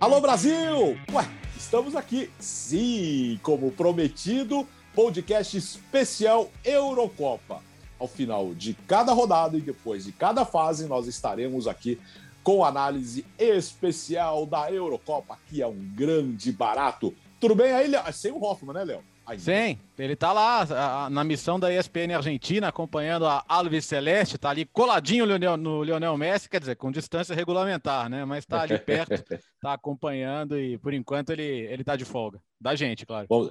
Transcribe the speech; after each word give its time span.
Alô 0.00 0.18
Brasil! 0.18 0.96
Ué, 1.12 1.30
estamos 1.54 1.94
aqui. 1.94 2.30
Sim, 2.38 3.38
como 3.42 3.70
prometido, 3.70 4.66
podcast 4.94 5.58
especial 5.58 6.50
Eurocopa. 6.64 7.60
Ao 7.98 8.08
final 8.08 8.54
de 8.54 8.72
cada 8.88 9.12
rodada 9.12 9.58
e 9.58 9.60
depois 9.60 10.06
de 10.06 10.12
cada 10.12 10.46
fase, 10.46 10.86
nós 10.86 11.06
estaremos 11.06 11.68
aqui 11.68 12.00
com 12.42 12.64
análise 12.64 13.26
especial 13.38 14.46
da 14.46 14.72
Eurocopa, 14.72 15.38
que 15.46 15.60
é 15.60 15.66
um 15.66 15.76
grande 15.94 16.50
barato. 16.50 17.14
Tudo 17.38 17.54
bem 17.54 17.70
aí, 17.70 17.86
Léo? 17.86 18.10
Sem 18.10 18.32
o 18.32 18.42
Hoffman, 18.42 18.72
né, 18.72 18.84
Léo? 18.84 19.02
Sim, 19.38 19.78
ele 19.98 20.16
tá 20.16 20.32
lá 20.32 21.08
na 21.10 21.22
missão 21.22 21.60
da 21.60 21.72
ESPN 21.72 22.14
Argentina, 22.16 22.68
acompanhando 22.68 23.26
a 23.26 23.44
Alves 23.48 23.84
Celeste, 23.84 24.38
tá 24.38 24.50
ali 24.50 24.64
coladinho 24.64 25.26
no 25.56 25.84
Lionel 25.84 26.16
Messi, 26.16 26.48
quer 26.48 26.60
dizer, 26.60 26.76
com 26.76 26.90
distância 26.90 27.34
regulamentar, 27.34 28.08
né? 28.08 28.24
Mas 28.24 28.46
tá 28.46 28.62
ali 28.62 28.78
perto, 28.78 29.12
tá 29.60 29.74
acompanhando 29.74 30.58
e 30.58 30.78
por 30.78 30.92
enquanto 30.92 31.30
ele, 31.30 31.42
ele 31.42 31.84
tá 31.84 31.96
de 31.96 32.04
folga. 32.04 32.40
Da 32.60 32.74
gente, 32.74 33.06
claro. 33.06 33.26
Bom, 33.28 33.50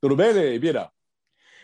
tudo 0.00 0.16
bem, 0.16 0.58
Bira? 0.58 0.90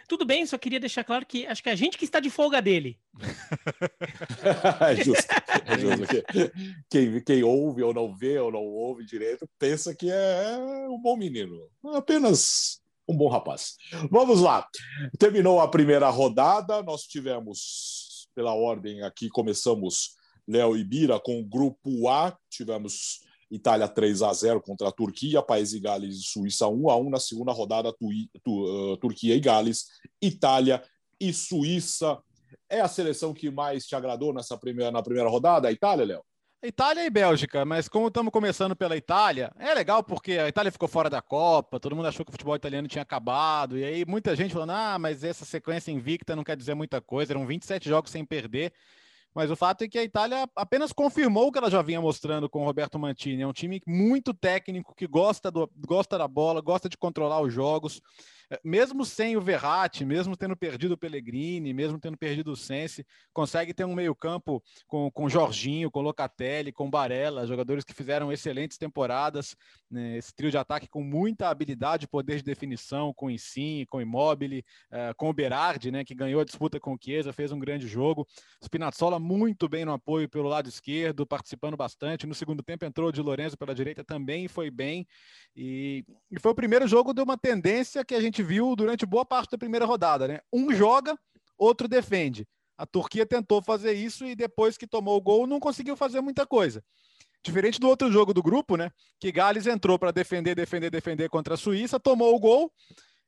Tudo 0.09 0.27
bem, 0.27 0.45
só 0.45 0.59
queria 0.59 0.81
deixar 0.81 1.05
claro 1.05 1.25
que 1.25 1.47
acho 1.47 1.63
que 1.63 1.69
é 1.71 1.73
a 1.73 1.77
gente 1.77 1.97
que 1.97 2.05
está 2.05 2.21
de 2.21 2.29
folga 2.29 2.61
dele. 2.61 2.99
é 4.81 4.97
justo. 4.97 5.27
É 5.65 5.79
justo. 5.79 6.07
Quem, 6.91 7.21
quem 7.23 7.43
ouve 7.43 7.83
ou 7.83 7.95
não 7.95 8.15
vê 8.15 8.39
ou 8.39 8.53
não 8.53 8.61
ouve 8.61 9.07
direito 9.07 9.49
pensa 9.59 9.95
que 9.95 10.11
é 10.11 10.59
um 10.91 11.01
bom 11.01 11.17
menino. 11.17 11.59
Apenas 11.95 12.82
um 13.09 13.17
bom 13.17 13.29
rapaz. 13.29 13.77
Vamos 14.11 14.41
lá. 14.41 14.67
Terminou 15.19 15.61
a 15.61 15.69
primeira 15.69 16.09
rodada. 16.09 16.83
Nós 16.83 17.03
tivemos, 17.03 18.29
pela 18.35 18.55
ordem 18.55 19.03
aqui, 19.03 19.29
começamos 19.29 20.17
Léo 20.47 20.77
e 20.77 20.85
Bira 20.85 21.21
com 21.21 21.41
o 21.41 21.45
grupo 21.45 22.09
A. 22.09 22.37
Tivemos 22.51 23.21
Itália 23.51 23.87
3 23.87 24.23
a 24.23 24.33
0 24.33 24.63
contra 24.63 24.89
a 24.89 24.93
Turquia, 24.93 25.43
País 25.43 25.73
e 25.75 25.81
Gales 25.81 26.17
e 26.17 26.23
Suíça 26.23 26.67
1 26.67 26.89
a 26.89 26.97
1 26.97 27.11
na 27.11 27.21
segunda 27.21 27.53
rodada, 27.53 27.93
tu, 27.93 28.65
uh, 28.65 28.97
Turquia 28.97 29.35
e 29.35 29.41
Gales, 29.41 29.87
Itália 30.21 30.83
e 31.21 31.33
Suíça. 31.33 32.19
É 32.69 32.81
a 32.81 32.89
seleção 32.89 33.35
que 33.35 33.51
mais 33.51 33.85
te 33.85 33.95
agradou 33.95 34.33
nessa 34.33 34.57
primeira, 34.57 34.91
na 34.91 35.03
primeira 35.03 35.29
rodada, 35.29 35.69
a 35.69 35.73
Itália, 35.73 36.07
Léo? 36.07 36.25
Itália 36.65 37.05
e 37.05 37.11
Bélgica, 37.11 37.65
mas 37.65 37.89
como 37.89 38.07
estamos 38.07 38.33
começando 38.33 38.77
pela 38.77 38.97
Itália, 38.97 39.51
é 39.59 39.75
legal 39.75 40.01
porque 40.01 40.39
a 40.39 40.49
Itália 40.49 40.71
ficou 40.71 40.89
fora 40.89 41.11
da 41.11 41.21
Copa, 41.21 41.81
todo 41.81 41.97
mundo 41.97 42.07
achou 42.07 42.25
que 42.25 42.31
o 42.31 42.33
futebol 42.33 42.55
italiano 42.55 42.87
tinha 42.87 43.03
acabado, 43.03 43.77
e 43.77 43.83
aí 43.83 44.05
muita 44.07 44.37
gente 44.37 44.55
falando: 44.55 44.71
ah, 44.71 44.97
mas 44.97 45.25
essa 45.25 45.45
sequência 45.45 45.91
invicta 45.91 46.37
não 46.37 46.45
quer 46.45 46.57
dizer 46.57 46.75
muita 46.75 47.01
coisa, 47.01 47.33
eram 47.33 47.45
27 47.45 47.89
jogos 47.89 48.13
sem 48.13 48.25
perder. 48.25 48.73
Mas 49.35 49.51
o 49.51 49.57
fato 49.57 49.83
é 49.83 49.89
que 49.89 49.99
a 49.99 50.05
Itália 50.05 50.49
apenas 50.55 50.93
confirmou 50.93 51.49
o 51.49 51.53
que 51.53 51.59
ela 51.59 51.71
já 51.71 51.83
vinha 51.83 52.01
mostrando 52.01 52.49
com 52.49 52.63
o 52.63 52.65
Roberto 52.65 52.99
Mantini. 52.99 53.43
É 53.43 53.47
um 53.47 53.53
time 53.53 53.83
muito 53.85 54.33
técnico, 54.33 54.95
que 54.95 55.07
gosta, 55.07 55.51
do, 55.51 55.69
gosta 55.85 56.19
da 56.19 56.29
bola, 56.29 56.61
gosta 56.61 56.89
de 56.89 56.99
controlar 56.99 57.41
os 57.41 57.53
jogos. 57.53 58.01
É, 58.51 58.61
mesmo 58.65 59.05
sem 59.05 59.37
o 59.37 59.41
Verratti, 59.41 60.05
mesmo 60.05 60.37
tendo 60.37 60.57
perdido 60.57 60.93
o 60.93 60.97
Pellegrini, 60.97 61.73
mesmo 61.73 61.99
tendo 61.99 62.17
perdido 62.17 62.53
o 62.53 62.57
Sense, 62.57 63.05
consegue 63.33 63.75
ter 63.75 63.85
um 63.85 63.95
meio-campo 63.95 64.63
com, 64.87 65.11
com 65.11 65.29
Jorginho, 65.29 65.91
com 65.91 66.01
Locatelli, 66.01 66.73
com 66.73 66.91
Barella, 66.91 67.47
jogadores 67.47 67.85
que 67.85 67.93
fizeram 67.93 68.33
excelentes 68.33 68.79
temporadas. 68.79 69.57
Né, 69.91 70.17
esse 70.17 70.35
trio 70.35 70.51
de 70.51 70.59
ataque 70.59 70.89
com 70.89 71.03
muita 71.03 71.49
habilidade, 71.49 72.09
poder 72.09 72.37
de 72.37 72.45
definição, 72.45 73.13
com 73.13 73.31
Insigne, 73.31 73.87
com 73.87 74.01
Immobile, 74.01 74.65
uh, 74.91 75.15
com 75.17 75.29
o 75.29 75.33
Berardi, 75.33 75.91
né, 75.91 76.05
que 76.05 76.15
ganhou 76.15 76.41
a 76.41 76.45
disputa 76.45 76.79
com 76.79 76.95
o 76.95 76.99
Chiesa, 77.03 77.33
fez 77.33 77.53
um 77.53 77.59
grande 77.59 77.87
jogo. 77.87 78.27
Spinazzola 78.63 79.19
muito 79.19 79.69
bem 79.69 79.85
no 79.85 79.93
apoio 79.93 80.29
pelo 80.29 80.49
lado 80.49 80.69
esquerdo, 80.69 81.27
participando 81.27 81.77
bastante. 81.77 82.27
No 82.27 82.35
segundo 82.35 82.63
tempo 82.63 82.85
entrou 82.85 83.11
de 83.11 83.21
Lorenzo 83.21 83.59
pela 83.59 83.75
direita 83.75 84.05
também 84.05 84.49
foi 84.49 84.71
bem. 84.71 85.07
E, 85.57 86.05
e 86.31 86.39
foi 86.39 86.53
o 86.53 86.55
primeiro 86.55 86.87
jogo 86.87 87.13
de 87.13 87.21
uma 87.21 87.37
tendência 87.37 88.05
que 88.05 88.15
a 88.15 88.21
gente 88.21 88.32
viu 88.41 88.77
durante 88.77 89.05
boa 89.05 89.25
parte 89.25 89.51
da 89.51 89.59
primeira 89.59 89.85
rodada, 89.85 90.29
né? 90.29 90.39
Um 90.53 90.73
joga, 90.73 91.19
outro 91.59 91.89
defende. 91.89 92.47
A 92.79 92.87
Turquia 92.87 93.27
tentou 93.27 93.61
fazer 93.61 93.93
isso 93.93 94.25
e 94.25 94.37
depois 94.37 94.79
que 94.79 94.87
tomou 94.87 95.17
o 95.17 95.21
gol 95.21 95.45
não 95.45 95.59
conseguiu 95.59 95.97
fazer 95.97 96.21
muita 96.21 96.47
coisa. 96.47 96.85
Diferente 97.45 97.81
do 97.81 97.89
outro 97.89 98.11
jogo 98.13 98.33
do 98.33 98.43
grupo, 98.43 98.77
né? 98.77 98.91
Que 99.19 99.33
Gales 99.33 99.67
entrou 99.67 99.99
para 99.99 100.13
defender, 100.13 100.55
defender, 100.55 100.91
defender 100.91 101.29
contra 101.29 101.55
a 101.55 101.57
Suíça, 101.57 101.99
tomou 101.99 102.33
o 102.35 102.39
gol 102.39 102.73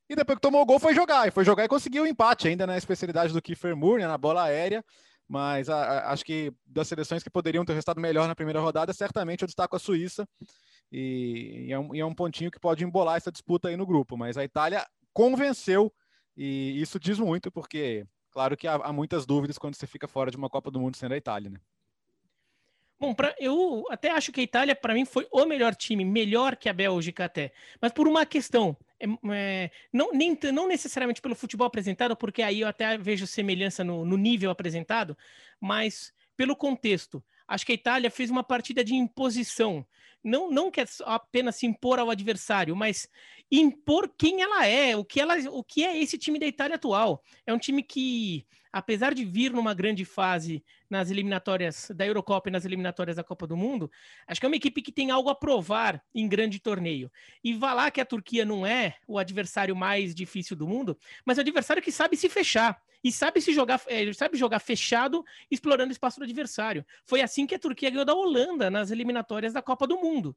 e 0.09 0.15
depois 0.15 0.37
que 0.37 0.43
tomou 0.43 0.63
o 0.63 0.67
gol 0.67 0.79
foi 0.79 0.95
jogar. 0.95 1.27
E 1.27 1.31
foi 1.31 1.45
jogar 1.45 1.65
e 1.65 1.69
conseguiu 1.69 2.05
o 2.05 2.07
empate 2.07 2.47
ainda 2.47 2.67
na 2.67 2.77
especialidade 2.77 3.33
do 3.33 3.43
Kiefer 3.43 3.77
Moore, 3.77 4.03
né? 4.03 4.09
na 4.09 4.19
bola 4.19 4.45
aérea. 4.45 4.85
Mas 5.27 5.69
a, 5.69 5.77
a, 5.77 6.13
acho 6.13 6.25
que 6.25 6.53
das 6.67 6.87
seleções 6.87 7.23
que 7.23 7.31
poderiam 7.31 7.65
ter 7.65 7.73
resultado 7.73 8.01
melhor 8.01 8.29
na 8.29 8.35
primeira 8.35 8.61
rodada, 8.61 8.93
certamente 8.93 9.43
eu 9.43 9.47
destaco 9.47 9.75
a 9.75 9.79
Suíça. 9.79 10.29
E, 10.93 11.67
e, 11.69 11.73
é 11.73 11.79
um, 11.79 11.95
e, 11.95 12.01
é 12.01 12.07
um, 12.07 12.15
pontinho 12.15 12.51
que 12.51 12.61
pode 12.61 12.85
embolar 12.85 13.17
essa 13.17 13.33
disputa 13.33 13.69
aí 13.69 13.77
no 13.77 13.87
grupo. 13.87 14.17
Mas 14.17 14.37
a 14.37 14.45
Itália 14.45 14.87
convenceu, 15.15 15.91
e 16.37 16.81
isso 16.81 16.99
diz 16.99 17.19
muito, 17.19 17.51
porque 17.51 18.07
claro 18.31 18.57
que 18.57 18.67
há, 18.67 18.75
há 18.75 18.93
muitas 18.93 19.25
dúvidas 19.25 19.57
quando 19.57 19.77
você 19.77 19.87
fica 19.87 20.09
fora 20.09 20.31
de 20.31 20.37
uma 20.37 20.51
Copa 20.51 20.71
do 20.71 20.81
Mundo 20.81 20.97
sendo 20.97 21.13
a 21.13 21.17
Itália, 21.17 21.49
né? 21.49 21.61
Bom, 22.99 23.13
pra, 23.13 23.35
eu 23.39 23.85
até 23.91 24.11
acho 24.11 24.33
que 24.33 24.41
a 24.41 24.45
Itália, 24.45 24.75
para 24.75 24.95
mim, 24.95 25.05
foi 25.05 25.27
o 25.31 25.45
melhor 25.45 25.75
time, 25.75 26.05
melhor 26.05 26.57
que 26.57 26.69
a 26.69 26.73
Bélgica 26.73 27.25
até. 27.25 27.53
Mas 27.81 27.93
por 27.93 28.07
uma 28.07 28.25
questão, 28.25 28.77
é, 28.99 29.07
é, 29.33 29.71
não, 29.93 30.13
nem, 30.13 30.39
não 30.53 30.69
necessariamente 30.69 31.21
pelo 31.21 31.35
futebol 31.35 31.67
apresentado, 31.67 32.17
porque 32.17 32.43
aí 32.43 32.61
eu 32.61 32.69
até 32.69 32.97
vejo 32.97 33.27
semelhança 33.27 33.83
no, 33.83 34.05
no 34.05 34.17
nível 34.17 34.51
apresentado, 34.51 35.17
mas 35.61 36.13
pelo 36.37 36.57
contexto. 36.57 37.23
Acho 37.47 37.67
que 37.67 37.73
a 37.73 37.75
Itália 37.75 38.11
fez 38.11 38.31
uma 38.31 38.43
partida 38.43 38.83
de 38.83 38.95
imposição. 38.95 39.87
Não, 40.23 40.51
não 40.51 40.71
quer 40.71 40.89
apenas 41.05 41.57
se 41.57 41.67
impor 41.67 41.99
ao 41.99 42.09
adversário, 42.09 42.75
mas 42.75 43.07
impor 43.51 44.13
quem 44.17 44.43
ela 44.43 44.67
é, 44.67 44.97
o 44.97 45.05
que, 45.05 45.21
ela, 45.21 45.37
o 45.51 45.63
que 45.63 45.85
é 45.85 45.99
esse 45.99 46.19
time 46.19 46.39
da 46.39 46.47
Itália 46.47 46.77
atual. 46.77 47.23
É 47.47 47.53
um 47.53 47.59
time 47.59 47.83
que, 47.83 48.47
apesar 48.73 49.15
de 49.15 49.25
vir 49.25 49.53
numa 49.53 49.75
grande 49.75 50.05
fase 50.05 50.65
nas 50.89 51.11
eliminatórias 51.11 51.91
da 51.95 52.07
Eurocopa 52.07 52.49
e 52.49 52.53
nas 52.53 52.65
eliminatórias 52.65 53.17
da 53.17 53.25
Copa 53.25 53.47
do 53.47 53.57
Mundo, 53.57 53.91
acho 54.27 54.41
que 54.41 54.47
é 54.47 54.49
uma 54.49 54.57
equipe 54.57 54.83
que 54.83 54.93
tem 54.93 55.11
algo 55.11 55.29
a 55.29 55.35
provar 55.35 56.03
em 56.15 56.29
grande 56.29 56.59
torneio. 56.59 57.11
E 57.43 57.55
vá 57.55 57.73
lá 57.73 57.91
que 57.91 58.01
a 58.01 58.05
Turquia 58.05 58.45
não 58.45 58.67
é 58.67 58.97
o 59.07 59.19
adversário 59.19 59.77
mais 59.77 60.15
difícil 60.15 60.57
do 60.57 60.67
mundo, 60.67 60.99
mas 61.25 61.39
é 61.39 61.41
o 61.41 61.43
adversário 61.43 61.83
que 61.83 61.93
sabe 61.93 62.17
se 62.17 62.29
fechar 62.29 62.81
e 63.03 63.13
sabe 63.13 63.41
se 63.41 63.53
jogar, 63.53 63.83
é, 63.87 64.11
sabe 64.15 64.39
jogar 64.39 64.59
fechado, 64.61 65.25
explorando 65.51 65.91
o 65.91 65.93
espaço 65.93 66.19
do 66.19 66.25
adversário. 66.25 66.85
Foi 67.05 67.21
assim 67.21 67.47
que 67.47 67.55
a 67.55 67.59
Turquia 67.59 67.91
ganhou 67.91 68.05
da 68.05 68.15
Holanda 68.15 68.71
nas 68.71 68.91
eliminatórias 68.91 69.53
da 69.53 69.61
Copa 69.61 69.87
do 69.87 69.99
Mundo 69.99 70.35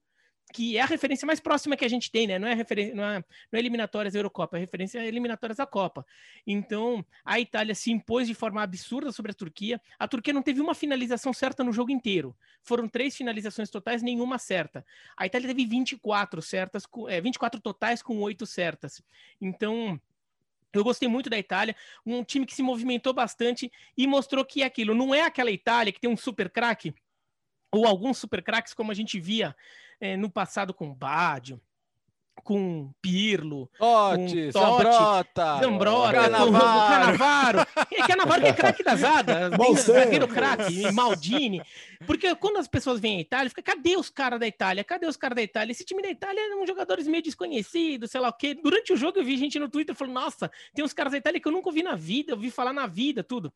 que 0.54 0.78
é 0.78 0.82
a 0.82 0.86
referência 0.86 1.26
mais 1.26 1.40
próxima 1.40 1.76
que 1.76 1.84
a 1.84 1.90
gente 1.90 2.10
tem, 2.10 2.26
né? 2.26 2.40
Não 2.40 2.48
é, 2.48 2.54
referência, 2.54 2.96
não 2.96 3.04
é, 3.04 3.16
não 3.52 3.58
é 3.58 3.60
eliminatórias 3.60 4.14
da 4.14 4.20
Eurocopa, 4.20 4.58
é 4.58 4.60
referência 4.60 5.06
eliminatórias 5.06 5.58
da 5.58 5.66
Copa. 5.66 6.06
Então, 6.46 7.06
a 7.26 7.40
Itália 7.40 7.76
se 7.76 7.92
impôs 7.92 8.28
de 8.28 8.34
forma 8.34 8.62
absurda 8.62 9.12
sobre 9.12 9.32
a 9.32 9.36
Turquia. 9.36 9.82
A 10.00 10.08
Turquia 10.08 10.34
não 10.34 10.42
teve 10.42 10.62
uma 10.62 10.74
finalização 10.74 11.34
certa 11.34 11.64
no 11.64 11.74
jogo 11.74 11.92
inteiro. 11.92 12.36
Foram 12.64 12.88
três 12.88 13.16
finalizações 13.16 13.70
totais, 13.70 14.02
nenhuma 14.02 14.38
certa. 14.38 14.86
A 15.18 15.26
Itália 15.26 15.48
teve 15.48 15.66
24 15.66 16.42
certas, 16.42 16.84
é, 17.10 17.20
24 17.20 17.60
totais 17.60 18.02
com 18.02 18.18
oito 18.22 18.46
certas. 18.46 19.02
Então, 19.42 20.00
eu 20.74 20.84
gostei 20.84 21.10
muito 21.10 21.30
da 21.30 21.38
Itália, 21.38 21.76
um 22.06 22.24
time 22.24 22.46
que 22.46 22.56
se 22.56 22.64
movimentou 22.64 23.14
bastante 23.14 23.72
e 23.98 24.08
mostrou 24.08 24.46
que 24.46 24.64
aquilo 24.64 24.96
não 24.96 25.14
é 25.14 25.22
aquela 25.22 25.52
Itália 25.52 25.92
que 25.92 26.00
tem 26.00 26.10
um 26.10 26.18
super 26.18 26.50
craque 26.50 26.94
ou 27.72 27.86
alguns 27.86 28.18
super 28.18 28.44
craques 28.44 28.74
como 28.74 28.92
a 28.92 28.96
gente 28.96 29.20
via 29.20 29.56
é, 30.00 30.16
no 30.16 30.30
passado 30.30 30.74
com 30.74 30.94
Badio, 30.94 31.60
com 32.44 32.94
Pirlo, 33.02 33.70
Totti, 33.78 34.52
com 34.54 34.60
Zambrota, 34.60 35.60
Zambrota, 35.60 36.12
Canavaro. 36.14 37.60
É, 37.92 38.08
Canavaro 38.08 38.42
que 38.42 38.48
é 38.48 38.54
craque 38.54 38.84
da 38.84 38.96
Zada, 38.96 39.50
zagueiro 39.76 40.28
craque, 40.28 40.92
Maldini. 40.92 41.62
Porque 42.06 42.34
quando 42.36 42.58
as 42.58 42.68
pessoas 42.68 43.00
vêm 43.00 43.18
à 43.18 43.22
Itália, 43.22 43.50
fica, 43.50 43.62
cadê 43.62 43.98
os 43.98 44.10
caras 44.10 44.40
da 44.40 44.48
Itália? 44.48 44.84
Cadê 44.84 45.08
os 45.08 45.18
caras 45.18 45.36
da 45.36 45.42
Itália? 45.42 45.72
Esse 45.72 45.84
time 45.84 46.02
da 46.02 46.10
Itália 46.10 46.40
eram 46.40 46.66
jogadores 46.66 47.08
meio 47.08 47.24
desconhecidos, 47.24 48.12
sei 48.12 48.22
lá 48.22 48.30
o 48.30 48.34
quê. 48.34 48.54
Durante 48.54 48.94
o 48.94 48.98
jogo 48.98 49.20
eu 49.20 49.26
vi 49.26 49.36
gente 49.36 49.60
no 49.60 49.68
Twitter 49.68 49.96
falando, 49.96 50.14
nossa, 50.14 50.52
tem 50.74 50.86
uns 50.86 50.94
caras 50.94 51.12
da 51.12 51.18
Itália 51.18 51.42
que 51.42 51.48
eu 51.48 51.52
nunca 51.52 51.72
vi 51.72 51.84
na 51.84 51.96
vida, 51.96 52.34
eu 52.34 52.38
vi 52.38 52.52
falar 52.52 52.72
na 52.72 52.88
vida, 52.88 53.24
tudo 53.24 53.52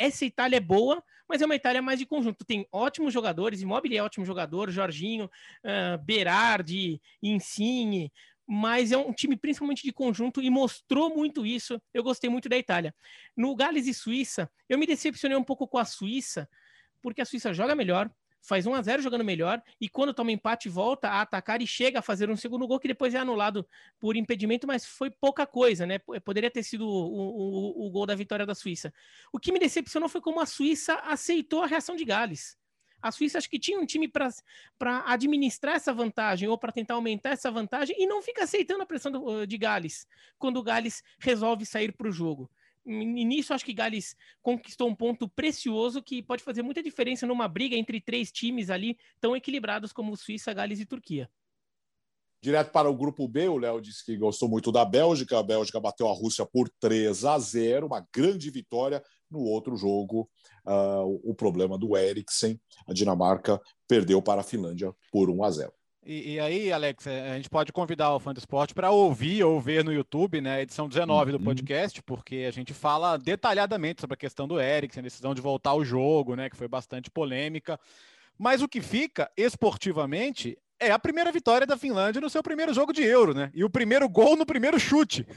essa 0.00 0.24
Itália 0.24 0.56
é 0.56 0.60
boa, 0.60 1.04
mas 1.28 1.42
é 1.42 1.46
uma 1.46 1.54
Itália 1.54 1.82
mais 1.82 1.98
de 1.98 2.06
conjunto. 2.06 2.42
Tem 2.44 2.66
ótimos 2.72 3.12
jogadores, 3.12 3.60
Immobile 3.60 3.98
é 3.98 4.02
ótimo 4.02 4.24
jogador, 4.24 4.70
Jorginho, 4.70 5.26
uh, 5.26 6.02
Berardi, 6.02 7.00
Insigne, 7.22 8.10
mas 8.48 8.90
é 8.92 8.96
um 8.96 9.12
time 9.12 9.36
principalmente 9.36 9.82
de 9.82 9.92
conjunto 9.92 10.40
e 10.42 10.48
mostrou 10.48 11.14
muito 11.14 11.44
isso. 11.44 11.80
Eu 11.92 12.02
gostei 12.02 12.30
muito 12.30 12.48
da 12.48 12.56
Itália. 12.56 12.94
No 13.36 13.54
Gales 13.54 13.86
e 13.86 13.92
Suíça, 13.92 14.50
eu 14.68 14.78
me 14.78 14.86
decepcionei 14.86 15.36
um 15.36 15.44
pouco 15.44 15.68
com 15.68 15.76
a 15.76 15.84
Suíça, 15.84 16.48
porque 17.02 17.20
a 17.20 17.26
Suíça 17.26 17.52
joga 17.52 17.74
melhor, 17.74 18.10
faz 18.42 18.66
1 18.66 18.74
a 18.74 18.82
0 18.82 19.02
jogando 19.02 19.24
melhor 19.24 19.62
e 19.80 19.88
quando 19.88 20.14
toma 20.14 20.32
empate 20.32 20.68
volta 20.68 21.08
a 21.08 21.20
atacar 21.20 21.60
e 21.60 21.66
chega 21.66 21.98
a 21.98 22.02
fazer 22.02 22.30
um 22.30 22.36
segundo 22.36 22.66
gol 22.66 22.80
que 22.80 22.88
depois 22.88 23.14
é 23.14 23.18
anulado 23.18 23.66
por 23.98 24.16
impedimento, 24.16 24.66
mas 24.66 24.84
foi 24.86 25.10
pouca 25.10 25.46
coisa, 25.46 25.86
né? 25.86 25.98
Poderia 25.98 26.50
ter 26.50 26.62
sido 26.62 26.86
o, 26.86 27.84
o, 27.84 27.86
o 27.86 27.90
gol 27.90 28.06
da 28.06 28.14
vitória 28.14 28.46
da 28.46 28.54
Suíça. 28.54 28.92
O 29.32 29.38
que 29.38 29.52
me 29.52 29.58
decepcionou 29.58 30.08
foi 30.08 30.20
como 30.20 30.40
a 30.40 30.46
Suíça 30.46 30.94
aceitou 31.04 31.62
a 31.62 31.66
reação 31.66 31.96
de 31.96 32.04
Gales. 32.04 32.58
A 33.02 33.10
Suíça 33.10 33.38
acho 33.38 33.48
que 33.48 33.58
tinha 33.58 33.80
um 33.80 33.86
time 33.86 34.08
para 34.08 35.04
administrar 35.06 35.76
essa 35.76 35.92
vantagem 35.92 36.48
ou 36.48 36.58
para 36.58 36.72
tentar 36.72 36.94
aumentar 36.94 37.30
essa 37.30 37.50
vantagem 37.50 37.96
e 37.98 38.06
não 38.06 38.20
fica 38.20 38.44
aceitando 38.44 38.82
a 38.82 38.86
pressão 38.86 39.10
do, 39.10 39.46
de 39.46 39.56
Gales 39.56 40.06
quando 40.38 40.58
o 40.58 40.62
Gales 40.62 41.02
resolve 41.18 41.64
sair 41.64 41.92
para 41.92 42.08
o 42.08 42.12
jogo. 42.12 42.50
E 42.86 43.24
nisso, 43.24 43.52
acho 43.52 43.64
que 43.64 43.74
Gales 43.74 44.16
conquistou 44.42 44.88
um 44.88 44.94
ponto 44.94 45.28
precioso 45.28 46.02
que 46.02 46.22
pode 46.22 46.42
fazer 46.42 46.62
muita 46.62 46.82
diferença 46.82 47.26
numa 47.26 47.46
briga 47.46 47.76
entre 47.76 48.00
três 48.00 48.32
times 48.32 48.70
ali 48.70 48.96
tão 49.20 49.36
equilibrados 49.36 49.92
como 49.92 50.16
Suíça, 50.16 50.52
Gales 50.54 50.80
e 50.80 50.86
Turquia. 50.86 51.30
Direto 52.42 52.72
para 52.72 52.88
o 52.88 52.96
grupo 52.96 53.28
B, 53.28 53.48
o 53.48 53.58
Léo 53.58 53.82
disse 53.82 54.02
que 54.02 54.16
gostou 54.16 54.48
muito 54.48 54.72
da 54.72 54.82
Bélgica. 54.82 55.38
A 55.38 55.42
Bélgica 55.42 55.78
bateu 55.78 56.08
a 56.08 56.14
Rússia 56.14 56.46
por 56.46 56.70
3 56.80 57.26
a 57.26 57.38
0, 57.38 57.86
uma 57.86 58.06
grande 58.14 58.50
vitória. 58.50 59.04
No 59.30 59.40
outro 59.40 59.76
jogo, 59.76 60.28
uh, 60.66 61.20
o 61.22 61.34
problema 61.34 61.76
do 61.76 61.96
Eriksen, 61.96 62.58
a 62.88 62.94
Dinamarca 62.94 63.60
perdeu 63.86 64.22
para 64.22 64.40
a 64.40 64.44
Finlândia 64.44 64.92
por 65.12 65.28
1 65.28 65.44
a 65.44 65.50
0. 65.50 65.72
E, 66.04 66.34
e, 66.34 66.40
aí, 66.40 66.72
Alex, 66.72 67.06
é, 67.06 67.32
a 67.32 67.36
gente 67.36 67.50
pode 67.50 67.72
convidar 67.72 68.14
o 68.14 68.18
fã 68.18 68.32
do 68.32 68.38
esporte 68.38 68.72
para 68.72 68.90
ouvir 68.90 69.44
ou 69.44 69.60
ver 69.60 69.84
no 69.84 69.92
YouTube, 69.92 70.40
né, 70.40 70.62
edição 70.62 70.88
19 70.88 71.32
uhum. 71.32 71.38
do 71.38 71.44
podcast, 71.44 72.02
porque 72.02 72.46
a 72.48 72.50
gente 72.50 72.72
fala 72.72 73.18
detalhadamente 73.18 74.00
sobre 74.00 74.14
a 74.14 74.16
questão 74.16 74.48
do 74.48 74.58
Eriksen, 74.58 75.00
a 75.00 75.04
decisão 75.04 75.34
de 75.34 75.42
voltar 75.42 75.70
ao 75.70 75.84
jogo, 75.84 76.34
né, 76.34 76.48
que 76.48 76.56
foi 76.56 76.68
bastante 76.68 77.10
polêmica. 77.10 77.78
Mas 78.38 78.62
o 78.62 78.68
que 78.68 78.80
fica 78.80 79.30
esportivamente 79.36 80.56
é 80.80 80.90
a 80.90 80.98
primeira 80.98 81.30
vitória 81.30 81.66
da 81.66 81.76
Finlândia 81.76 82.20
no 82.20 82.30
seu 82.30 82.42
primeiro 82.42 82.72
jogo 82.72 82.92
de 82.92 83.02
Euro, 83.02 83.34
né? 83.34 83.50
E 83.54 83.62
o 83.62 83.70
primeiro 83.70 84.08
gol 84.08 84.34
no 84.34 84.46
primeiro 84.46 84.80
chute. 84.80 85.26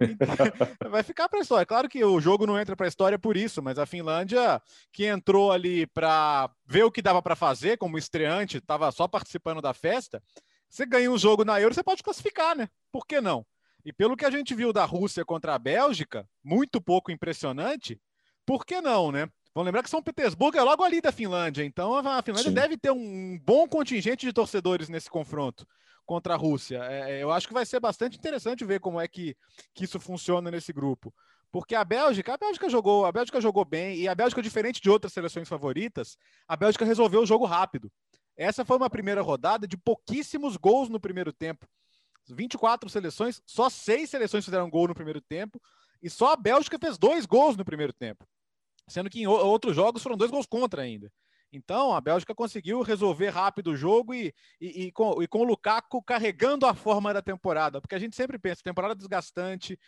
Então, 0.00 0.90
vai 0.90 1.02
ficar 1.02 1.28
para 1.28 1.40
a 1.40 1.42
história. 1.42 1.66
Claro 1.66 1.88
que 1.88 2.02
o 2.04 2.20
jogo 2.20 2.46
não 2.46 2.58
entra 2.58 2.76
para 2.76 2.86
a 2.86 2.88
história 2.88 3.18
por 3.18 3.36
isso, 3.36 3.62
mas 3.62 3.78
a 3.78 3.86
Finlândia, 3.86 4.60
que 4.92 5.04
entrou 5.04 5.50
ali 5.50 5.86
para 5.86 6.50
ver 6.66 6.84
o 6.84 6.90
que 6.90 7.02
dava 7.02 7.20
para 7.20 7.34
fazer 7.34 7.76
como 7.76 7.98
estreante, 7.98 8.58
estava 8.58 8.90
só 8.92 9.08
participando 9.08 9.60
da 9.60 9.74
festa. 9.74 10.22
Você 10.68 10.86
ganha 10.86 11.10
um 11.10 11.18
jogo 11.18 11.44
na 11.44 11.60
Euro, 11.60 11.74
você 11.74 11.82
pode 11.82 12.02
classificar, 12.02 12.56
né? 12.56 12.68
Por 12.92 13.06
que 13.06 13.20
não? 13.20 13.44
E 13.84 13.92
pelo 13.92 14.16
que 14.16 14.24
a 14.24 14.30
gente 14.30 14.54
viu 14.54 14.72
da 14.72 14.84
Rússia 14.84 15.24
contra 15.24 15.54
a 15.54 15.58
Bélgica, 15.58 16.28
muito 16.42 16.80
pouco 16.80 17.10
impressionante, 17.10 18.00
por 18.44 18.64
que 18.64 18.80
não, 18.80 19.10
né? 19.10 19.28
Vamos 19.56 19.68
lembrar 19.68 19.82
que 19.82 19.88
São 19.88 20.02
Petersburgo 20.02 20.58
é 20.58 20.62
logo 20.62 20.84
ali 20.84 21.00
da 21.00 21.10
Finlândia, 21.10 21.64
então 21.64 21.94
a 21.94 22.20
Finlândia 22.20 22.50
Sim. 22.50 22.54
deve 22.54 22.76
ter 22.76 22.90
um 22.90 23.38
bom 23.42 23.66
contingente 23.66 24.26
de 24.26 24.30
torcedores 24.30 24.90
nesse 24.90 25.08
confronto 25.08 25.66
contra 26.04 26.34
a 26.34 26.36
Rússia. 26.36 26.84
É, 26.84 27.12
é, 27.12 27.22
eu 27.22 27.32
acho 27.32 27.48
que 27.48 27.54
vai 27.54 27.64
ser 27.64 27.80
bastante 27.80 28.18
interessante 28.18 28.66
ver 28.66 28.80
como 28.80 29.00
é 29.00 29.08
que, 29.08 29.34
que 29.74 29.84
isso 29.84 29.98
funciona 29.98 30.50
nesse 30.50 30.74
grupo. 30.74 31.10
Porque 31.50 31.74
a 31.74 31.82
Bélgica, 31.86 32.34
a 32.34 32.36
Bélgica 32.36 32.68
jogou, 32.68 33.06
a 33.06 33.12
Bélgica 33.12 33.40
jogou 33.40 33.64
bem, 33.64 33.96
e 33.96 34.06
a 34.06 34.14
Bélgica, 34.14 34.42
diferente 34.42 34.78
de 34.78 34.90
outras 34.90 35.14
seleções 35.14 35.48
favoritas, 35.48 36.18
a 36.46 36.54
Bélgica 36.54 36.84
resolveu 36.84 37.22
o 37.22 37.26
jogo 37.26 37.46
rápido. 37.46 37.90
Essa 38.36 38.62
foi 38.62 38.76
uma 38.76 38.90
primeira 38.90 39.22
rodada 39.22 39.66
de 39.66 39.78
pouquíssimos 39.78 40.58
gols 40.58 40.90
no 40.90 41.00
primeiro 41.00 41.32
tempo. 41.32 41.66
24 42.28 42.90
seleções, 42.90 43.40
só 43.46 43.70
seis 43.70 44.10
seleções 44.10 44.44
fizeram 44.44 44.68
gol 44.68 44.86
no 44.88 44.94
primeiro 44.94 45.22
tempo, 45.22 45.58
e 46.02 46.10
só 46.10 46.34
a 46.34 46.36
Bélgica 46.36 46.78
fez 46.78 46.98
dois 46.98 47.24
gols 47.24 47.56
no 47.56 47.64
primeiro 47.64 47.94
tempo 47.94 48.26
sendo 48.88 49.10
que 49.10 49.20
em 49.20 49.26
outros 49.26 49.74
jogos 49.74 50.02
foram 50.02 50.16
dois 50.16 50.30
gols 50.30 50.46
contra 50.46 50.82
ainda. 50.82 51.10
Então, 51.52 51.94
a 51.94 52.00
Bélgica 52.00 52.34
conseguiu 52.34 52.82
resolver 52.82 53.30
rápido 53.30 53.68
o 53.68 53.76
jogo 53.76 54.12
e, 54.12 54.34
e, 54.60 54.86
e, 54.86 54.92
com, 54.92 55.22
e, 55.22 55.28
com, 55.28 55.38
o 55.40 55.44
Lukaku 55.44 56.02
carregando 56.02 56.66
a 56.66 56.74
forma 56.74 57.14
da 57.14 57.22
temporada, 57.22 57.80
porque 57.80 57.94
a 57.94 57.98
gente 57.98 58.16
sempre 58.16 58.38
pensa, 58.38 58.62
temporada 58.62 58.94
desgastante, 58.94 59.78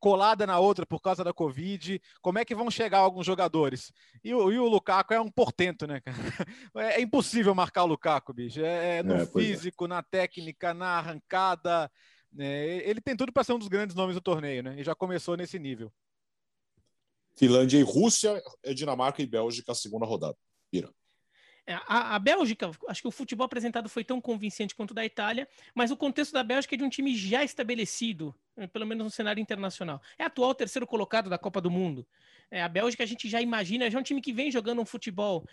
colada 0.00 0.46
na 0.46 0.58
outra 0.58 0.86
por 0.86 1.00
causa 1.00 1.22
da 1.22 1.32
Covid, 1.32 2.00
como 2.22 2.38
é 2.38 2.44
que 2.44 2.54
vão 2.54 2.70
chegar 2.70 2.98
alguns 2.98 3.26
jogadores? 3.26 3.92
E 4.24 4.34
o, 4.34 4.38
o 4.38 4.68
Lukaku 4.68 5.14
é 5.14 5.20
um 5.20 5.30
portento, 5.30 5.86
né, 5.86 6.00
cara? 6.00 6.16
É, 6.76 7.00
é 7.00 7.00
impossível 7.00 7.54
marcar 7.54 7.84
o 7.84 7.86
Lukaku, 7.86 8.32
bicho. 8.32 8.60
É, 8.60 8.98
é 8.98 9.02
no 9.02 9.14
é, 9.14 9.22
é. 9.22 9.26
físico, 9.26 9.86
na 9.86 10.02
técnica, 10.02 10.74
na 10.74 10.98
arrancada. 10.98 11.90
Né? 12.32 12.66
Ele 12.88 13.00
tem 13.00 13.16
tudo 13.16 13.32
para 13.32 13.44
ser 13.44 13.52
um 13.52 13.58
dos 13.58 13.68
grandes 13.68 13.94
nomes 13.94 14.16
do 14.16 14.20
torneio, 14.20 14.62
né? 14.62 14.74
E 14.78 14.82
já 14.82 14.94
começou 14.94 15.36
nesse 15.36 15.58
nível. 15.58 15.92
Finlândia 17.36 17.78
e 17.78 17.82
Rússia, 17.82 18.42
é 18.62 18.72
Dinamarca 18.72 19.22
e 19.22 19.26
Bélgica 19.26 19.72
a 19.72 19.74
segunda 19.74 20.06
rodada. 20.06 20.36
Vira. 20.72 20.92
É, 21.66 21.74
a, 21.74 22.14
a, 22.14 22.18
Bélgica, 22.18 22.70
acho 22.88 23.00
que 23.00 23.08
o 23.08 23.12
futebol 23.12 23.46
apresentado 23.46 23.88
foi 23.88 24.04
tão 24.04 24.20
convincente 24.20 24.74
quanto 24.74 24.90
o 24.90 24.94
da 24.94 25.04
Itália, 25.04 25.48
mas 25.74 25.90
o 25.90 25.96
contexto 25.96 26.32
da 26.32 26.44
Bélgica 26.44 26.74
é 26.74 26.78
de 26.78 26.84
um 26.84 26.90
time 26.90 27.16
já 27.16 27.42
estabelecido, 27.42 28.34
pelo 28.72 28.86
menos 28.86 29.04
no 29.04 29.10
cenário 29.10 29.40
internacional. 29.40 30.00
É 30.18 30.24
atual 30.24 30.54
terceiro 30.54 30.86
colocado 30.86 31.28
da 31.28 31.38
Copa 31.38 31.60
do 31.60 31.70
Mundo. 31.70 32.06
É, 32.50 32.62
a 32.62 32.68
Bélgica 32.68 33.02
a 33.02 33.06
gente 33.06 33.28
já 33.28 33.40
imagina, 33.40 33.90
já 33.90 33.98
é 33.98 34.00
um 34.00 34.04
time 34.04 34.20
que 34.20 34.32
vem 34.32 34.50
jogando 34.50 34.80
um 34.80 34.84
futebol 34.84 35.44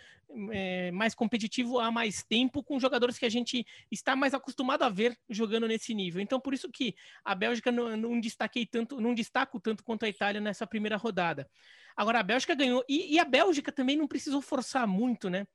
é, 0.50 0.90
mais 0.92 1.14
competitivo 1.14 1.80
há 1.80 1.90
mais 1.90 2.22
tempo, 2.22 2.62
com 2.62 2.78
jogadores 2.78 3.18
que 3.18 3.26
a 3.26 3.30
gente 3.30 3.66
está 3.90 4.14
mais 4.14 4.34
acostumado 4.34 4.82
a 4.82 4.88
ver 4.88 5.18
jogando 5.28 5.66
nesse 5.66 5.94
nível. 5.94 6.20
Então, 6.20 6.40
por 6.40 6.54
isso 6.54 6.70
que 6.70 6.94
a 7.24 7.34
Bélgica 7.34 7.72
não, 7.72 7.96
não 7.96 8.20
destaquei 8.20 8.66
tanto, 8.66 9.00
não 9.00 9.14
destaco 9.14 9.58
tanto 9.58 9.82
quanto 9.82 10.04
a 10.04 10.08
Itália 10.08 10.40
nessa 10.40 10.66
primeira 10.66 10.96
rodada. 10.96 11.48
Agora, 11.96 12.20
a 12.20 12.22
Bélgica 12.22 12.54
ganhou, 12.54 12.84
e, 12.88 13.14
e 13.14 13.18
a 13.18 13.24
Bélgica 13.24 13.72
também 13.72 13.96
não 13.96 14.06
precisou 14.06 14.40
forçar 14.40 14.86
muito, 14.86 15.28
né? 15.28 15.46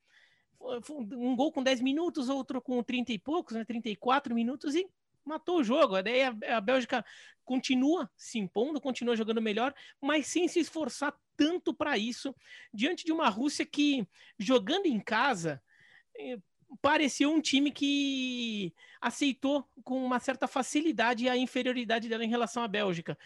um 1.12 1.36
gol 1.36 1.52
com 1.52 1.64
10 1.64 1.82
minutos, 1.82 2.30
outro 2.30 2.62
com 2.62 2.82
30 2.82 3.14
e 3.14 3.20
poucos, 3.20 3.56
né? 3.56 3.64
34 3.64 4.34
minutos 4.34 4.76
e 4.76 4.88
matou 5.28 5.60
o 5.60 5.64
jogo. 5.64 6.02
Daí 6.02 6.24
a, 6.24 6.58
a 6.58 6.62
Bélgica 6.62 7.04
continua 7.44 8.10
se 8.18 8.38
impondo, 8.40 8.82
continua 8.82 9.16
jogando 9.16 9.42
melhor, 9.42 9.74
mas 10.02 10.28
sem 10.28 10.48
se 10.48 10.60
esforçar 10.60 11.14
tanto 11.36 11.74
para 11.74 11.98
isso, 11.98 12.36
diante 12.74 13.06
de 13.06 13.12
uma 13.12 13.30
Rússia 13.30 13.66
que, 13.66 14.08
jogando 14.40 14.88
em 14.88 15.00
casa, 15.00 15.62
eh, 16.18 16.40
pareceu 16.82 17.32
um 17.32 17.40
time 17.40 17.72
que 17.72 18.74
aceitou 19.00 19.66
com 19.84 20.04
uma 20.04 20.20
certa 20.20 20.48
facilidade 20.48 21.30
a 21.30 21.38
inferioridade 21.38 22.10
dela 22.10 22.26
em 22.26 22.30
relação 22.30 22.64
à 22.64 22.68
Bélgica. 22.68 23.18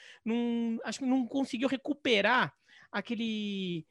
Acho 0.83 0.99
que 0.99 1.05
não 1.05 1.25
conseguiu 1.25 1.67
recuperar 1.67 2.53
aquele 2.91 3.87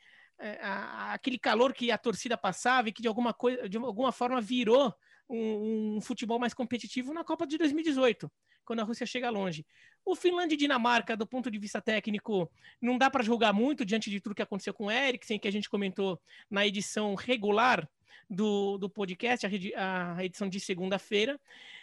a, 0.61 1.13
aquele 1.15 1.39
calor 1.39 1.73
que 1.73 1.91
a 1.91 1.99
torcida 1.99 2.37
passava 2.37 2.89
e 2.89 2.93
que 2.93 3.03
de 3.03 3.09
alguma, 3.09 3.33
coisa, 3.33 3.69
de 3.69 3.77
alguma 3.77 4.13
forma 4.13 4.41
virou 4.41 4.95
um, 5.31 5.97
um, 5.97 6.01
futebol 6.01 6.39
mais 6.39 6.53
competitivo 6.53 7.15
na 7.15 7.25
Copa 7.25 7.47
de 7.47 7.57
2018, 7.57 8.31
quando 8.65 8.81
a 8.81 8.83
Rússia 8.83 9.07
chega 9.07 9.31
longe. 9.31 9.65
O 10.05 10.15
Finlândia 10.17 10.55
e 10.55 10.59
Dinamarca, 10.59 11.17
do 11.17 11.27
ponto 11.27 11.51
de 11.51 11.59
vista 11.59 11.81
técnico, 11.81 12.51
não 12.81 12.99
dá 12.99 13.09
para 13.11 13.23
julgar 13.23 13.53
muito 13.53 13.85
diante 13.85 14.11
de 14.11 14.21
tudo 14.21 14.35
que 14.35 14.43
aconteceu 14.43 14.75
com 14.75 14.87
o 14.87 14.91
Eriksen, 14.91 15.39
que 15.39 15.49
a 15.49 15.53
gente 15.53 15.71
comentou 15.71 16.21
na 16.51 16.67
edição 16.67 17.15
regular 17.15 17.89
do, 18.29 18.79
do 18.79 18.91
podcast, 18.91 19.47
a, 19.47 20.17
a 20.17 20.25
edição 20.25 20.49
de 20.49 20.59
segunda-feira. 20.61 21.41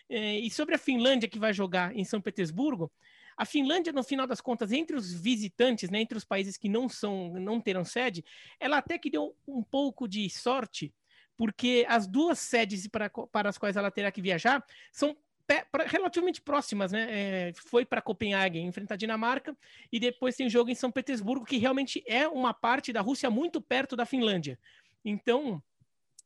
É, 0.09 0.39
e 0.39 0.49
sobre 0.49 0.75
a 0.75 0.77
Finlândia, 0.77 1.27
que 1.27 1.39
vai 1.39 1.53
jogar 1.53 1.95
em 1.95 2.03
São 2.03 2.21
Petersburgo, 2.21 2.91
a 3.37 3.45
Finlândia, 3.45 3.93
no 3.93 4.03
final 4.03 4.25
das 4.25 4.41
contas, 4.41 4.71
entre 4.71 4.95
os 4.95 5.13
visitantes, 5.13 5.91
né, 5.91 6.01
entre 6.01 6.17
os 6.17 6.25
países 6.25 6.57
que 6.57 6.67
não 6.67 6.89
são, 6.89 7.33
não 7.33 7.61
terão 7.61 7.85
sede, 7.85 8.25
ela 8.59 8.79
até 8.79 8.97
que 8.97 9.11
deu 9.11 9.35
um 9.47 9.61
pouco 9.61 10.07
de 10.07 10.27
sorte, 10.27 10.91
porque 11.37 11.85
as 11.87 12.07
duas 12.07 12.39
sedes 12.39 12.87
para, 12.87 13.09
para 13.09 13.49
as 13.49 13.57
quais 13.57 13.77
ela 13.77 13.91
terá 13.91 14.11
que 14.11 14.21
viajar 14.21 14.65
são 14.91 15.15
relativamente 15.85 16.41
próximas, 16.41 16.91
né? 16.91 17.07
É, 17.09 17.53
foi 17.53 17.85
para 17.85 18.01
Copenhague 18.01 18.59
enfrentar 18.59 18.95
a 18.95 18.97
Dinamarca 18.97 19.55
e 19.91 19.99
depois 19.99 20.35
tem 20.35 20.49
jogo 20.49 20.69
em 20.69 20.75
São 20.75 20.91
Petersburgo, 20.91 21.45
que 21.45 21.57
realmente 21.57 22.03
é 22.05 22.27
uma 22.27 22.53
parte 22.53 22.91
da 22.91 22.99
Rússia 22.99 23.29
muito 23.29 23.61
perto 23.61 23.95
da 23.95 24.05
Finlândia. 24.05 24.59
Então, 25.05 25.63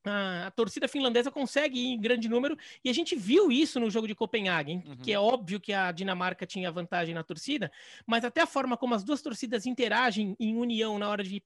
a, 0.06 0.48
a, 0.48 0.52
torcida 0.52 0.88
finlandesa 0.88 1.32
consegue 1.32 1.80
ir 1.80 1.94
em 1.94 2.00
grande 2.00 2.28
número, 2.28 2.58
e 2.84 2.90
a 2.90 2.94
gente 2.94 3.16
viu 3.16 3.52
isso 3.52 3.80
no 3.80 3.90
jogo 3.90 4.08
de 4.08 4.16
Copenhague, 4.16 4.84
uhum. 4.86 4.98
que 4.98 5.12
é 5.12 5.20
óbvio 5.20 5.60
que 5.60 5.74
a 5.74 5.92
Dinamarca 5.92 6.46
tinha 6.46 6.72
vantagem 6.72 7.14
na 7.14 7.24
torcida, 7.24 7.72
mas 8.06 8.24
até 8.24 8.42
a 8.42 8.48
forma 8.48 8.78
como 8.78 8.96
as 8.96 9.04
duas 9.04 9.22
torcidas 9.22 9.66
interagem 9.66 10.36
em 10.40 10.56
união 10.56 10.98
na 10.98 11.10
hora 11.10 11.24
de 11.24 11.44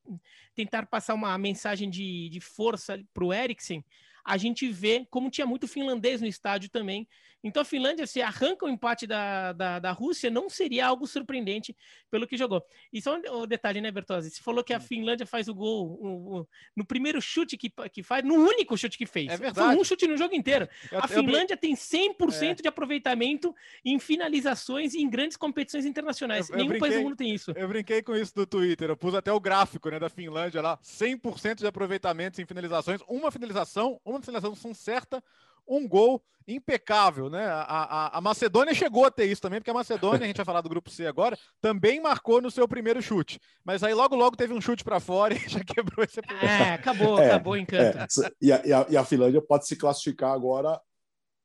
tentar 0.53 0.85
passar 0.85 1.13
uma 1.13 1.37
mensagem 1.37 1.89
de, 1.89 2.29
de 2.29 2.39
força 2.39 2.99
para 3.13 3.23
o 3.23 3.33
Eriksen, 3.33 3.83
a 4.25 4.37
gente 4.37 4.67
vê 4.67 5.05
como 5.11 5.29
tinha 5.29 5.45
muito 5.45 5.67
finlandês 5.67 6.19
no 6.19 6.27
estádio 6.27 6.67
também. 6.69 7.07
Então 7.45 7.61
a 7.61 7.65
Finlândia, 7.65 8.07
se 8.07 8.21
arranca 8.21 8.65
o 8.65 8.69
empate 8.69 9.05
da, 9.05 9.53
da, 9.53 9.79
da 9.79 9.91
Rússia, 9.91 10.29
não 10.31 10.49
seria 10.49 10.87
algo 10.87 11.05
surpreendente 11.05 11.75
pelo 12.09 12.27
que 12.27 12.35
jogou. 12.35 12.65
E 12.91 13.01
só 13.01 13.15
um 13.15 13.47
detalhe, 13.47 13.79
né, 13.79 13.91
Bertozzi? 13.91 14.31
Você 14.31 14.41
falou 14.41 14.63
que 14.63 14.73
a 14.73 14.77
hum. 14.77 14.81
Finlândia 14.81 15.25
faz 15.25 15.47
o 15.47 15.53
gol 15.53 15.97
o, 16.01 16.39
o, 16.39 16.47
no 16.75 16.83
primeiro 16.83 17.21
chute 17.21 17.55
que, 17.55 17.71
que 17.91 18.01
faz, 18.01 18.25
no 18.25 18.33
único 18.33 18.75
chute 18.75 18.97
que 18.97 19.05
fez. 19.05 19.31
É 19.31 19.37
verdade. 19.37 19.73
Foi 19.73 19.81
um 19.81 19.83
chute 19.83 20.07
no 20.07 20.17
jogo 20.17 20.33
inteiro. 20.33 20.67
Eu, 20.91 20.99
a 20.99 21.07
Finlândia 21.07 21.53
eu... 21.53 21.57
tem 21.57 21.75
100% 21.75 22.41
é. 22.41 22.53
de 22.55 22.67
aproveitamento 22.67 23.53
em 23.83 23.99
finalizações 23.99 24.95
e 24.95 25.01
em 25.01 25.09
grandes 25.09 25.37
competições 25.37 25.85
internacionais. 25.85 26.49
Eu, 26.49 26.55
Nenhum 26.55 26.69
brinquei, 26.69 26.89
país 26.89 26.99
do 26.99 27.03
mundo 27.03 27.15
tem 27.15 27.33
isso. 27.33 27.51
Eu 27.55 27.67
brinquei 27.67 28.01
com 28.01 28.15
isso 28.15 28.33
no 28.35 28.47
Twitter. 28.47 28.89
Eu 28.89 28.97
pus 28.97 29.13
até 29.13 29.31
o 29.31 29.39
gráfico 29.39 29.89
né, 29.89 29.99
da 29.99 30.09
Finlândia 30.09 30.61
lá: 30.61 30.79
100% 30.79 31.59
de 31.59 31.67
aproveitamento 31.67 32.41
em 32.41 32.45
finalizações, 32.45 33.01
uma 33.07 33.31
finalização, 33.31 34.01
uma 34.03 34.15
uma 34.15 34.21
finalização 34.21 34.73
certa, 34.73 35.23
um 35.67 35.87
gol 35.87 36.23
impecável, 36.47 37.29
né? 37.29 37.45
A, 37.45 37.61
a, 37.61 38.17
a, 38.17 38.21
Macedônia 38.21 38.73
chegou 38.73 39.05
a 39.05 39.11
ter 39.11 39.25
isso 39.25 39.41
também, 39.41 39.59
porque 39.59 39.71
a 39.71 39.73
Macedônia, 39.73 40.23
a 40.23 40.27
gente 40.27 40.37
vai 40.37 40.45
falar 40.45 40.61
do 40.61 40.69
grupo 40.69 40.89
C 40.89 41.07
agora, 41.07 41.37
também 41.59 41.99
marcou 41.99 42.39
no 42.39 42.51
seu 42.51 42.67
primeiro 42.67 43.01
chute. 43.01 43.39
Mas 43.63 43.83
aí 43.83 43.93
logo, 43.93 44.15
logo 44.15 44.37
teve 44.37 44.53
um 44.53 44.61
chute 44.61 44.83
para 44.83 44.99
fora 44.99 45.33
e 45.33 45.39
já 45.49 45.63
quebrou 45.63 46.03
esse 46.03 46.21
primeiro. 46.21 46.47
É, 46.47 46.73
acabou, 46.73 47.19
é, 47.19 47.27
acabou 47.27 47.53
o 47.53 47.57
encanto. 47.57 47.97
É. 47.97 48.31
E, 48.41 48.51
a, 48.51 48.65
e, 48.65 48.73
a, 48.73 48.85
e 48.89 48.97
a 48.97 49.03
Finlândia 49.03 49.41
pode 49.41 49.67
se 49.67 49.75
classificar 49.75 50.31
agora 50.31 50.79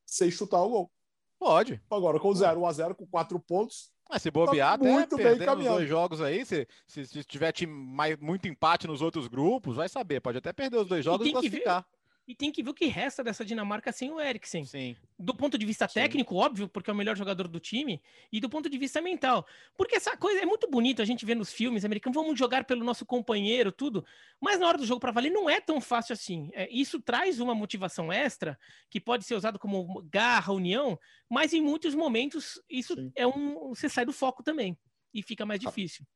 sem 0.05 0.31
chutar 0.31 0.61
o 0.61 0.69
gol. 0.69 0.93
Pode. 1.39 1.81
Agora 1.91 2.21
com 2.21 2.35
0 2.35 2.67
a 2.67 2.73
0 2.73 2.95
com 2.95 3.07
quatro 3.07 3.41
pontos. 3.41 3.91
Mas 4.11 4.23
se 4.23 4.31
bobear, 4.31 4.77
tá 4.77 4.85
muito 4.85 5.17
bem 5.17 5.39
caminhando. 5.39 5.77
dois 5.77 5.89
jogos 5.89 6.21
aí, 6.21 6.45
se, 6.45 6.67
se, 6.85 7.07
se 7.07 7.23
tiver 7.23 7.53
time 7.53 7.73
mais, 7.73 8.19
muito 8.19 8.49
empate 8.49 8.89
nos 8.89 9.01
outros 9.01 9.29
grupos, 9.29 9.77
vai 9.77 9.89
saber. 9.89 10.21
Pode 10.21 10.37
até 10.37 10.53
perder 10.53 10.79
os 10.79 10.89
dois 10.89 11.05
jogos 11.05 11.25
e, 11.25 11.31
e 11.31 11.33
classificar. 11.33 11.83
Ver, 11.83 12.00
e 12.27 12.35
tem 12.35 12.53
que 12.53 12.63
ver 12.63 12.71
o 12.71 12.75
que 12.75 12.87
resta 12.87 13.25
dessa 13.25 13.45
Dinamarca 13.45 13.91
sem 13.91 14.11
o 14.11 14.21
Eriksen. 14.21 14.65
Sim. 14.65 14.97
Do 15.19 15.35
ponto 15.35 15.59
de 15.59 15.67
vista 15.67 15.89
técnico, 15.89 16.35
Sim. 16.35 16.41
óbvio, 16.41 16.69
porque 16.69 16.89
é 16.89 16.93
o 16.93 16.97
melhor 16.97 17.17
jogador 17.17 17.49
do 17.49 17.59
time, 17.59 18.01
e 18.33 18.41
do 18.41 18.49
ponto 18.49 18.71
de 18.71 18.79
vista 18.79 19.01
mental. 19.01 19.47
Porque 19.77 19.97
essa 19.97 20.17
coisa 20.17 20.41
é 20.41 20.47
muito 20.47 20.69
bonito 20.71 21.03
a 21.03 21.05
gente 21.05 21.27
ver 21.27 21.35
nos 21.35 21.53
filmes 21.53 21.85
americanos, 21.85 22.15
vamos 22.15 22.39
jogar 22.39 22.65
pelo 22.65 22.85
nosso 22.85 23.05
companheiro, 23.05 23.73
tudo. 23.73 24.05
Mas 24.41 24.61
na 24.61 24.69
hora 24.69 24.79
do 24.79 24.87
jogo 24.87 25.01
para 25.01 25.13
valer 25.13 25.31
não 25.31 25.51
é 25.51 25.61
tão 25.61 25.81
fácil 25.81 26.13
assim. 26.13 26.51
É, 26.53 26.69
isso 26.71 27.01
traz 27.01 27.41
uma 27.41 27.55
motivação 27.55 28.13
extra, 28.13 28.59
que 28.89 29.01
pode 29.01 29.25
ser 29.25 29.35
usado 29.35 29.59
como 29.59 30.03
garra, 30.11 30.53
união, 30.53 30.99
mas 31.29 31.53
em 31.53 31.61
muitos 31.61 31.95
momentos 31.95 32.61
isso 32.69 32.95
Sim. 32.95 33.13
é 33.17 33.27
um. 33.27 33.71
Você 33.71 33.89
sai 33.89 34.05
do 34.05 34.13
foco 34.13 34.43
também. 34.43 34.79
E 35.13 35.23
fica 35.23 35.45
mais 35.45 35.59
difícil. 35.59 36.07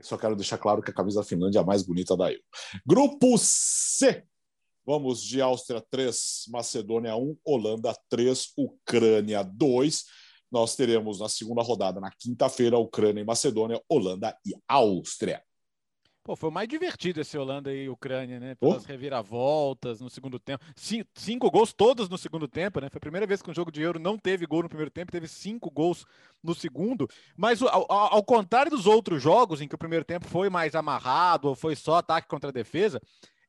Só 0.00 0.16
quero 0.16 0.34
deixar 0.34 0.58
claro 0.58 0.82
que 0.82 0.90
a 0.90 0.94
camisa 0.94 1.20
da 1.20 1.26
Finlândia 1.26 1.58
é 1.58 1.62
a 1.62 1.64
mais 1.64 1.82
bonita 1.82 2.16
da 2.16 2.32
EU. 2.32 2.40
Grupo 2.84 3.36
C. 3.38 4.24
Vamos 4.90 5.22
de 5.22 5.40
Áustria 5.40 5.80
3, 5.88 6.46
Macedônia 6.48 7.14
1, 7.14 7.38
Holanda 7.44 7.96
3, 8.08 8.52
Ucrânia 8.56 9.40
2. 9.40 10.04
Nós 10.50 10.74
teremos 10.74 11.20
na 11.20 11.28
segunda 11.28 11.62
rodada, 11.62 12.00
na 12.00 12.10
quinta-feira, 12.10 12.76
Ucrânia 12.76 13.20
e 13.20 13.24
Macedônia, 13.24 13.80
Holanda 13.88 14.36
e 14.44 14.52
Áustria. 14.66 15.40
Pô, 16.24 16.34
foi 16.34 16.50
o 16.50 16.52
mais 16.52 16.68
divertido 16.68 17.20
esse 17.20 17.38
Holanda 17.38 17.72
e 17.72 17.88
Ucrânia, 17.88 18.40
né? 18.40 18.56
Pelas 18.56 18.82
oh. 18.82 18.88
reviravoltas 18.88 20.00
no 20.00 20.10
segundo 20.10 20.40
tempo. 20.40 20.64
Cinco, 20.74 21.08
cinco, 21.14 21.50
gols 21.52 21.72
todos 21.72 22.08
no 22.08 22.18
segundo 22.18 22.48
tempo, 22.48 22.80
né? 22.80 22.88
Foi 22.90 22.98
a 22.98 23.00
primeira 23.00 23.28
vez 23.28 23.40
que 23.40 23.48
um 23.48 23.54
jogo 23.54 23.70
de 23.70 23.80
Euro 23.80 24.00
não 24.00 24.18
teve 24.18 24.44
gol 24.44 24.64
no 24.64 24.68
primeiro 24.68 24.90
tempo, 24.90 25.12
teve 25.12 25.28
cinco 25.28 25.70
gols 25.70 26.04
no 26.42 26.52
segundo. 26.52 27.08
Mas 27.36 27.62
ao, 27.62 27.86
ao 27.88 28.24
contrário 28.24 28.72
dos 28.72 28.88
outros 28.88 29.22
jogos, 29.22 29.60
em 29.60 29.68
que 29.68 29.74
o 29.76 29.78
primeiro 29.78 30.04
tempo 30.04 30.26
foi 30.26 30.50
mais 30.50 30.74
amarrado 30.74 31.46
ou 31.46 31.54
foi 31.54 31.76
só 31.76 31.98
ataque 31.98 32.26
contra 32.26 32.50
defesa, 32.50 33.00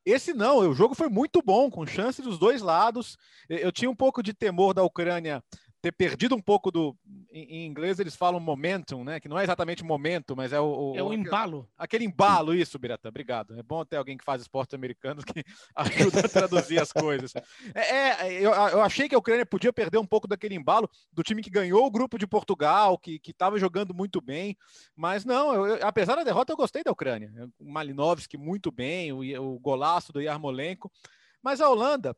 esse 0.06 0.34
não, 0.34 0.58
o 0.58 0.74
jogo 0.74 0.96
foi 0.96 1.10
muito 1.10 1.42
bom, 1.42 1.70
com 1.70 1.86
chance 1.86 2.22
dos 2.22 2.40
dois 2.40 2.62
lados. 2.62 3.18
Eu 3.48 3.72
tinha 3.72 3.90
um 3.90 3.96
pouco 3.96 4.24
de 4.24 4.34
temor 4.34 4.74
da 4.74 4.84
Ucrânia 4.84 5.44
ter 5.82 5.92
perdido 5.92 6.36
um 6.36 6.42
pouco 6.42 6.70
do. 6.70 6.96
Em, 7.32 7.66
inglês 7.66 8.00
eles 8.00 8.16
falam 8.16 8.40
momentum, 8.40 9.04
né? 9.04 9.20
Que 9.20 9.28
não 9.28 9.40
é 9.40 9.44
exatamente 9.44 9.84
momento, 9.84 10.36
mas 10.36 10.54
é 10.54 10.60
o. 10.60 10.92
o 10.92 10.96
é 10.96 11.02
o 11.02 11.12
embalo. 11.12 11.68
Aquele 11.78 12.06
embalo, 12.06 12.54
isso, 12.54 12.78
Birata. 12.78 13.10
Obrigado. 13.10 13.58
É 13.58 13.64
bom 13.64 13.84
ter 13.84 13.98
alguém 13.98 14.16
que 14.16 14.24
faz 14.24 14.42
esportes 14.42 14.76
americanos 14.76 15.24
que 15.24 15.44
ajuda 15.76 16.20
a 16.20 16.30
traduzir 16.30 16.80
as 16.80 16.94
coisas. 16.94 17.34
É, 17.74 18.10
é 18.10 18.34
eu, 18.34 18.52
eu, 18.52 18.82
achei 18.82 19.10
que 19.10 19.16
a 19.16 19.18
Ucrânia 19.18 19.46
podia 19.46 19.74
perder 19.74 19.98
um 19.98 20.06
pouco 20.06 20.28
daquele 20.28 20.54
embalo 20.54 20.88
do 21.12 21.24
time 21.24 21.42
que 21.42 21.50
ganhou 21.50 21.86
o 21.86 21.92
grupo 21.92 22.18
de 22.18 22.28
Portugal, 22.28 22.98
que 22.98 23.20
estava 23.26 23.58
jogando 23.58 23.94
muito 23.94 24.22
bem. 24.22 24.56
Mas 24.96 25.26
não, 25.26 25.54
eu, 25.54 25.78
eu, 25.78 25.88
apesar 25.88 26.16
da 26.16 26.24
derrota, 26.24 26.54
eu 26.54 26.58
gostei 26.58 26.84
da 26.84 26.92
Ucrânia. 26.92 27.32
O 27.60 27.72
Malinovski 27.72 28.38
muito 28.38 28.72
bem, 28.72 29.12
o, 29.12 29.56
o 29.56 29.60
golaço 29.60 30.14
do 30.14 30.22
Yarmolenko. 30.22 30.92
Mas 31.42 31.60
a 31.60 31.68
Holanda, 31.68 32.16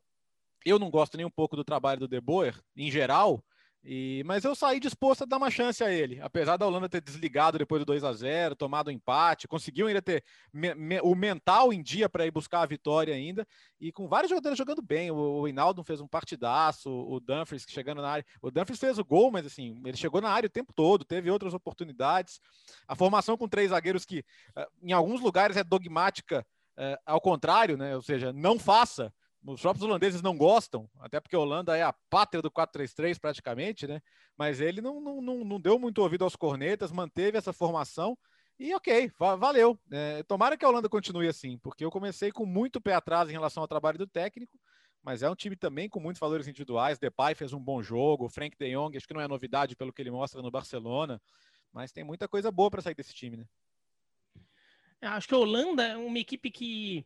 eu 0.66 0.78
não 0.78 0.90
gosto 0.90 1.16
nem 1.16 1.26
um 1.26 1.32
pouco 1.32 1.56
do 1.56 1.64
trabalho 1.64 2.02
do 2.02 2.08
De 2.10 2.20
Boer, 2.20 2.60
em 2.76 2.92
geral, 2.92 3.42
e, 3.86 4.24
mas 4.26 4.46
eu 4.46 4.56
saí 4.56 4.80
disposto 4.80 5.24
a 5.24 5.26
dar 5.26 5.36
uma 5.36 5.52
chance 5.52 5.84
a 5.84 5.92
ele, 5.92 6.22
apesar 6.22 6.56
da 6.56 6.66
Holanda 6.66 6.88
ter 6.88 7.02
desligado 7.02 7.58
depois 7.58 7.82
do 7.82 7.86
2 7.86 8.04
a 8.06 8.14
0 8.14 8.56
tomado 8.56 8.88
o 8.88 8.90
um 8.90 8.94
empate, 8.94 9.46
conseguiu 9.46 9.88
ainda 9.88 10.02
ter 10.02 10.24
me, 10.54 10.74
me, 10.74 11.02
o 11.02 11.14
mental 11.14 11.74
em 11.74 11.84
dia 11.84 12.08
para 12.08 12.26
ir 12.26 12.32
buscar 12.32 12.62
a 12.62 12.66
vitória 12.66 13.14
ainda, 13.14 13.46
e 13.82 13.92
com 13.92 14.08
vários 14.08 14.30
jogadores 14.30 14.58
jogando 14.58 14.82
bem. 14.82 15.12
O, 15.12 15.42
o 15.42 15.48
Hinaldo 15.48 15.84
fez 15.84 16.00
um 16.00 16.08
partidaço, 16.08 16.90
o 16.90 17.20
Dumfries 17.20 17.66
chegando 17.68 18.02
na 18.02 18.10
área. 18.10 18.26
O 18.42 18.50
Dumfries 18.50 18.80
fez 18.80 18.98
o 18.98 19.04
gol, 19.04 19.30
mas 19.30 19.46
assim, 19.46 19.82
ele 19.86 19.98
chegou 19.98 20.22
na 20.22 20.30
área 20.30 20.48
o 20.48 20.52
tempo 20.52 20.72
todo, 20.74 21.04
teve 21.04 21.30
outras 21.30 21.54
oportunidades. 21.54 22.40
A 22.88 22.96
formação 22.96 23.36
com 23.36 23.50
três 23.50 23.72
zagueiros 23.72 24.06
que 24.06 24.24
eh, 24.56 24.68
em 24.82 24.94
alguns 24.94 25.20
lugares 25.20 25.58
é 25.58 25.64
dogmática, 25.64 26.46
eh, 26.78 26.98
ao 27.06 27.20
contrário, 27.20 27.76
né? 27.76 27.96
Ou 27.98 28.02
seja, 28.02 28.32
não 28.32 28.58
faça 28.58 29.14
os 29.46 29.62
próprios 29.62 29.84
holandeses 29.84 30.22
não 30.22 30.38
gostam, 30.38 30.90
até 31.00 31.20
porque 31.20 31.36
a 31.36 31.40
Holanda 31.40 31.78
é 31.78 31.84
a 31.84 31.94
pátria 32.10 32.42
do 32.42 32.50
4-3-3 32.50 33.20
praticamente, 33.20 33.86
né? 33.86 34.02
Mas 34.38 34.62
ele 34.62 34.82
não, 34.82 35.02
não, 35.02 35.44
não, 35.44 35.60
deu 35.60 35.78
muito 35.78 36.00
ouvido 36.02 36.24
aos 36.24 36.36
cornetas, 36.36 36.92
manteve 36.92 37.38
essa 37.38 37.52
formação 37.52 38.18
e 38.58 38.74
ok, 38.74 39.12
valeu. 39.18 39.78
É, 39.92 40.24
tomara 40.24 40.56
que 40.56 40.64
a 40.64 40.70
Holanda 40.70 40.88
continue 40.88 41.28
assim, 41.28 41.58
porque 41.58 41.84
eu 41.84 41.92
comecei 41.92 42.32
com 42.32 42.46
muito 42.46 42.80
pé 42.80 42.94
atrás 42.94 43.30
em 43.30 43.34
relação 43.34 43.62
ao 43.62 43.68
trabalho 43.68 43.98
do 43.98 44.08
técnico, 44.08 44.58
mas 45.04 45.22
é 45.22 45.30
um 45.30 45.36
time 45.36 45.56
também 45.56 45.90
com 45.90 46.00
muitos 46.00 46.20
valores 46.20 46.48
individuais. 46.48 46.98
Depay 46.98 47.36
fez 47.36 47.52
um 47.52 47.60
bom 47.60 47.84
jogo, 47.84 48.30
Frank 48.30 48.56
De 48.58 48.72
Jong, 48.72 48.96
acho 48.96 49.08
que 49.08 49.14
não 49.14 49.22
é 49.22 49.28
novidade 49.28 49.76
pelo 49.76 49.92
que 49.92 50.02
ele 50.02 50.12
mostra 50.12 50.42
no 50.42 50.50
Barcelona, 50.50 51.22
mas 51.74 51.92
tem 51.92 52.04
muita 52.04 52.28
coisa 52.28 52.50
boa 52.50 52.72
para 52.72 52.82
sair 52.82 52.96
desse 52.96 53.14
time, 53.14 53.38
né? 53.38 53.46
Acho 55.02 55.28
que 55.28 55.36
a 55.36 55.38
Holanda 55.38 55.84
é 55.86 55.98
uma 55.98 56.18
equipe 56.18 56.50
que 56.50 57.06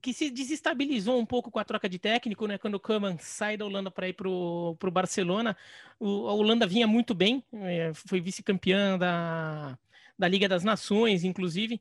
que 0.00 0.12
se 0.12 0.30
desestabilizou 0.30 1.18
um 1.18 1.26
pouco 1.26 1.50
com 1.50 1.58
a 1.58 1.64
troca 1.64 1.88
de 1.88 1.98
técnico, 1.98 2.46
né? 2.46 2.58
Quando 2.58 2.74
o 2.74 2.80
Kaman 2.80 3.18
sai 3.18 3.56
da 3.56 3.64
Holanda 3.64 3.90
para 3.90 4.08
ir 4.08 4.12
para 4.12 4.28
o 4.28 4.76
Barcelona, 4.92 5.56
a 6.00 6.04
Holanda 6.04 6.66
vinha 6.66 6.86
muito 6.86 7.14
bem, 7.14 7.42
é, 7.52 7.92
foi 7.94 8.20
vice-campeã 8.20 8.96
da, 8.96 9.78
da 10.18 10.28
Liga 10.28 10.48
das 10.48 10.62
Nações, 10.62 11.24
inclusive, 11.24 11.80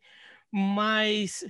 mas 0.52 1.46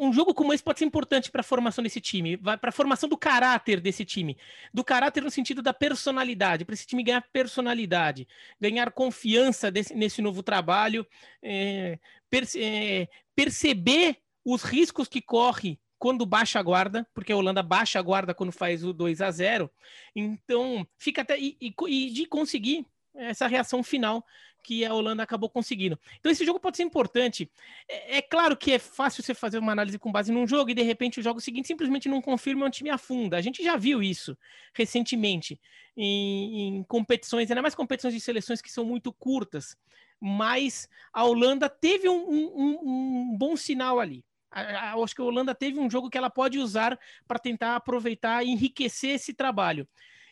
um 0.00 0.12
jogo 0.12 0.32
como 0.32 0.52
esse 0.52 0.62
pode 0.62 0.78
ser 0.78 0.86
importante 0.86 1.30
para 1.30 1.42
a 1.42 1.44
formação 1.44 1.84
desse 1.84 2.00
time, 2.00 2.36
para 2.38 2.70
a 2.70 2.72
formação 2.72 3.06
do 3.06 3.18
caráter 3.18 3.80
desse 3.80 4.02
time, 4.02 4.36
do 4.72 4.82
caráter 4.82 5.22
no 5.22 5.30
sentido 5.30 5.60
da 5.60 5.74
personalidade, 5.74 6.64
para 6.64 6.72
esse 6.72 6.86
time 6.86 7.02
ganhar 7.02 7.20
personalidade, 7.30 8.26
ganhar 8.58 8.90
confiança 8.92 9.70
desse, 9.70 9.94
nesse 9.94 10.22
novo 10.22 10.42
trabalho, 10.42 11.06
é, 11.42 11.98
perce, 12.30 12.62
é, 12.62 13.08
perceber 13.36 14.16
os 14.44 14.62
riscos 14.62 15.08
que 15.08 15.20
corre 15.20 15.78
quando 16.00 16.24
baixa 16.24 16.58
a 16.58 16.62
guarda, 16.62 17.06
porque 17.12 17.30
a 17.30 17.36
Holanda 17.36 17.62
baixa 17.62 17.98
a 17.98 18.02
guarda 18.02 18.32
quando 18.32 18.50
faz 18.50 18.82
o 18.82 18.92
2 18.92 19.20
a 19.20 19.30
0 19.30 19.70
então 20.16 20.86
fica 20.96 21.20
até. 21.20 21.38
E, 21.38 21.56
e, 21.60 21.74
e, 21.88 22.10
de 22.10 22.24
conseguir 22.24 22.86
essa 23.14 23.46
reação 23.46 23.82
final 23.82 24.24
que 24.62 24.82
a 24.84 24.94
Holanda 24.94 25.22
acabou 25.22 25.50
conseguindo. 25.50 25.98
Então 26.18 26.32
esse 26.32 26.44
jogo 26.44 26.58
pode 26.58 26.78
ser 26.78 26.84
importante. 26.84 27.50
É, 27.86 28.16
é, 28.18 28.22
claro 28.22 28.56
que 28.56 28.72
é 28.72 28.78
fácil 28.78 29.22
você 29.22 29.34
fazer 29.34 29.58
uma 29.58 29.72
análise 29.72 29.98
com 29.98 30.10
base 30.10 30.32
num 30.32 30.46
jogo 30.46 30.70
e 30.70 30.74
de 30.74 30.82
repente 30.82 31.20
o 31.20 31.22
jogo 31.22 31.40
seguinte 31.40 31.68
simplesmente 31.68 32.08
não 32.08 32.22
confirma 32.22 32.64
um 32.64 32.70
time 32.70 32.88
afunda. 32.88 33.36
A 33.36 33.42
gente 33.42 33.62
já 33.62 33.76
viu 33.76 34.02
isso 34.02 34.36
recentemente 34.72 35.60
em, 35.94 36.78
em 36.78 36.82
competições, 36.84 37.50
ainda 37.50 37.62
mais 37.62 37.74
competições 37.74 38.14
de 38.14 38.20
seleções 38.20 38.62
que 38.62 38.72
são 38.72 38.86
muito 38.86 39.12
curtas. 39.12 39.76
Mas 40.18 40.88
a 41.12 41.24
Holanda 41.24 41.68
teve 41.68 42.08
um, 42.08 42.30
um, 42.30 42.78
um 42.82 43.36
bom 43.36 43.54
sinal 43.54 44.00
ali 44.00 44.24
acho 44.50 45.14
que 45.14 45.20
a 45.20 45.24
Holanda 45.24 45.54
teve 45.54 45.78
um 45.78 45.90
jogo 45.90 46.10
que 46.10 46.18
ela 46.18 46.30
pode 46.30 46.58
usar 46.58 46.98
para 47.26 47.38
tentar 47.38 47.76
aproveitar 47.76 48.44
e 48.44 48.50
enriquecer 48.50 49.10
esse 49.10 49.32
trabalho. 49.32 49.86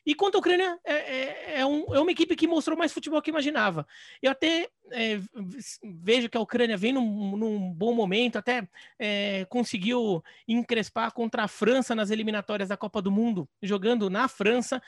E 0.09 0.15
quanto 0.15 0.37
à 0.37 0.39
Ucrânia, 0.39 0.79
é, 0.87 0.95
é, 0.95 1.61
é, 1.61 1.67
um, 1.67 1.95
é, 1.95 2.01
uma 2.01 2.11
equipe 2.11 2.35
que 2.35 2.47
mostrou 2.47 2.79
mais 2.79 2.95
futebol 2.95 3.21
que 3.21 3.29
imaginava. 3.29 3.87
Eu 4.23 4.31
até 4.31 4.67
é, 4.91 5.21
vejo 5.85 6.31
que 6.31 6.37
a 6.39 6.41
Ucrânia 6.41 6.79
vem 6.79 6.95
num, 6.95 7.37
num 7.37 7.71
bom 7.71 7.93
momento, 7.93 8.37
até 8.37 8.67
é, 8.99 9.45
conseguiu 9.51 10.25
encrespar 10.49 11.13
contra 11.13 11.45
a 11.45 11.49
França 11.49 11.95
nas 11.95 12.09
eliminatórias 12.11 12.71
da 12.71 12.77
Copa 12.77 13.03
do 13.03 13.11
Mundo, 13.11 13.47
jogando 13.63 14.09
na 14.09 14.29
França, 14.29 14.83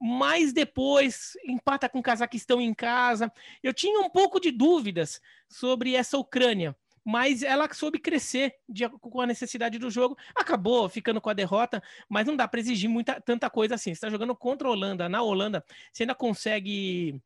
mas 0.00 0.54
depois 0.54 1.36
empata 1.44 1.86
com 1.86 1.98
o 1.98 2.02
Cazaquistão 2.02 2.58
em 2.58 2.72
casa. 2.72 3.30
Eu 3.62 3.74
tinha 3.74 4.00
um 4.00 4.08
pouco 4.08 4.40
de 4.40 4.50
dúvidas 4.50 5.20
sobre 5.50 5.94
essa 5.94 6.16
Ucrânia 6.16 6.74
mas 7.04 7.42
ela 7.42 7.72
soube 7.72 7.98
crescer 7.98 8.54
de, 8.68 8.88
com 8.88 9.20
a 9.20 9.26
necessidade 9.26 9.78
do 9.78 9.90
jogo, 9.90 10.16
acabou 10.34 10.88
ficando 10.88 11.20
com 11.20 11.30
a 11.30 11.34
derrota, 11.34 11.82
mas 12.08 12.26
não 12.26 12.36
dá 12.36 12.46
para 12.46 12.60
exigir 12.60 12.88
muita, 12.88 13.20
tanta 13.20 13.50
coisa 13.50 13.74
assim. 13.74 13.90
Você 13.90 13.92
está 13.92 14.10
jogando 14.10 14.34
contra 14.36 14.68
a 14.68 14.70
Holanda, 14.70 15.08
na 15.08 15.22
Holanda, 15.22 15.64
você 15.92 16.04
ainda 16.04 16.14
consegue 16.14 17.20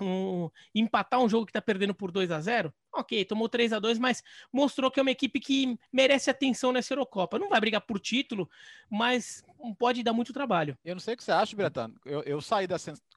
um, 0.00 0.50
empatar 0.74 1.20
um 1.20 1.28
jogo 1.28 1.46
que 1.46 1.50
está 1.50 1.62
perdendo 1.62 1.94
por 1.94 2.10
2 2.10 2.30
a 2.30 2.40
0 2.40 2.72
Ok, 2.92 3.24
tomou 3.24 3.48
3 3.48 3.72
a 3.72 3.78
2 3.78 3.98
mas 3.98 4.22
mostrou 4.52 4.90
que 4.90 5.00
é 5.00 5.02
uma 5.02 5.10
equipe 5.10 5.40
que 5.40 5.78
merece 5.92 6.30
atenção 6.30 6.72
nessa 6.72 6.92
Eurocopa. 6.92 7.38
Não 7.38 7.48
vai 7.48 7.60
brigar 7.60 7.80
por 7.80 7.98
título, 7.98 8.48
mas 8.90 9.44
pode 9.78 10.02
dar 10.02 10.12
muito 10.12 10.32
trabalho. 10.32 10.78
Eu 10.84 10.94
não 10.94 11.00
sei 11.00 11.14
o 11.14 11.16
que 11.16 11.24
você 11.24 11.32
acha, 11.32 11.56
Bretano. 11.56 11.94
Eu, 12.04 12.22
eu 12.22 12.40
saí 12.40 12.66
da, 12.66 12.76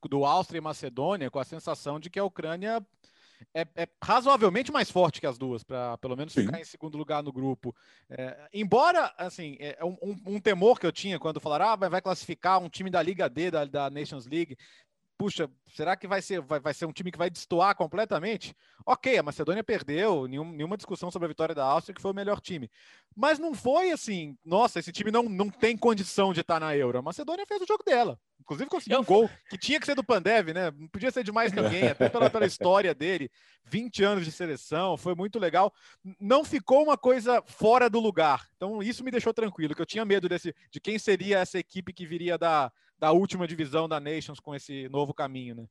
do 0.10 0.26
Áustria 0.26 0.58
e 0.58 0.62
Macedônia 0.62 1.30
com 1.30 1.40
a 1.40 1.44
sensação 1.44 2.00
de 2.00 2.10
que 2.10 2.20
a 2.20 2.24
Ucrânia 2.24 2.84
é, 3.54 3.68
é, 3.76 3.88
razoavelmente 4.04 4.72
mais 4.72 4.90
forte 4.90 5.20
que 5.20 5.28
as 5.28 5.38
duas, 5.38 5.64
para 5.64 5.98
pelo 5.98 6.16
menos 6.16 6.34
ficar 6.34 6.56
Sim. 6.56 6.62
em 6.62 6.66
segundo 6.66 6.98
lugar 6.98 7.24
no 7.24 7.32
grupo. 7.32 7.76
É, 8.10 8.50
embora, 8.54 9.14
assim, 9.18 9.58
é, 9.60 9.78
é 9.80 9.86
um, 9.86 9.98
um, 10.26 10.40
temor 10.40 10.80
que 10.80 10.86
eu 10.86 10.92
tinha 10.92 11.20
quando 11.20 11.40
falaram, 11.40 11.70
ah, 11.70 11.76
vai 11.76 12.02
classificar 12.02 12.60
um 12.60 12.70
time 12.70 12.90
da 12.90 13.02
Liga 13.02 13.30
D, 13.30 13.52
da, 13.52 13.66
da 13.66 13.90
Nations 13.90 14.26
League, 14.26 14.58
puxa, 15.18 15.50
será 15.74 15.96
que 15.96 16.08
vai 16.08 16.22
ser, 16.22 16.42
vai, 16.42 16.60
vai 16.60 16.74
ser 16.74 16.86
um 16.86 16.92
time 16.92 17.12
que 17.12 17.18
vai 17.18 17.30
destoar 17.30 17.76
completamente? 17.76 18.56
Ok, 18.86 19.18
a 19.18 19.24
Macedônia 19.24 19.64
perdeu, 19.64 20.28
nenhum, 20.28 20.52
nenhuma 20.52 20.78
discussão 20.78 21.10
sobre 21.10 21.26
a 21.26 21.30
vitória 21.30 21.56
da 21.56 21.66
Áustria, 21.66 21.96
que 21.96 22.02
foi 22.02 22.12
o 22.12 22.16
melhor 22.16 22.40
time. 22.40 22.70
Mas 23.16 23.40
não 23.40 23.54
foi 23.54 23.92
assim, 23.92 24.38
nossa, 24.46 24.80
esse 24.80 24.92
time 24.92 25.12
não, 25.12 25.24
não 25.24 25.50
tem 25.50 25.76
condição 25.76 26.32
de 26.32 26.42
estar 26.42 26.60
na 26.60 26.76
Euro. 26.76 27.00
A 27.00 27.02
Macedônia 27.02 27.46
fez 27.48 27.62
o 27.62 27.68
jogo 27.68 27.84
dela. 27.84 28.20
Inclusive 28.48 28.70
conseguiu 28.70 29.02
um 29.02 29.04
gol 29.04 29.30
que 29.50 29.58
tinha 29.58 29.78
que 29.78 29.86
ser 29.86 29.94
do 29.94 30.06
Pandev, 30.06 30.54
né? 30.54 30.72
Não 30.72 30.88
podia 30.88 31.12
ser 31.12 31.22
de 31.22 31.34
mais 31.34 31.52
ninguém, 31.52 31.90
até 31.90 32.08
pela, 32.08 32.30
pela 32.30 32.46
história 32.46 32.96
dele. 32.96 33.30
20 33.66 34.04
anos 34.06 34.24
de 34.24 34.32
seleção, 34.32 34.96
foi 34.96 35.14
muito 35.14 35.38
legal. 35.38 35.74
Não 36.18 36.46
ficou 36.46 36.82
uma 36.82 36.98
coisa 36.98 37.44
fora 37.46 37.90
do 37.90 38.00
lugar. 38.00 38.48
Então 38.56 38.82
isso 38.82 39.04
me 39.04 39.12
deixou 39.12 39.34
tranquilo, 39.34 39.76
que 39.76 39.82
eu 39.82 39.86
tinha 39.86 40.06
medo 40.06 40.30
desse, 40.30 40.56
de 40.72 40.80
quem 40.80 40.98
seria 40.98 41.40
essa 41.40 41.60
equipe 41.60 41.92
que 41.92 42.08
viria 42.08 42.38
da, 42.38 42.72
da 42.98 43.12
última 43.12 43.46
divisão 43.46 43.86
da 43.86 44.00
Nations 44.00 44.40
com 44.40 44.56
esse 44.56 44.88
novo 44.88 45.14
caminho, 45.14 45.54
né? 45.54 45.66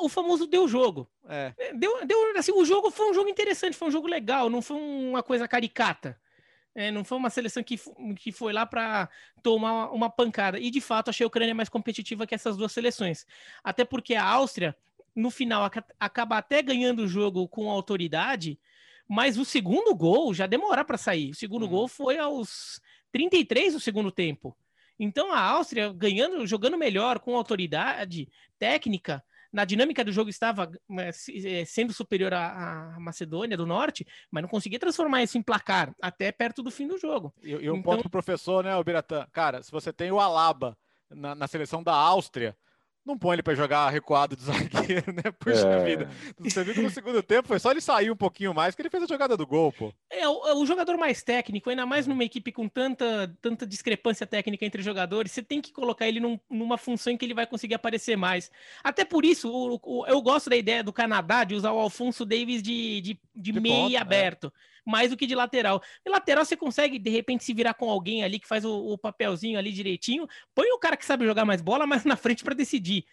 O 0.00 0.08
famoso 0.08 0.46
deu 0.46 0.66
jogo. 0.66 1.06
É. 1.28 1.52
é. 1.58 1.74
Deu, 1.74 2.06
deu, 2.06 2.38
assim, 2.38 2.52
o 2.52 2.64
jogo 2.64 2.90
foi 2.90 3.10
um 3.10 3.14
jogo 3.14 3.28
interessante, 3.28 3.76
foi 3.76 3.88
um 3.88 3.92
jogo 3.92 4.06
legal, 4.06 4.48
não 4.48 4.62
foi 4.62 4.78
uma 4.78 5.22
coisa 5.22 5.46
caricata. 5.46 6.18
É, 6.78 6.92
não 6.92 7.02
foi 7.02 7.18
uma 7.18 7.28
seleção 7.28 7.60
que, 7.60 7.76
que 8.14 8.30
foi 8.30 8.52
lá 8.52 8.64
para 8.64 9.08
tomar 9.42 9.90
uma 9.90 10.08
pancada. 10.08 10.60
E 10.60 10.70
de 10.70 10.80
fato, 10.80 11.08
achei 11.08 11.24
a 11.24 11.26
Ucrânia 11.26 11.52
mais 11.52 11.68
competitiva 11.68 12.24
que 12.24 12.36
essas 12.36 12.56
duas 12.56 12.70
seleções. 12.70 13.26
Até 13.64 13.84
porque 13.84 14.14
a 14.14 14.24
Áustria, 14.24 14.76
no 15.12 15.28
final, 15.28 15.68
acaba 15.98 16.38
até 16.38 16.62
ganhando 16.62 17.00
o 17.00 17.08
jogo 17.08 17.48
com 17.48 17.68
autoridade, 17.68 18.60
mas 19.08 19.36
o 19.36 19.44
segundo 19.44 19.92
gol 19.92 20.32
já 20.32 20.46
demora 20.46 20.84
para 20.84 20.96
sair. 20.96 21.32
O 21.32 21.34
segundo 21.34 21.66
hum. 21.66 21.70
gol 21.70 21.88
foi 21.88 22.16
aos 22.16 22.80
33 23.10 23.72
do 23.72 23.80
segundo 23.80 24.12
tempo. 24.12 24.56
Então 25.00 25.32
a 25.32 25.40
Áustria 25.40 25.92
ganhando, 25.92 26.46
jogando 26.46 26.78
melhor, 26.78 27.18
com 27.18 27.34
autoridade 27.34 28.28
técnica, 28.56 29.20
na 29.52 29.64
dinâmica 29.64 30.04
do 30.04 30.12
jogo 30.12 30.30
estava 30.30 30.70
é, 30.98 31.64
sendo 31.64 31.92
superior 31.92 32.34
à, 32.34 32.94
à, 32.94 33.00
Macedônia 33.00 33.56
do 33.56 33.66
Norte, 33.66 34.06
mas 34.30 34.42
não 34.42 34.48
conseguia 34.48 34.78
transformar 34.78 35.22
isso 35.22 35.38
em 35.38 35.42
placar 35.42 35.92
até 36.00 36.30
perto 36.30 36.62
do 36.62 36.70
fim 36.70 36.86
do 36.86 36.98
jogo. 36.98 37.32
E, 37.42 37.50
e 37.50 37.70
um 37.70 37.76
então... 37.76 37.82
ponto 37.82 38.02
pro 38.02 38.10
professor, 38.10 38.64
né, 38.64 38.82
Biratã? 38.82 39.26
Cara, 39.32 39.62
se 39.62 39.70
você 39.70 39.92
tem 39.92 40.12
o 40.12 40.20
Alaba 40.20 40.76
na, 41.10 41.34
na 41.34 41.46
seleção 41.46 41.82
da 41.82 41.94
Áustria, 41.94 42.56
não 43.08 43.18
põe 43.18 43.34
ele 43.34 43.42
para 43.42 43.54
jogar 43.54 43.88
recuado 43.88 44.36
de 44.36 44.42
zagueiro, 44.44 45.12
né? 45.12 45.32
Puxa 45.38 45.66
é... 45.66 45.84
vida. 45.84 46.10
Você 46.38 46.62
viu 46.62 46.74
que 46.74 46.82
no 46.82 46.90
segundo 46.90 47.22
tempo 47.22 47.48
foi 47.48 47.58
só 47.58 47.70
ele 47.70 47.80
sair 47.80 48.10
um 48.10 48.16
pouquinho 48.16 48.54
mais 48.54 48.74
que 48.74 48.82
ele 48.82 48.90
fez 48.90 49.02
a 49.02 49.06
jogada 49.06 49.36
do 49.36 49.46
gol, 49.46 49.72
pô. 49.72 49.92
É, 50.10 50.28
o, 50.28 50.46
é 50.46 50.54
o, 50.54 50.66
jogador 50.66 50.96
mais 50.96 51.22
técnico, 51.22 51.70
ainda 51.70 51.86
mais 51.86 52.06
numa 52.06 52.22
equipe 52.22 52.52
com 52.52 52.68
tanta, 52.68 53.34
tanta 53.40 53.66
discrepância 53.66 54.26
técnica 54.26 54.64
entre 54.64 54.82
jogadores, 54.82 55.32
você 55.32 55.42
tem 55.42 55.60
que 55.60 55.72
colocar 55.72 56.06
ele 56.06 56.20
num, 56.20 56.38
numa 56.50 56.76
função 56.76 57.12
em 57.12 57.16
que 57.16 57.24
ele 57.24 57.34
vai 57.34 57.46
conseguir 57.46 57.74
aparecer 57.74 58.16
mais. 58.16 58.50
Até 58.84 59.04
por 59.04 59.24
isso, 59.24 59.50
o, 59.50 59.80
o, 59.82 60.06
eu 60.06 60.20
gosto 60.20 60.50
da 60.50 60.56
ideia 60.56 60.84
do 60.84 60.92
Canadá 60.92 61.44
de 61.44 61.54
usar 61.54 61.72
o 61.72 61.78
Alfonso 61.78 62.24
Davis 62.24 62.62
de, 62.62 63.00
de, 63.00 63.20
de, 63.34 63.52
de 63.52 63.60
meia 63.60 63.84
ponto, 63.84 63.96
é. 63.96 63.98
aberto. 63.98 64.46
É 64.46 64.77
mais 64.88 65.10
do 65.10 65.16
que 65.16 65.26
de 65.26 65.34
lateral. 65.34 65.82
E 66.04 66.10
lateral 66.10 66.44
você 66.44 66.56
consegue, 66.56 66.98
de 66.98 67.10
repente, 67.10 67.44
se 67.44 67.52
virar 67.52 67.74
com 67.74 67.90
alguém 67.90 68.24
ali 68.24 68.40
que 68.40 68.48
faz 68.48 68.64
o, 68.64 68.74
o 68.74 68.98
papelzinho 68.98 69.58
ali 69.58 69.70
direitinho. 69.70 70.26
Põe 70.54 70.70
o 70.72 70.78
cara 70.78 70.96
que 70.96 71.04
sabe 71.04 71.26
jogar 71.26 71.44
mais 71.44 71.60
bola, 71.60 71.86
mas 71.86 72.04
na 72.06 72.16
frente 72.16 72.42
para 72.42 72.54
decidir. 72.54 73.04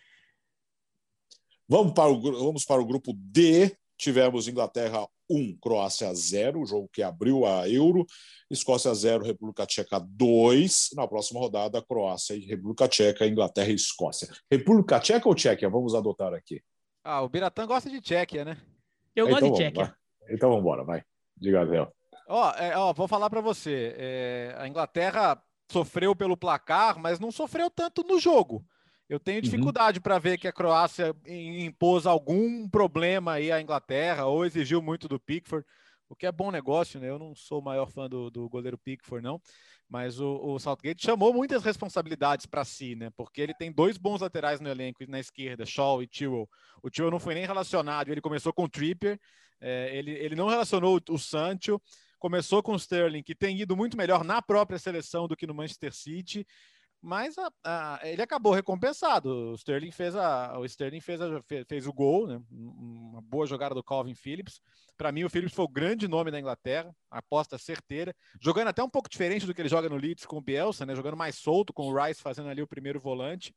Vamos 1.67 1.93
para, 1.93 2.09
o, 2.09 2.21
vamos 2.21 2.63
para 2.63 2.81
o 2.81 2.85
grupo 2.85 3.11
D. 3.13 3.75
Tivemos 3.97 4.47
Inglaterra 4.47 5.07
1, 5.29 5.57
Croácia 5.57 6.13
0, 6.13 6.61
o 6.61 6.65
jogo 6.65 6.89
que 6.91 7.01
abriu 7.01 7.45
a 7.45 7.67
Euro. 7.69 8.05
Escócia 8.49 8.93
0, 8.93 9.23
República 9.23 9.65
Tcheca 9.65 9.99
2. 9.99 10.89
Na 10.95 11.07
próxima 11.07 11.39
rodada, 11.39 11.81
Croácia 11.81 12.35
e 12.35 12.45
República 12.45 12.87
Tcheca, 12.87 13.25
Inglaterra 13.25 13.69
e 13.69 13.75
Escócia. 13.75 14.27
República 14.51 14.99
Tcheca 14.99 15.27
ou 15.27 15.35
Tchequia? 15.35 15.69
Vamos 15.69 15.95
adotar 15.95 16.33
aqui. 16.33 16.61
Ah, 17.03 17.21
o 17.21 17.29
Biratã 17.29 17.65
gosta 17.65 17.89
de 17.89 18.01
Tchequia, 18.01 18.45
né? 18.45 18.57
Eu 19.15 19.27
então, 19.27 19.39
gosto 19.39 19.57
de 19.57 19.63
Tchequia. 19.63 19.95
Então 20.29 20.49
vamos 20.49 20.61
embora, 20.61 20.83
vai. 20.83 21.03
Diga, 21.37 21.65
Zé. 21.65 21.87
Ó, 22.27 22.51
é, 22.51 22.77
ó, 22.77 22.93
vou 22.93 23.07
falar 23.07 23.29
para 23.29 23.41
você. 23.41 23.95
É, 23.97 24.55
a 24.57 24.67
Inglaterra 24.67 25.41
sofreu 25.71 26.15
pelo 26.15 26.37
placar, 26.37 26.97
mas 26.99 27.19
não 27.19 27.31
sofreu 27.31 27.69
tanto 27.69 28.03
no 28.03 28.19
jogo. 28.19 28.65
Eu 29.07 29.19
tenho 29.19 29.37
uhum. 29.37 29.43
dificuldade 29.43 29.99
uhum. 29.99 30.03
para 30.03 30.17
ver 30.17 30.37
que 30.37 30.47
a 30.47 30.53
Croácia 30.53 31.15
impôs 31.27 32.05
algum 32.05 32.67
problema 32.67 33.33
aí 33.33 33.51
à 33.51 33.61
Inglaterra 33.61 34.25
ou 34.25 34.45
exigiu 34.45 34.81
muito 34.81 35.07
do 35.07 35.19
Pickford, 35.19 35.65
o 36.09 36.15
que 36.15 36.25
é 36.25 36.31
bom 36.31 36.51
negócio, 36.51 36.99
né? 36.99 37.09
Eu 37.09 37.19
não 37.19 37.35
sou 37.35 37.59
o 37.59 37.63
maior 37.63 37.89
fã 37.89 38.07
do, 38.07 38.29
do 38.29 38.47
goleiro 38.49 38.77
Pickford, 38.77 39.23
não, 39.23 39.39
mas 39.89 40.19
o, 40.19 40.39
o 40.43 40.59
Southgate 40.59 41.03
chamou 41.03 41.33
muitas 41.33 41.63
responsabilidades 41.63 42.45
para 42.45 42.65
si, 42.65 42.95
né? 42.95 43.09
Porque 43.15 43.41
ele 43.41 43.53
tem 43.53 43.71
dois 43.71 43.97
bons 43.97 44.21
laterais 44.21 44.59
no 44.59 44.69
elenco 44.69 45.03
na 45.07 45.19
esquerda, 45.19 45.65
Shaw 45.65 46.01
e 46.01 46.07
Tewell. 46.07 46.49
O 46.81 46.89
Tewell 46.89 47.11
não 47.11 47.19
foi 47.19 47.35
nem 47.35 47.45
relacionado, 47.45 48.09
ele 48.09 48.21
começou 48.21 48.53
com 48.53 48.63
o 48.63 48.69
Tripper 48.69 49.19
é, 49.61 49.95
ele, 49.95 50.11
ele 50.11 50.35
não 50.35 50.47
relacionou 50.47 50.97
o, 50.97 51.13
o 51.13 51.19
Sancho, 51.19 51.81
começou 52.19 52.63
com 52.63 52.73
o 52.73 52.77
Sterling, 52.77 53.23
que 53.23 53.35
tem 53.35 53.59
ido 53.59 53.75
muito 53.75 53.97
melhor 53.97 54.23
na 54.23 54.41
própria 54.41 54.79
seleção 54.79 55.27
do 55.27 55.35
que 55.35 55.47
no 55.47 55.53
Manchester 55.53 55.93
City, 55.93 56.45
mas 57.05 57.37
a, 57.37 57.51
a, 57.63 57.99
ele 58.03 58.21
acabou 58.21 58.51
recompensado. 58.51 59.51
O 59.51 59.55
Sterling 59.55 59.91
fez, 59.91 60.15
a, 60.15 60.57
o, 60.57 60.65
Sterling 60.65 61.01
fez, 61.01 61.21
a, 61.21 61.39
fez, 61.43 61.63
fez 61.67 61.85
o 61.85 61.93
gol, 61.93 62.25
né? 62.25 62.41
uma 62.49 63.21
boa 63.21 63.45
jogada 63.45 63.75
do 63.75 63.83
Calvin 63.83 64.15
Phillips. 64.15 64.59
Para 64.97 65.11
mim, 65.11 65.23
o 65.23 65.29
Phillips 65.29 65.53
foi 65.53 65.65
o 65.65 65.69
grande 65.69 66.07
nome 66.07 66.31
da 66.31 66.39
Inglaterra, 66.39 66.95
aposta 67.11 67.59
certeira, 67.59 68.15
jogando 68.41 68.69
até 68.69 68.83
um 68.83 68.89
pouco 68.89 69.07
diferente 69.07 69.45
do 69.45 69.53
que 69.53 69.61
ele 69.61 69.69
joga 69.69 69.87
no 69.87 69.97
Leeds 69.97 70.25
com 70.25 70.37
o 70.37 70.41
Bielsa, 70.41 70.83
né? 70.83 70.95
jogando 70.95 71.15
mais 71.15 71.35
solto, 71.35 71.71
com 71.71 71.83
o 71.83 72.03
Rice 72.03 72.21
fazendo 72.23 72.49
ali 72.49 72.63
o 72.63 72.67
primeiro 72.67 72.99
volante. 72.99 73.53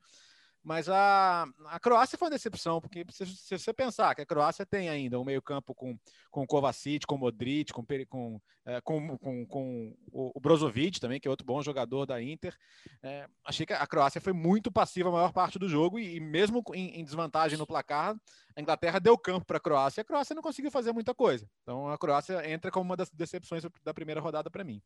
Mas 0.63 0.89
a, 0.89 1.47
a 1.67 1.81
Croácia 1.81 2.19
foi 2.19 2.27
uma 2.27 2.35
decepção, 2.35 2.81
porque 2.81 3.05
se, 3.11 3.25
se 3.27 3.59
você 3.59 3.73
pensar 3.73 4.15
que 4.15 4.23
a 4.23 4.27
Croácia 4.27 4.67
tem 4.67 4.89
ainda 4.89 5.19
um 5.19 5.25
meio-campo 5.25 5.75
com, 5.75 5.99
com 6.31 6.47
Kovacic, 6.47 7.07
com 7.07 7.17
Modric, 7.17 7.73
com, 7.73 7.85
com, 8.09 8.41
é, 8.67 8.81
com, 8.81 9.17
com, 9.19 9.47
com 9.47 9.97
o, 10.13 10.33
o 10.35 10.41
Brozovic 10.41 11.01
também, 11.01 11.21
que 11.21 11.27
é 11.27 11.31
outro 11.31 11.47
bom 11.47 11.63
jogador 11.63 12.05
da 12.05 12.21
Inter, 12.23 12.57
é, 13.03 13.27
achei 13.45 13.65
que 13.65 13.73
a 13.73 13.87
Croácia 13.87 14.21
foi 14.21 14.33
muito 14.33 14.71
passiva 14.71 15.09
a 15.09 15.13
maior 15.13 15.33
parte 15.33 15.59
do 15.59 15.69
jogo 15.69 15.99
e, 15.99 16.17
e 16.17 16.21
mesmo 16.21 16.63
em, 16.75 17.01
em, 17.01 17.05
desvantagem 17.05 17.57
no 17.57 17.67
placar, 17.67 18.15
a 18.55 18.61
Inglaterra 18.61 18.99
deu 18.99 19.17
campo 19.17 19.47
para 19.47 19.59
a 19.59 19.61
Croácia 19.61 20.01
e 20.01 20.03
a 20.03 20.05
Croácia 20.05 20.35
não 20.35 20.43
conseguiu 20.43 20.71
fazer 20.71 20.93
muita 20.93 21.15
coisa. 21.15 21.49
Então 21.63 21.89
a 21.89 21.97
Croácia 21.97 22.49
entra 22.51 22.71
como 22.71 22.91
uma 22.91 22.97
das 22.97 23.11
decepções 23.11 23.63
da 23.85 23.95
primeira 23.95 24.21
rodada 24.21 24.51
para 24.51 24.65
mim. 24.65 24.83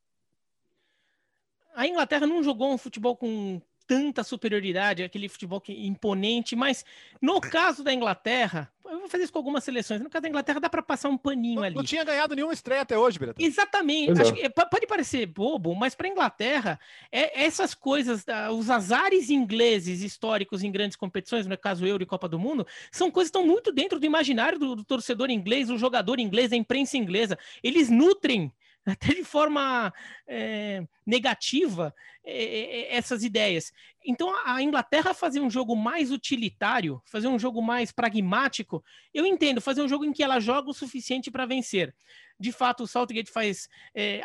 A 1.75 1.87
Inglaterra 1.87 2.27
não 2.27 2.43
jogou 2.43 2.73
um 2.73 2.79
futebol 2.79 3.17
com 3.17 3.61
tanta 3.87 4.25
superioridade, 4.25 5.03
aquele 5.03 5.29
futebol 5.29 5.63
imponente, 5.69 6.57
mas 6.57 6.85
no 7.21 7.41
caso 7.41 7.83
da 7.83 7.93
Inglaterra, 7.93 8.73
eu 8.93 9.01
vou 9.01 9.09
fazer 9.09 9.25
isso 9.25 9.33
com 9.33 9.39
algumas 9.39 9.65
seleções, 9.65 10.01
no 10.01 10.11
caso 10.11 10.23
da 10.23 10.29
Inglaterra 10.29 10.61
dá 10.61 10.69
para 10.69 10.83
passar 10.83 11.09
um 11.09 11.17
paninho 11.17 11.57
não, 11.57 11.63
ali. 11.63 11.75
Não 11.75 11.85
tinha 11.85 12.05
ganhado 12.05 12.35
nenhuma 12.35 12.53
estreia 12.53 12.83
até 12.83 12.99
hoje, 12.99 13.19
Birata. 13.19 13.43
Exatamente. 13.43 14.21
Acho 14.21 14.35
que, 14.35 14.49
pode 14.51 14.87
parecer 14.87 15.27
bobo, 15.27 15.75
mas 15.75 15.95
para 15.95 16.07
a 16.07 16.11
Inglaterra, 16.11 16.79
é, 17.11 17.45
essas 17.45 17.75
coisas, 17.75 18.25
os 18.55 18.69
azares 18.69 19.31
ingleses 19.31 20.03
históricos 20.03 20.63
em 20.63 20.71
grandes 20.71 20.97
competições, 20.97 21.47
no 21.47 21.57
caso 21.57 21.87
Euro 21.87 22.03
e 22.03 22.07
Copa 22.07 22.29
do 22.29 22.39
Mundo, 22.39 22.67
são 22.91 23.11
coisas 23.11 23.31
que 23.31 23.39
estão 23.39 23.47
muito 23.47 23.73
dentro 23.73 23.99
do 23.99 24.07
imaginário 24.07 24.59
do, 24.59 24.77
do 24.77 24.85
torcedor 24.85 25.31
inglês, 25.31 25.69
do 25.69 25.79
jogador 25.79 26.19
inglês, 26.19 26.51
da 26.51 26.57
imprensa 26.57 26.97
inglesa. 26.97 27.39
Eles 27.63 27.89
nutrem 27.89 28.53
até 28.87 29.15
de 29.15 29.25
forma 29.25 29.93
é, 30.27 30.87
negativa 31.07 31.95
é, 32.25 32.95
essas 32.95 33.23
ideias. 33.23 33.73
Então, 34.05 34.35
a 34.45 34.61
Inglaterra 34.63 35.15
fazer 35.15 35.41
um 35.41 35.51
jogo 35.51 35.77
mais 35.77 36.11
utilitário, 36.11 37.01
fazer 37.05 37.29
um 37.29 37.39
jogo 37.39 37.63
mais 37.63 37.93
pragmático, 37.93 38.85
eu 39.15 39.25
entendo, 39.25 39.61
fazer 39.61 39.83
um 39.83 39.89
jogo 39.89 40.05
em 40.05 40.13
que 40.13 40.23
ela 40.23 40.41
joga 40.41 40.71
o 40.71 40.75
suficiente 40.75 41.31
para 41.31 41.47
vencer. 41.47 41.95
De 42.39 42.51
fato, 42.51 42.83
o 42.83 42.87
Saltgate 42.87 43.31
faz, 43.31 43.69
é, 43.95 44.21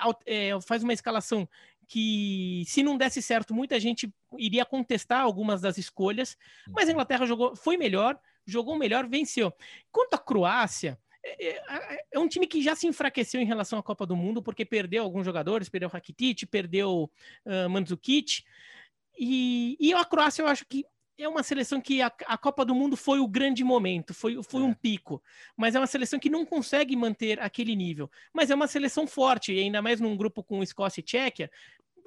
faz 0.66 0.82
uma 0.82 0.94
escalação 0.94 1.48
que, 1.88 2.64
se 2.68 2.84
não 2.84 2.98
desse 2.98 3.22
certo, 3.22 3.54
muita 3.54 3.80
gente 3.80 4.14
iria 4.38 4.66
contestar 4.66 5.22
algumas 5.22 5.62
das 5.62 5.78
escolhas, 5.78 6.38
mas 6.68 6.84
a 6.84 6.88
uhum. 6.88 6.92
Inglaterra 6.94 7.26
jogou, 7.26 7.56
foi 7.56 7.78
melhor, 7.78 8.20
jogou 8.46 8.78
melhor, 8.78 9.08
venceu. 9.08 9.54
Quanto 9.92 10.16
à 10.16 10.18
Croácia, 10.18 11.00
é, 11.28 11.58
é, 11.58 12.06
é, 12.14 12.20
um 12.20 12.28
time 12.28 12.48
que 12.48 12.62
já 12.62 12.76
se 12.76 12.88
enfraqueceu 12.88 13.42
em 13.42 13.46
relação 13.46 13.78
à 13.78 13.84
Copa 13.84 14.06
do 14.06 14.16
Mundo, 14.16 14.42
porque 14.42 14.66
perdeu 14.66 15.04
alguns 15.04 15.26
jogadores, 15.26 15.70
perdeu 15.70 15.90
Rakitic, 15.90 16.46
perdeu 16.46 17.10
uh, 17.46 17.70
Mandzukic, 17.70 18.44
e, 19.18 19.76
e 19.80 19.94
a 19.94 20.06
Croácia 20.06 20.42
eu 20.42 20.48
acho 20.48 20.66
que 20.66 20.86
é 21.18 21.28
uma 21.28 21.42
seleção 21.42 21.82
que 21.82 22.02
a, 22.02 22.12
a 22.28 22.38
Copa 22.38 22.64
do 22.64 22.76
Mundo 22.76 22.96
foi 22.96 23.20
o 23.20 23.28
grande 23.28 23.64
momento, 23.64 24.14
foi, 24.14 24.42
foi 24.44 24.62
é. 24.62 24.66
um 24.66 24.74
pico, 24.74 25.22
mas 25.56 25.74
é 25.74 25.80
uma 25.80 25.88
seleção 25.88 26.20
que 26.20 26.30
não 26.30 26.46
consegue 26.46 26.96
manter 26.96 27.40
aquele 27.40 27.76
nível. 27.76 28.10
Mas 28.32 28.52
é 28.52 28.56
uma 28.56 28.68
seleção 28.68 29.08
forte, 29.08 29.52
ainda 29.52 29.82
mais 29.82 30.00
num 30.00 30.16
grupo 30.16 30.44
com 30.44 30.62
Escócia 30.62 31.00
e 31.00 31.04
Tchequia, 31.04 31.50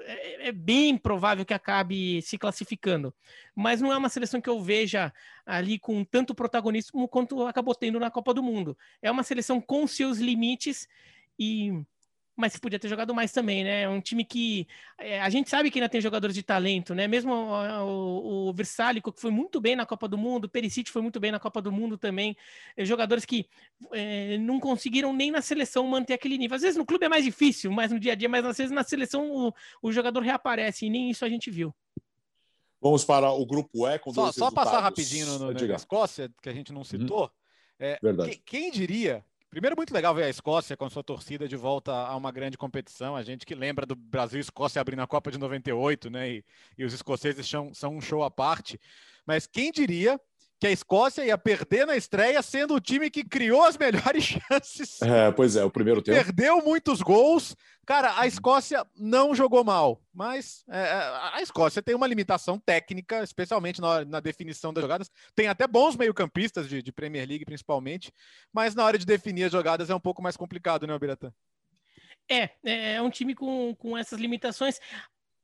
é, 0.03 0.49
é, 0.49 0.53
bem 0.53 0.97
provável 0.97 1.45
que 1.45 1.55
acabe 1.55 2.23
se 2.23 2.39
classificando. 2.39 3.15
Mas 3.55 3.81
não 3.81 3.93
é 3.93 3.97
uma 3.97 4.09
seleção 4.09 4.41
que 4.41 4.49
eu 4.49 4.61
veja 4.61 5.13
ali 5.45 5.79
com 5.79 6.05
tanto 6.05 6.35
protagonismo 6.35 7.09
quanto 7.09 7.47
acabou 7.47 7.75
tendo 7.75 8.01
na 8.01 8.11
Copa 8.11 8.35
do 8.35 8.43
Mundo. 8.43 8.77
É 9.03 9.11
uma 9.11 9.23
seleção 9.23 9.61
com 9.61 9.87
seus 9.87 10.19
limites 10.19 10.89
e 11.39 11.83
mas 12.41 12.57
podia 12.57 12.79
ter 12.79 12.89
jogado 12.89 13.15
mais 13.15 13.31
também, 13.31 13.63
né? 13.63 13.83
É 13.83 13.89
um 13.89 14.01
time 14.01 14.25
que 14.25 14.67
é, 14.99 15.21
a 15.21 15.29
gente 15.29 15.51
sabe 15.51 15.71
que 15.71 15.79
ainda 15.79 15.89
tem 15.89 16.01
jogadores 16.01 16.35
de 16.35 16.43
talento, 16.43 16.95
né? 16.95 17.07
Mesmo 17.07 17.33
o, 17.33 17.85
o, 17.85 18.49
o 18.49 18.53
Versálico, 18.53 19.13
que 19.13 19.21
foi 19.21 19.31
muito 19.31 19.61
bem 19.61 19.77
na 19.77 19.87
Copa 19.87 20.09
do 20.09 20.19
Mundo, 20.19 20.47
o 20.47 20.49
Perisic 20.49 20.91
foi 20.91 21.03
muito 21.03 21.21
bem 21.21 21.31
na 21.31 21.39
Copa 21.39 21.61
do 21.61 21.71
Mundo 21.71 21.99
também, 21.99 22.37
é, 22.77 22.85
jogadores 22.85 23.25
que 23.25 23.47
é, 23.93 24.39
não 24.39 24.59
conseguiram 24.59 25.13
nem 25.13 25.31
na 25.31 25.43
seleção 25.43 25.87
manter 25.87 26.15
aquele 26.15 26.39
nível. 26.39 26.57
Às 26.57 26.63
vezes 26.63 26.77
no 26.77 26.87
clube 26.87 27.05
é 27.05 27.09
mais 27.09 27.25
difícil, 27.25 27.71
mas 27.71 27.93
no 27.93 28.01
dia 28.01 28.13
a 28.13 28.15
dia, 28.15 28.29
mas 28.29 28.45
às 28.45 28.57
vezes 28.57 28.73
na 28.73 28.83
seleção 28.83 29.31
o, 29.31 29.55
o 29.83 29.93
jogador 29.93 30.21
reaparece 30.21 30.87
e 30.87 30.91
nem 30.91 31.11
isso 31.11 31.25
a 31.25 31.29
gente 31.29 31.51
viu. 31.51 31.75
Vamos 32.81 33.05
para 33.05 33.31
o 33.31 33.45
grupo 33.45 33.87
E 33.87 33.99
com 33.99 34.13
só, 34.13 34.33
só 34.33 34.51
passar 34.51 34.81
rapidinho 34.81 35.27
no, 35.27 35.53
no, 35.53 35.53
na 35.53 35.75
Escócia, 35.75 36.33
que 36.43 36.49
a 36.49 36.53
gente 36.53 36.73
não 36.73 36.83
citou. 36.83 37.25
Uhum. 37.25 37.29
É, 37.79 37.99
Verdade. 38.03 38.31
Que, 38.31 38.39
quem 38.39 38.71
diria 38.71 39.25
Primeiro, 39.51 39.75
muito 39.77 39.93
legal 39.93 40.15
ver 40.15 40.23
a 40.23 40.29
Escócia 40.29 40.77
com 40.77 40.89
sua 40.89 41.03
torcida 41.03 41.49
de 41.49 41.57
volta 41.57 41.93
a 41.93 42.15
uma 42.15 42.31
grande 42.31 42.57
competição. 42.57 43.17
A 43.17 43.23
gente 43.25 43.45
que 43.45 43.53
lembra 43.53 43.85
do 43.85 43.97
Brasil 43.97 44.39
e 44.39 44.41
Escócia 44.41 44.81
abrindo 44.81 45.03
a 45.03 45.09
Copa 45.09 45.29
de 45.29 45.39
98, 45.39 46.09
né? 46.09 46.31
E, 46.31 46.45
e 46.79 46.85
os 46.85 46.93
escoceses 46.93 47.49
são, 47.49 47.75
são 47.75 47.97
um 47.97 48.01
show 48.01 48.23
à 48.23 48.31
parte. 48.31 48.81
Mas 49.27 49.49
quem 49.49 49.73
diria 49.73 50.21
que 50.61 50.67
a 50.67 50.71
Escócia 50.71 51.25
ia 51.25 51.39
perder 51.39 51.87
na 51.87 51.97
estreia, 51.97 52.43
sendo 52.43 52.75
o 52.75 52.81
time 52.81 53.09
que 53.09 53.25
criou 53.25 53.65
as 53.65 53.79
melhores 53.79 54.25
chances. 54.51 55.01
É, 55.01 55.33
pois 55.33 55.57
é, 55.57 55.65
o 55.65 55.71
primeiro 55.71 56.03
tempo. 56.03 56.23
Perdeu 56.23 56.63
muitos 56.63 57.01
gols. 57.01 57.57
Cara, 57.87 58.21
a 58.21 58.27
Escócia 58.27 58.87
não 58.95 59.35
jogou 59.35 59.65
mal, 59.65 60.03
mas 60.13 60.63
é, 60.69 60.79
é 60.79 61.37
a 61.37 61.41
Escócia 61.41 61.83
tem 61.83 61.95
uma 61.95 62.07
limitação 62.07 62.59
técnica, 62.59 63.23
especialmente 63.25 63.81
na, 63.81 64.05
na 64.05 64.21
definição 64.21 64.71
das 64.71 64.83
jogadas. 64.83 65.11
Tem 65.35 65.49
até 65.49 65.67
bons 65.67 65.97
meio-campistas 65.97 66.69
de, 66.69 66.83
de, 66.83 66.93
Premier 66.93 67.27
League, 67.27 67.47
principalmente, 67.47 68.13
mas 68.53 68.75
na 68.75 68.85
hora 68.85 68.99
de 68.99 69.07
definir 69.07 69.45
as 69.45 69.53
jogadas 69.53 69.89
é 69.89 69.95
um 69.95 70.01
pouco 70.01 70.21
mais 70.23 70.37
complicado, 70.37 70.87
né, 70.87 70.97
Biratã? 70.99 71.33
É, 72.31 72.51
é, 72.65 72.95
é 72.95 73.03
um 73.03 73.11
time 73.11 73.35
com, 73.35 73.75
com 73.75 73.97
essas 73.97 74.21
limitações 74.21 74.79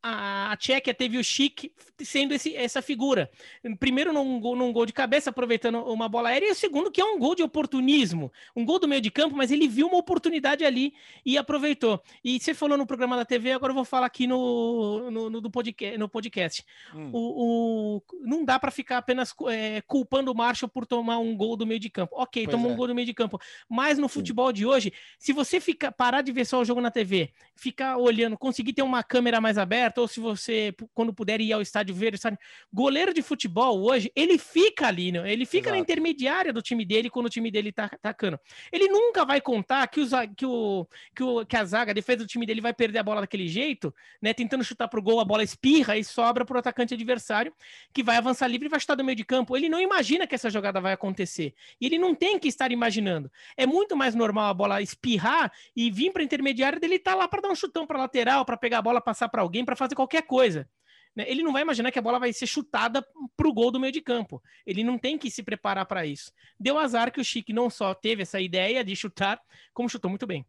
a, 0.06 0.52
a 0.52 0.56
Tchequia 0.56 0.94
teve 0.94 1.18
o 1.18 1.24
Chic 1.24 1.72
sendo 2.04 2.34
esse, 2.34 2.54
essa 2.54 2.80
figura. 2.80 3.30
Primeiro 3.78 4.12
num 4.12 4.38
gol, 4.38 4.54
num 4.54 4.72
gol 4.72 4.86
de 4.86 4.92
cabeça, 4.92 5.30
aproveitando 5.30 5.82
uma 5.84 6.08
bola 6.08 6.28
aérea, 6.28 6.48
e 6.48 6.52
o 6.52 6.54
segundo 6.54 6.90
que 6.90 7.00
é 7.00 7.04
um 7.04 7.18
gol 7.18 7.34
de 7.34 7.42
oportunismo, 7.42 8.30
um 8.54 8.64
gol 8.64 8.78
do 8.78 8.86
meio 8.86 9.00
de 9.00 9.10
campo, 9.10 9.36
mas 9.36 9.50
ele 9.50 9.66
viu 9.66 9.88
uma 9.88 9.96
oportunidade 9.96 10.64
ali 10.64 10.94
e 11.24 11.36
aproveitou. 11.36 12.00
E 12.22 12.38
você 12.38 12.54
falou 12.54 12.78
no 12.78 12.86
programa 12.86 13.16
da 13.16 13.24
TV, 13.24 13.52
agora 13.52 13.70
eu 13.70 13.74
vou 13.74 13.84
falar 13.84 14.06
aqui 14.06 14.26
no, 14.26 15.10
no, 15.10 15.30
no, 15.30 15.50
podcast, 15.50 15.98
no 15.98 16.08
podcast. 16.08 16.64
Hum. 16.94 17.10
O, 17.12 17.96
o, 17.96 18.02
não 18.22 18.44
dá 18.44 18.58
para 18.58 18.70
ficar 18.70 18.98
apenas 18.98 19.34
é, 19.48 19.80
culpando 19.82 20.30
o 20.30 20.34
Marshall 20.34 20.68
por 20.68 20.86
tomar 20.86 21.18
um 21.18 21.36
gol 21.36 21.56
do 21.56 21.66
meio 21.66 21.80
de 21.80 21.90
campo. 21.90 22.14
Ok, 22.16 22.44
pois 22.44 22.54
tomou 22.54 22.70
é. 22.70 22.74
um 22.74 22.76
gol 22.76 22.86
do 22.86 22.94
meio 22.94 23.06
de 23.06 23.14
campo, 23.14 23.40
mas 23.68 23.98
no 23.98 24.08
futebol 24.08 24.52
de 24.52 24.66
hoje, 24.66 24.92
se 25.18 25.32
você 25.32 25.60
fica, 25.60 25.90
parar 25.90 26.22
de 26.22 26.30
ver 26.30 26.44
só 26.44 26.60
o 26.60 26.64
jogo 26.64 26.80
na 26.80 26.90
TV, 26.90 27.30
ficar 27.54 27.96
olhando, 27.96 28.36
conseguir 28.36 28.72
ter 28.72 28.82
uma 28.82 29.02
câmera 29.02 29.40
mais 29.40 29.56
aberta, 29.58 29.95
ou 30.00 30.08
se 30.08 30.20
você, 30.20 30.74
quando 30.94 31.12
puder 31.12 31.40
ir 31.40 31.52
ao 31.52 31.60
estádio 31.60 31.94
ver, 31.94 32.14
estádio... 32.14 32.38
goleiro 32.72 33.12
de 33.12 33.22
futebol 33.22 33.82
hoje, 33.82 34.10
ele 34.14 34.38
fica 34.38 34.86
ali, 34.86 35.12
né? 35.12 35.30
ele 35.32 35.44
fica 35.44 35.68
Exato. 35.68 35.76
na 35.76 35.78
intermediária 35.78 36.52
do 36.52 36.62
time 36.62 36.84
dele 36.84 37.10
quando 37.10 37.26
o 37.26 37.30
time 37.30 37.50
dele 37.50 37.72
tá 37.72 37.84
atacando. 37.84 38.38
Ele 38.72 38.88
nunca 38.88 39.24
vai 39.24 39.40
contar 39.40 39.86
que, 39.88 40.00
os, 40.00 40.10
que, 40.36 40.46
o, 40.46 40.86
que, 41.14 41.22
o, 41.22 41.46
que 41.46 41.56
a 41.56 41.64
zaga, 41.64 41.90
a 41.90 41.94
defesa 41.94 42.18
do 42.18 42.26
time 42.26 42.44
dele 42.44 42.60
vai 42.60 42.74
perder 42.74 42.98
a 42.98 43.02
bola 43.02 43.20
daquele 43.20 43.48
jeito, 43.48 43.94
né? 44.20 44.34
Tentando 44.34 44.64
chutar 44.64 44.88
pro 44.88 45.02
gol, 45.02 45.20
a 45.20 45.24
bola 45.24 45.42
espirra 45.42 45.96
e 45.96 46.04
sobra 46.04 46.44
pro 46.44 46.58
atacante 46.58 46.94
adversário, 46.94 47.52
que 47.92 48.02
vai 48.02 48.16
avançar 48.16 48.46
livre 48.48 48.66
e 48.66 48.70
vai 48.70 48.80
chutar 48.80 48.94
do 48.94 49.04
meio 49.04 49.16
de 49.16 49.24
campo. 49.24 49.56
Ele 49.56 49.68
não 49.68 49.80
imagina 49.80 50.26
que 50.26 50.34
essa 50.34 50.50
jogada 50.50 50.80
vai 50.80 50.92
acontecer. 50.92 51.54
E 51.80 51.86
ele 51.86 51.98
não 51.98 52.14
tem 52.14 52.38
que 52.38 52.48
estar 52.48 52.72
imaginando. 52.72 53.30
É 53.56 53.66
muito 53.66 53.96
mais 53.96 54.14
normal 54.14 54.50
a 54.50 54.54
bola 54.54 54.82
espirrar 54.82 55.52
e 55.74 55.90
vir 55.90 56.10
para 56.10 56.22
intermediária 56.22 56.80
dele 56.80 56.96
estar 56.96 57.12
tá 57.12 57.16
lá 57.16 57.28
para 57.28 57.42
dar 57.42 57.48
um 57.48 57.54
chutão 57.54 57.86
para 57.86 57.98
lateral, 57.98 58.44
para 58.44 58.56
pegar 58.56 58.78
a 58.78 58.82
bola, 58.82 59.00
passar 59.00 59.28
para 59.28 59.42
alguém, 59.42 59.64
para 59.64 59.76
fazer 59.76 59.85
qualquer 59.94 60.22
coisa. 60.22 60.68
Né? 61.14 61.24
Ele 61.28 61.42
não 61.42 61.52
vai 61.52 61.62
imaginar 61.62 61.90
que 61.90 61.98
a 61.98 62.02
bola 62.02 62.18
vai 62.18 62.32
ser 62.32 62.46
chutada 62.46 63.06
para 63.36 63.48
o 63.48 63.52
gol 63.52 63.70
do 63.70 63.80
meio 63.80 63.92
de 63.92 64.02
campo. 64.02 64.42
Ele 64.66 64.84
não 64.84 64.98
tem 64.98 65.16
que 65.16 65.30
se 65.30 65.42
preparar 65.42 65.86
para 65.86 66.04
isso. 66.04 66.30
Deu 66.60 66.78
azar 66.78 67.12
que 67.12 67.20
o 67.20 67.24
Chique 67.24 67.52
não 67.52 67.70
só 67.70 67.94
teve 67.94 68.22
essa 68.22 68.40
ideia 68.40 68.84
de 68.84 68.94
chutar, 68.94 69.40
como 69.72 69.88
chutou 69.88 70.10
muito 70.10 70.26
bem. 70.26 70.44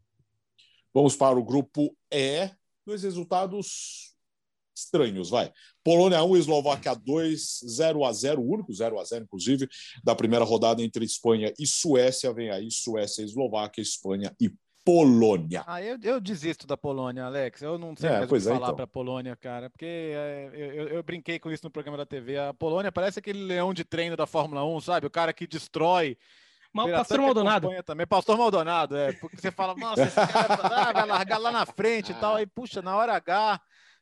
Vamos 0.93 1.15
para 1.15 1.37
o 1.37 1.43
grupo 1.43 1.95
E. 2.11 2.49
Dois 2.85 3.03
resultados 3.03 4.15
estranhos, 4.75 5.29
vai. 5.29 5.51
Polônia 5.83 6.23
1, 6.23 6.37
Eslováquia 6.37 6.93
2, 6.93 7.61
0 7.67 8.05
a 8.05 8.13
0 8.13 8.41
o 8.41 8.53
único 8.53 8.71
0 8.71 8.99
a 8.99 9.03
0 9.03 9.23
inclusive, 9.23 9.67
da 10.03 10.15
primeira 10.15 10.45
rodada 10.45 10.83
entre 10.83 11.03
Espanha 11.03 11.51
e 11.57 11.65
Suécia. 11.65 12.31
Vem 12.33 12.51
aí 12.51 12.69
Suécia, 12.71 13.23
Eslováquia, 13.23 13.81
Espanha 13.81 14.35
e 14.39 14.53
Polônia. 14.87 15.65
Ah, 15.67 15.83
eu, 15.83 15.99
eu 16.01 16.21
desisto 16.21 16.65
da 16.65 16.77
Polônia, 16.77 17.25
Alex. 17.25 17.61
Eu 17.61 17.77
não 17.77 17.93
sei 17.93 18.09
é, 18.09 18.19
mais 18.19 18.23
o 18.23 18.29
que 18.29 18.35
é, 18.37 18.39
falar 18.39 18.57
então. 18.57 18.75
para 18.75 18.85
a 18.85 18.87
Polônia, 18.87 19.35
cara, 19.35 19.69
porque 19.69 19.85
é, 19.85 20.49
eu, 20.53 20.87
eu, 20.87 21.03
brinquei 21.03 21.37
com 21.37 21.51
isso 21.51 21.65
no 21.65 21.69
programa 21.69 21.97
da 21.97 22.05
TV. 22.05 22.37
A 22.37 22.53
Polônia 22.53 22.89
parece 22.89 23.19
aquele 23.19 23.43
leão 23.43 23.73
de 23.73 23.83
treino 23.83 24.15
da 24.15 24.25
Fórmula 24.25 24.63
1, 24.65 24.79
sabe? 24.79 25.05
O 25.05 25.09
cara 25.09 25.33
que 25.33 25.45
destrói. 25.45 26.17
Mas 26.71 26.85
o 26.85 26.91
Pastor 26.91 27.19
Maldonado. 27.19 27.69
Também, 27.83 28.07
Pastor 28.07 28.37
Maldonado, 28.37 28.95
é. 28.95 29.11
Porque 29.11 29.35
você 29.35 29.51
fala, 29.51 29.75
nossa, 29.75 30.03
esse 30.03 30.15
cara 30.15 30.55
vai 30.55 31.05
largar 31.05 31.37
lá 31.37 31.51
na 31.51 31.65
frente 31.65 32.13
e 32.13 32.15
tal. 32.15 32.37
Aí, 32.37 32.47
puxa, 32.47 32.81
na 32.81 32.95
hora 32.95 33.13
H. 33.13 33.59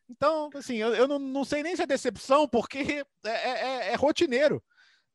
Então, 0.07 0.51
assim, 0.53 0.75
eu, 0.75 0.93
eu 0.93 1.07
não, 1.07 1.17
não 1.17 1.43
sei 1.43 1.63
nem 1.63 1.75
se 1.75 1.81
é 1.81 1.87
decepção, 1.87 2.47
porque 2.47 3.03
é, 3.25 3.29
é, 3.29 3.91
é 3.93 3.95
rotineiro. 3.95 4.61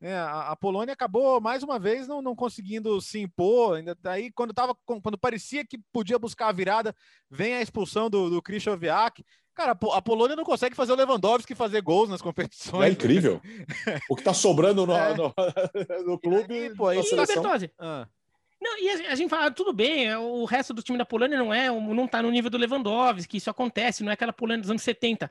É, 0.02 0.14
a, 0.14 0.52
a, 0.52 0.56
Polônia 0.56 0.94
acabou 0.94 1.40
mais 1.42 1.62
uma 1.62 1.78
vez 1.78 2.08
não, 2.08 2.22
não 2.22 2.34
conseguindo 2.34 2.98
se 3.02 3.20
impor. 3.20 3.76
Ainda 3.76 3.94
daí 4.00 4.28
tá 4.28 4.32
quando 4.34 4.54
tava, 4.54 4.74
quando 4.84 5.18
parecia 5.18 5.64
que 5.64 5.78
podia 5.92 6.18
buscar 6.18 6.48
a 6.48 6.52
virada, 6.52 6.94
vem 7.30 7.54
a 7.54 7.60
expulsão 7.60 8.08
do, 8.08 8.30
do 8.30 8.40
Krychowiak. 8.40 9.22
Cara, 9.54 9.72
a 9.72 10.00
Polônia 10.00 10.34
não 10.34 10.44
consegue 10.44 10.74
fazer 10.74 10.92
o 10.92 10.96
Lewandowski 10.96 11.54
fazer 11.54 11.82
gols 11.82 12.08
nas 12.08 12.22
competições. 12.22 12.88
É 12.88 12.92
incrível. 12.92 13.42
o 14.08 14.14
que 14.14 14.22
está 14.22 14.32
sobrando 14.32 14.86
no, 14.86 14.94
é. 14.96 15.14
no, 15.14 15.34
no, 16.06 16.18
clube. 16.18 16.54
E, 16.54 16.74
pô, 16.74 16.90
e 16.92 17.02
seleção. 17.02 17.44
Ah. 17.78 18.08
Não, 18.58 18.78
e 18.78 18.88
a, 18.88 19.12
a, 19.12 19.14
gente 19.14 19.28
fala, 19.28 19.50
tudo 19.50 19.72
bem, 19.72 20.06
é, 20.06 20.18
o 20.18 20.46
resto 20.46 20.72
do 20.72 20.82
time 20.82 20.96
da 20.96 21.04
Polônia 21.04 21.38
não 21.38 21.52
é, 21.52 21.68
não 21.68 22.06
tá 22.06 22.22
no 22.22 22.30
nível 22.30 22.50
do 22.50 22.58
Lewandowski, 22.58 23.36
isso 23.38 23.50
acontece, 23.50 24.02
não 24.02 24.10
é 24.10 24.14
aquela 24.14 24.32
Polônia 24.32 24.60
dos 24.60 24.70
anos 24.70 24.82
70 24.82 25.30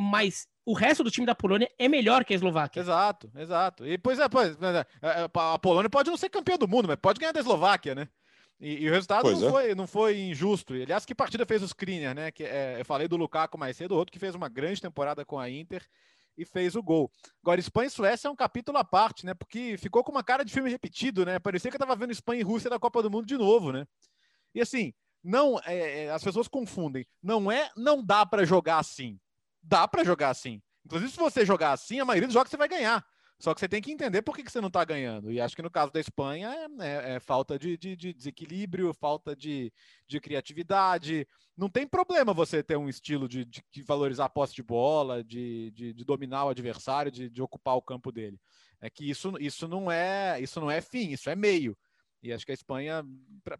mas 0.00 0.48
o 0.64 0.72
resto 0.72 1.04
do 1.04 1.10
time 1.10 1.26
da 1.26 1.34
Polônia 1.34 1.70
é 1.78 1.86
melhor 1.86 2.24
que 2.24 2.32
a 2.32 2.36
Eslováquia. 2.36 2.80
Exato, 2.80 3.30
exato. 3.36 3.86
E 3.86 3.98
pois 3.98 4.18
é, 4.18 4.28
pois, 4.30 4.56
é, 4.62 4.86
é, 5.02 5.30
a 5.32 5.58
Polônia 5.58 5.90
pode 5.90 6.08
não 6.08 6.16
ser 6.16 6.30
campeã 6.30 6.56
do 6.56 6.66
mundo, 6.66 6.88
mas 6.88 6.96
pode 6.96 7.20
ganhar 7.20 7.32
da 7.32 7.40
Eslováquia, 7.40 7.94
né? 7.94 8.08
E, 8.58 8.84
e 8.84 8.88
o 8.88 8.92
resultado 8.92 9.30
não, 9.30 9.48
é. 9.48 9.50
foi, 9.50 9.74
não 9.74 9.86
foi 9.86 10.20
injusto. 10.20 10.74
E, 10.74 10.82
aliás, 10.82 11.04
que 11.04 11.14
partida 11.14 11.44
fez 11.44 11.62
o 11.62 11.66
Skriniar, 11.66 12.14
né? 12.14 12.30
Que, 12.30 12.44
é, 12.44 12.80
eu 12.80 12.84
falei 12.84 13.08
do 13.08 13.16
Lukaku 13.16 13.58
mais 13.58 13.76
cedo, 13.76 13.94
outro 13.94 14.12
que 14.12 14.18
fez 14.18 14.34
uma 14.34 14.48
grande 14.48 14.80
temporada 14.80 15.22
com 15.22 15.38
a 15.38 15.50
Inter 15.50 15.86
e 16.36 16.46
fez 16.46 16.74
o 16.74 16.82
gol. 16.82 17.10
Agora, 17.42 17.60
Espanha 17.60 17.88
e 17.88 17.90
Suécia 17.90 18.28
é 18.28 18.30
um 18.30 18.36
capítulo 18.36 18.78
à 18.78 18.84
parte, 18.84 19.26
né? 19.26 19.34
Porque 19.34 19.76
ficou 19.76 20.02
com 20.02 20.12
uma 20.12 20.24
cara 20.24 20.44
de 20.44 20.52
filme 20.52 20.70
repetido, 20.70 21.26
né? 21.26 21.38
Parecia 21.38 21.70
que 21.70 21.76
eu 21.76 21.80
tava 21.80 21.96
vendo 21.96 22.12
Espanha 22.12 22.40
e 22.40 22.44
Rússia 22.44 22.70
da 22.70 22.78
Copa 22.78 23.02
do 23.02 23.10
Mundo 23.10 23.26
de 23.26 23.36
novo, 23.36 23.70
né? 23.70 23.86
E 24.54 24.62
assim, 24.62 24.94
não, 25.22 25.60
é, 25.66 26.08
as 26.10 26.24
pessoas 26.24 26.48
confundem. 26.48 27.06
Não 27.22 27.52
é, 27.52 27.70
não 27.76 28.02
dá 28.02 28.24
para 28.24 28.46
jogar 28.46 28.78
assim 28.78 29.18
dá 29.62 29.86
para 29.86 30.04
jogar 30.04 30.30
assim. 30.30 30.62
Inclusive, 30.84 31.12
se 31.12 31.18
você 31.18 31.44
jogar 31.44 31.72
assim, 31.72 32.00
a 32.00 32.04
maioria 32.04 32.26
dos 32.26 32.34
jogos 32.34 32.50
você 32.50 32.56
vai 32.56 32.68
ganhar. 32.68 33.04
Só 33.40 33.54
que 33.54 33.60
você 33.60 33.68
tem 33.68 33.80
que 33.80 33.90
entender 33.90 34.20
por 34.20 34.36
que, 34.36 34.48
você 34.48 34.60
não 34.60 34.68
está 34.68 34.84
ganhando. 34.84 35.32
E 35.32 35.40
acho 35.40 35.56
que 35.56 35.62
no 35.62 35.70
caso 35.70 35.90
da 35.90 35.98
Espanha 35.98 36.54
é, 36.78 36.86
é, 36.86 37.14
é 37.14 37.20
falta 37.20 37.58
de, 37.58 37.74
de, 37.76 37.96
de, 37.96 38.12
desequilíbrio, 38.12 38.92
falta 38.92 39.34
de, 39.34 39.72
de 40.06 40.20
criatividade. 40.20 41.26
Não 41.56 41.70
tem 41.70 41.86
problema 41.86 42.34
você 42.34 42.62
ter 42.62 42.76
um 42.76 42.86
estilo 42.86 43.26
de, 43.26 43.48
valorizar 43.86 44.26
a 44.26 44.28
posse 44.28 44.54
de 44.54 44.62
bola, 44.62 45.24
de, 45.24 45.72
dominar 46.04 46.44
o 46.44 46.48
adversário, 46.50 47.10
de, 47.10 47.42
ocupar 47.42 47.76
o 47.76 47.82
campo 47.82 48.12
dele. 48.12 48.38
É 48.78 48.90
que 48.90 49.08
isso, 49.08 49.32
isso, 49.40 49.66
não 49.66 49.90
é, 49.90 50.38
isso 50.38 50.60
não 50.60 50.70
é 50.70 50.82
fim, 50.82 51.10
isso 51.10 51.30
é 51.30 51.34
meio. 51.34 51.76
E 52.22 52.34
acho 52.34 52.44
que 52.44 52.52
a 52.52 52.54
Espanha, 52.54 53.02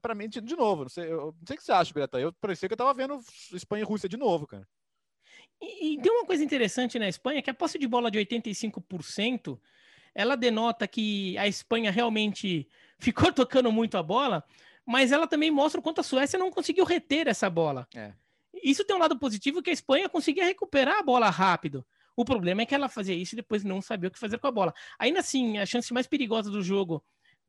para 0.03 0.15
mim, 0.15 0.29
de 0.29 0.57
novo, 0.57 0.83
não 0.83 0.91
sei, 0.91 1.11
eu, 1.11 1.35
não 1.39 1.47
sei 1.47 1.57
o 1.57 1.59
que 1.59 1.65
você 1.65 1.73
acha, 1.73 1.95
Greta. 1.95 2.21
Eu 2.21 2.35
parecia 2.35 2.69
que 2.69 2.75
eu 2.75 2.77
estava 2.77 2.93
vendo 2.93 3.19
Espanha 3.55 3.83
e 3.83 3.87
Rússia 3.87 4.11
de 4.11 4.19
novo, 4.19 4.47
cara. 4.47 4.69
E, 5.61 5.95
e 5.95 6.01
tem 6.01 6.11
uma 6.11 6.25
coisa 6.25 6.43
interessante 6.43 6.99
na 6.99 7.09
Espanha, 7.09 7.43
que 7.43 7.51
a 7.51 7.55
posse 7.55 7.79
de 7.79 7.87
bola 7.87 8.11
de 8.11 8.19
85%, 8.19 9.59
ela 10.15 10.37
denota 10.37 10.89
que 10.89 11.37
a 11.39 11.47
Espanha 11.47 11.91
realmente 11.91 12.69
ficou 12.99 13.33
tocando 13.33 13.71
muito 13.71 13.97
a 13.97 14.03
bola, 14.03 14.45
mas 14.85 15.13
ela 15.13 15.27
também 15.27 15.51
mostra 15.51 15.81
o 15.81 15.83
quanto 15.83 16.01
a 16.01 16.05
Suécia 16.05 16.39
não 16.39 16.51
conseguiu 16.51 16.85
reter 16.85 17.29
essa 17.29 17.49
bola. 17.49 17.87
É. 17.95 18.13
Isso 18.63 18.85
tem 18.85 18.97
um 18.97 18.99
lado 18.99 19.19
positivo 19.19 19.63
que 19.63 19.71
a 19.71 19.73
Espanha 19.73 20.09
conseguia 20.09 20.45
recuperar 20.45 20.99
a 20.99 21.03
bola 21.03 21.31
rápido. 21.31 21.85
O 22.17 22.25
problema 22.25 22.63
é 22.63 22.67
que 22.67 22.75
ela 22.75 22.89
fazia 22.89 23.15
isso 23.15 23.35
e 23.35 23.37
depois 23.37 23.65
não 23.65 23.81
sabia 23.81 24.09
o 24.09 24.13
que 24.13 24.19
fazer 24.19 24.39
com 24.39 24.47
a 24.47 24.51
bola. 24.51 24.75
Ainda 24.99 25.21
assim, 25.21 25.59
a 25.59 25.65
chance 25.65 25.93
mais 25.93 26.07
perigosa 26.07 26.51
do 26.51 26.63
jogo 26.63 27.03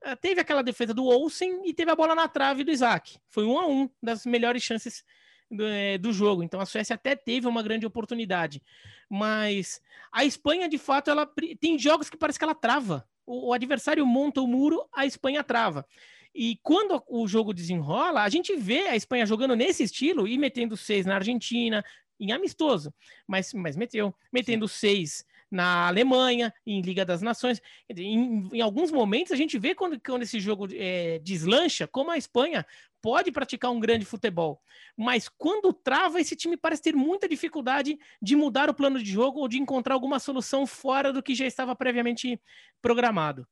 eh, 0.04 0.16
teve 0.16 0.40
aquela 0.40 0.62
defesa 0.62 0.94
do 0.94 1.06
Olsen 1.06 1.68
e 1.68 1.74
teve 1.74 1.92
a 1.92 1.96
bola 1.96 2.16
na 2.16 2.28
trave 2.28 2.64
do 2.64 2.72
Isaac. 2.72 3.18
Foi 3.28 3.44
um 3.44 3.60
a 3.60 3.68
um 3.68 3.90
das 4.02 4.26
melhores 4.26 4.64
chances 4.64 5.04
do, 5.52 5.66
é, 5.68 5.98
do, 5.98 6.14
jogo. 6.14 6.42
Então 6.42 6.60
a 6.60 6.66
Suécia 6.66 6.96
até 6.96 7.16
teve 7.16 7.48
uma 7.48 7.62
grande 7.62 7.86
oportunidade. 7.86 8.62
Mas 9.10 9.82
a 10.12 10.24
Espanha, 10.24 10.70
de 10.70 10.78
fato, 10.78 11.12
ela 11.12 11.30
tem 11.60 11.78
jogos 11.78 12.10
que 12.10 12.18
parece 12.18 12.40
que 12.40 12.46
ela 12.46 12.56
trava. 12.56 13.06
O, 13.26 13.50
o 13.50 13.54
adversário 13.54 14.06
monta 14.06 14.42
o 14.42 14.48
muro, 14.48 14.84
a 14.94 15.06
Espanha 15.06 15.44
trava. 15.44 15.86
E 16.34 16.58
quando 16.64 17.04
o 17.10 17.28
jogo 17.28 17.54
desenrola, 17.54 18.24
a 18.24 18.30
gente 18.30 18.56
vê 18.56 18.88
a 18.88 18.96
Espanha 18.96 19.26
jogando 19.26 19.56
nesse 19.56 19.84
estilo 19.84 20.28
e 20.28 20.38
metendo 20.38 20.78
seis 20.78 21.06
na 21.06 21.16
Argentina, 21.16 21.84
em 22.20 22.32
amistoso, 22.32 22.94
mas, 23.28 23.52
mas 23.54 23.76
meteu, 23.76 24.14
metendo 24.32 24.68
seis 24.68 25.26
na 25.50 25.88
Alemanha, 25.88 26.54
em 26.66 26.82
Liga 26.82 27.04
das 27.04 27.22
Nações. 27.22 27.62
Em, 27.90 28.48
em 28.54 28.62
alguns 28.62 28.92
momentos 28.92 29.34
a 29.34 29.36
gente 29.36 29.60
vê 29.60 29.76
quando, 29.76 30.00
quando 30.00 30.22
esse 30.22 30.40
jogo 30.40 30.68
é, 30.72 31.20
deslancha, 31.20 31.86
como 31.86 32.10
a 32.10 32.18
Espanha 32.18 32.66
pode 33.02 33.32
praticar 33.32 33.72
um 33.72 33.80
grande 33.80 34.06
futebol, 34.06 34.62
mas 34.96 35.28
quando 35.28 35.74
trava, 35.74 36.20
esse 36.20 36.36
time 36.36 36.56
parece 36.56 36.82
ter 36.82 36.96
muita 36.96 37.28
dificuldade 37.28 37.98
de 38.22 38.36
mudar 38.36 38.70
o 38.70 38.74
plano 38.74 39.00
de 39.00 39.10
jogo 39.10 39.40
ou 39.40 39.48
de 39.48 39.58
encontrar 39.58 39.96
alguma 39.96 40.20
solução 40.20 40.68
fora 40.68 41.12
do 41.12 41.24
que 41.24 41.36
já 41.36 41.46
estava 41.46 41.76
previamente 41.76 42.40
programado. 42.82 43.48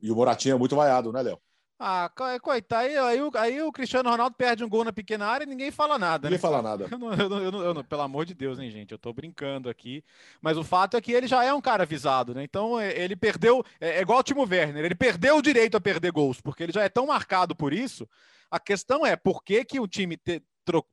E 0.00 0.10
o 0.10 0.16
Moratinho 0.16 0.54
é 0.54 0.58
muito 0.58 0.76
vaiado, 0.76 1.12
né, 1.12 1.22
Léo? 1.22 1.40
Ah, 1.78 2.08
coitado, 2.40 2.84
aí, 2.84 2.96
aí, 2.96 3.20
aí, 3.34 3.62
o 3.62 3.72
Cristiano 3.72 4.08
Ronaldo 4.08 4.36
perde 4.36 4.64
um 4.64 4.68
gol 4.68 4.84
na 4.84 4.92
pequena 4.92 5.26
área 5.26 5.44
e 5.44 5.46
ninguém 5.46 5.72
fala 5.72 5.98
nada. 5.98 6.28
Ninguém 6.28 6.38
né? 6.38 6.40
fala 6.40 6.62
nada. 6.62 6.88
Eu 6.90 6.98
não, 6.98 7.12
eu 7.12 7.28
não, 7.28 7.42
eu 7.42 7.52
não, 7.52 7.62
eu 7.62 7.74
não, 7.74 7.84
pelo 7.84 8.02
amor 8.02 8.24
de 8.24 8.32
Deus, 8.32 8.60
hein, 8.60 8.70
gente? 8.70 8.92
Eu 8.92 8.98
tô 8.98 9.12
brincando 9.12 9.68
aqui. 9.68 10.04
Mas 10.40 10.56
o 10.56 10.62
fato 10.62 10.96
é 10.96 11.00
que 11.00 11.10
ele 11.10 11.26
já 11.26 11.44
é 11.44 11.52
um 11.52 11.60
cara 11.60 11.82
avisado, 11.82 12.32
né? 12.32 12.44
Então 12.44 12.78
é, 12.78 12.96
ele 12.96 13.16
perdeu. 13.16 13.64
É, 13.80 13.98
é 13.98 14.00
igual 14.02 14.20
o 14.20 14.22
Timo 14.22 14.46
Werner, 14.48 14.84
ele 14.84 14.94
perdeu 14.94 15.36
o 15.36 15.42
direito 15.42 15.76
a 15.76 15.80
perder 15.80 16.12
gols, 16.12 16.40
porque 16.40 16.62
ele 16.62 16.72
já 16.72 16.82
é 16.82 16.88
tão 16.88 17.08
marcado 17.08 17.56
por 17.56 17.72
isso. 17.72 18.08
A 18.54 18.60
questão 18.60 19.04
é 19.04 19.16
por 19.16 19.42
que, 19.42 19.64
que 19.64 19.80
o 19.80 19.88
time 19.88 20.16
te, 20.16 20.40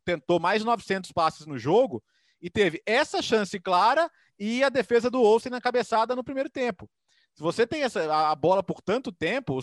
tentou 0.03 0.39
mais 0.39 0.63
900 0.63 1.11
passes 1.11 1.45
no 1.45 1.59
jogo 1.59 2.03
e 2.41 2.49
teve 2.49 2.81
essa 2.87 3.21
chance 3.21 3.59
clara 3.59 4.09
e 4.39 4.63
a 4.63 4.69
defesa 4.69 5.11
do 5.11 5.21
Olsen 5.21 5.51
na 5.51 5.61
cabeçada 5.61 6.15
no 6.15 6.23
primeiro 6.23 6.49
tempo. 6.49 6.89
Se 7.35 7.43
você 7.43 7.67
tem 7.67 7.83
essa, 7.83 8.31
a 8.31 8.35
bola 8.35 8.63
por 8.63 8.81
tanto 8.81 9.11
tempo, 9.11 9.59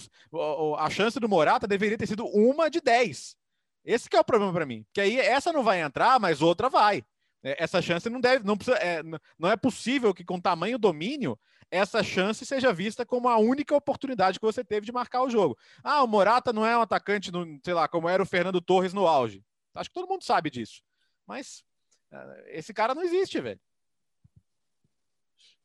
a 0.79 0.89
chance 0.89 1.19
do 1.19 1.29
Morata 1.29 1.67
deveria 1.67 1.99
ter 1.99 2.07
sido 2.07 2.25
uma 2.27 2.71
de 2.71 2.81
10. 2.81 3.35
Esse 3.85 4.09
é 4.13 4.21
o 4.21 4.25
problema 4.25 4.53
para 4.53 4.65
mim. 4.65 4.87
Que 4.93 5.01
aí 5.01 5.19
essa 5.19 5.53
não 5.53 5.65
vai 5.65 5.81
entrar, 5.83 6.21
mas 6.21 6.41
outra 6.41 6.71
vai. 6.71 7.05
É, 7.43 7.63
essa 7.63 7.81
chance 7.81 8.09
não 8.11 8.21
deve, 8.21 8.45
não, 8.45 8.57
precisa, 8.57 8.77
é, 8.79 9.03
não 9.39 9.51
é 9.51 9.57
possível 9.57 10.13
que 10.13 10.25
com 10.25 10.41
tamanho 10.41 10.79
domínio 10.79 11.39
essa 11.71 12.03
chance 12.03 12.47
seja 12.47 12.73
vista 12.73 13.05
como 13.05 13.29
a 13.29 13.37
única 13.37 13.77
oportunidade 13.77 14.41
que 14.41 14.47
você 14.47 14.65
teve 14.65 14.87
de 14.87 14.93
marcar 14.93 15.23
o 15.23 15.31
jogo. 15.31 15.57
Ah, 15.83 16.03
o 16.03 16.07
Morata 16.07 16.53
não 16.53 16.65
é 16.65 16.77
um 16.77 16.81
atacante, 16.81 17.31
no, 17.31 17.45
sei 17.65 17.75
lá, 17.75 17.87
como 17.87 18.09
era 18.09 18.23
o 18.23 18.27
Fernando 18.27 18.61
Torres 18.61 18.93
no 18.93 19.07
auge. 19.07 19.45
Acho 19.75 19.91
que 19.91 19.95
todo 19.95 20.09
mundo 20.09 20.25
sabe 20.25 20.51
disso. 20.51 20.83
Mas 21.27 21.63
é, 22.11 22.59
esse 22.59 22.73
cara 22.73 22.95
não 22.95 23.03
existe, 23.03 23.41
velho. 23.41 23.61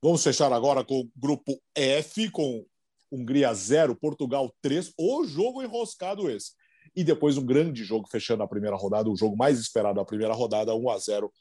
Vamos 0.01 0.21
fechar 0.21 0.51
agora 0.51 0.83
com 0.83 0.99
o 0.99 1.11
grupo 1.15 1.57
F, 1.73 2.29
com 2.29 2.65
Hungria 3.09 3.53
0, 3.53 3.95
Portugal 3.95 4.53
3, 4.61 4.91
o 4.97 5.23
jogo 5.25 5.63
enroscado 5.63 6.29
esse. 6.29 6.51
E 6.93 7.03
depois 7.03 7.37
um 7.37 7.45
grande 7.45 7.83
jogo 7.83 8.07
fechando 8.09 8.43
a 8.43 8.47
primeira 8.47 8.75
rodada, 8.75 9.09
o 9.09 9.15
jogo 9.15 9.37
mais 9.37 9.59
esperado 9.59 9.95
da 9.95 10.05
primeira 10.05 10.33
rodada, 10.33 10.75
1 10.75 10.89
a 10.89 10.97
0 10.97 11.31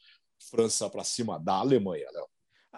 França 0.51 0.89
para 0.89 1.05
cima 1.05 1.39
da 1.39 1.55
Alemanha, 1.55 2.07
Léo. 2.13 2.29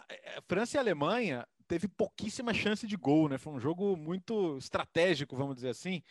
É, 0.08 0.40
França 0.46 0.76
e 0.76 0.80
Alemanha 0.80 1.46
teve 1.66 1.88
pouquíssima 1.88 2.52
chance 2.52 2.86
de 2.86 2.96
gol, 2.96 3.28
né? 3.28 3.38
Foi 3.38 3.52
um 3.52 3.60
jogo 3.60 3.96
muito 3.96 4.56
estratégico, 4.58 5.36
vamos 5.36 5.54
dizer 5.54 5.70
assim, 5.70 6.02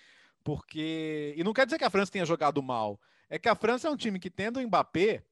porque 0.43 1.33
e 1.37 1.43
não 1.43 1.53
quer 1.53 1.65
dizer 1.65 1.77
que 1.77 1.85
a 1.85 1.89
França 1.89 2.11
tenha 2.11 2.25
jogado 2.25 2.61
mal, 2.61 2.99
é 3.29 3.37
que 3.37 3.49
a 3.49 3.55
França 3.55 3.87
é 3.87 3.91
um 3.91 3.97
time 3.97 4.19
que 4.19 4.29
tendo 4.29 4.59
o 4.59 4.67
Mbappé, 4.67 5.23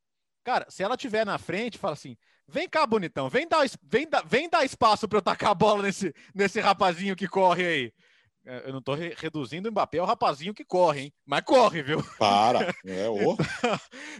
cara, 0.43 0.65
se 0.69 0.83
ela 0.83 0.97
tiver 0.97 1.25
na 1.25 1.37
frente, 1.37 1.77
fala 1.77 1.93
assim: 1.93 2.17
Vem 2.47 2.67
cá, 2.67 2.85
bonitão, 2.85 3.29
vem 3.29 3.47
dar, 3.47 3.65
vem 3.83 4.07
dar, 4.07 4.25
vem 4.25 4.49
dar 4.49 4.65
espaço 4.65 5.07
para 5.07 5.17
eu 5.17 5.21
tacar 5.21 5.51
a 5.51 5.55
bola 5.55 5.83
nesse, 5.83 6.13
nesse 6.35 6.59
rapazinho 6.59 7.15
que 7.15 7.27
corre 7.27 7.65
aí. 7.65 7.93
É, 8.45 8.67
eu 8.67 8.71
não 8.71 8.79
estou 8.79 8.95
re 8.95 9.13
reduzindo 9.17 9.69
o 9.69 9.71
Mbappé 9.71 9.99
ao 9.99 10.05
rapazinho 10.05 10.53
que 10.53 10.65
corre, 10.65 11.01
hein? 11.01 11.13
Mas 11.25 11.41
corre, 11.41 11.83
viu? 11.83 12.03
Para! 12.17 12.73
É, 12.83 13.07
o. 13.07 13.37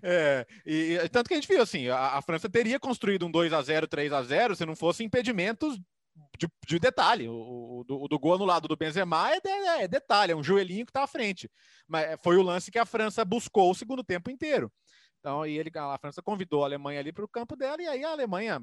é, 0.04 0.46
e, 0.66 0.94
e, 0.94 1.10
tanto 1.10 1.28
que 1.28 1.34
a 1.34 1.38
gente 1.38 1.48
viu 1.48 1.62
assim: 1.62 1.88
a, 1.88 2.18
a, 2.18 2.22
França 2.22 2.48
teria 2.50 2.80
construído 2.80 3.26
um 3.26 3.32
2 3.32 3.52
a 3.54 3.62
0 3.62 3.88
3 3.88 4.14
a 4.14 4.22
0 4.22 4.56
se 4.56 4.66
não 4.66 4.76
fosse 4.76 5.04
impedimentos 5.04 5.80
de, 6.38 6.48
de 6.68 6.80
detalhe. 6.80 7.28
O, 7.28 7.80
o, 7.80 7.84
do, 7.84 8.04
o, 8.04 8.08
do, 8.08 8.20
gol 8.20 8.36
anulado 8.36 8.68
do 8.68 8.78
Benzema 8.78 9.32
é, 9.32 9.40
de, 9.40 9.50
é, 9.50 9.88
detalhe, 9.88 10.32
é 10.32 10.36
um 10.36 10.44
joelhinho 10.44 10.86
que 10.86 10.92
está 10.92 11.04
à 11.04 11.08
frente. 11.08 11.50
Mas 11.88 12.18
foi 12.24 12.38
o 12.38 12.44
lance 12.44 12.72
que 12.72 12.80
a 12.80 12.86
França 12.86 13.26
buscou 13.26 13.72
o 13.72 13.76
segundo 13.76 14.04
tempo 14.04 14.30
inteiro. 14.30 14.72
Então, 15.20 15.46
e 15.46 15.58
ele, 15.58 15.72
a 15.76 15.98
França 16.00 16.22
convidou 16.22 16.64
a 16.64 16.68
Alemanha 16.68 17.00
ali 17.00 17.12
para 17.12 17.26
o 17.26 17.30
campo 17.30 17.56
dela, 17.56 17.82
e 17.82 17.88
aí 17.88 18.04
a 18.04 18.10
Alemanha, 18.10 18.62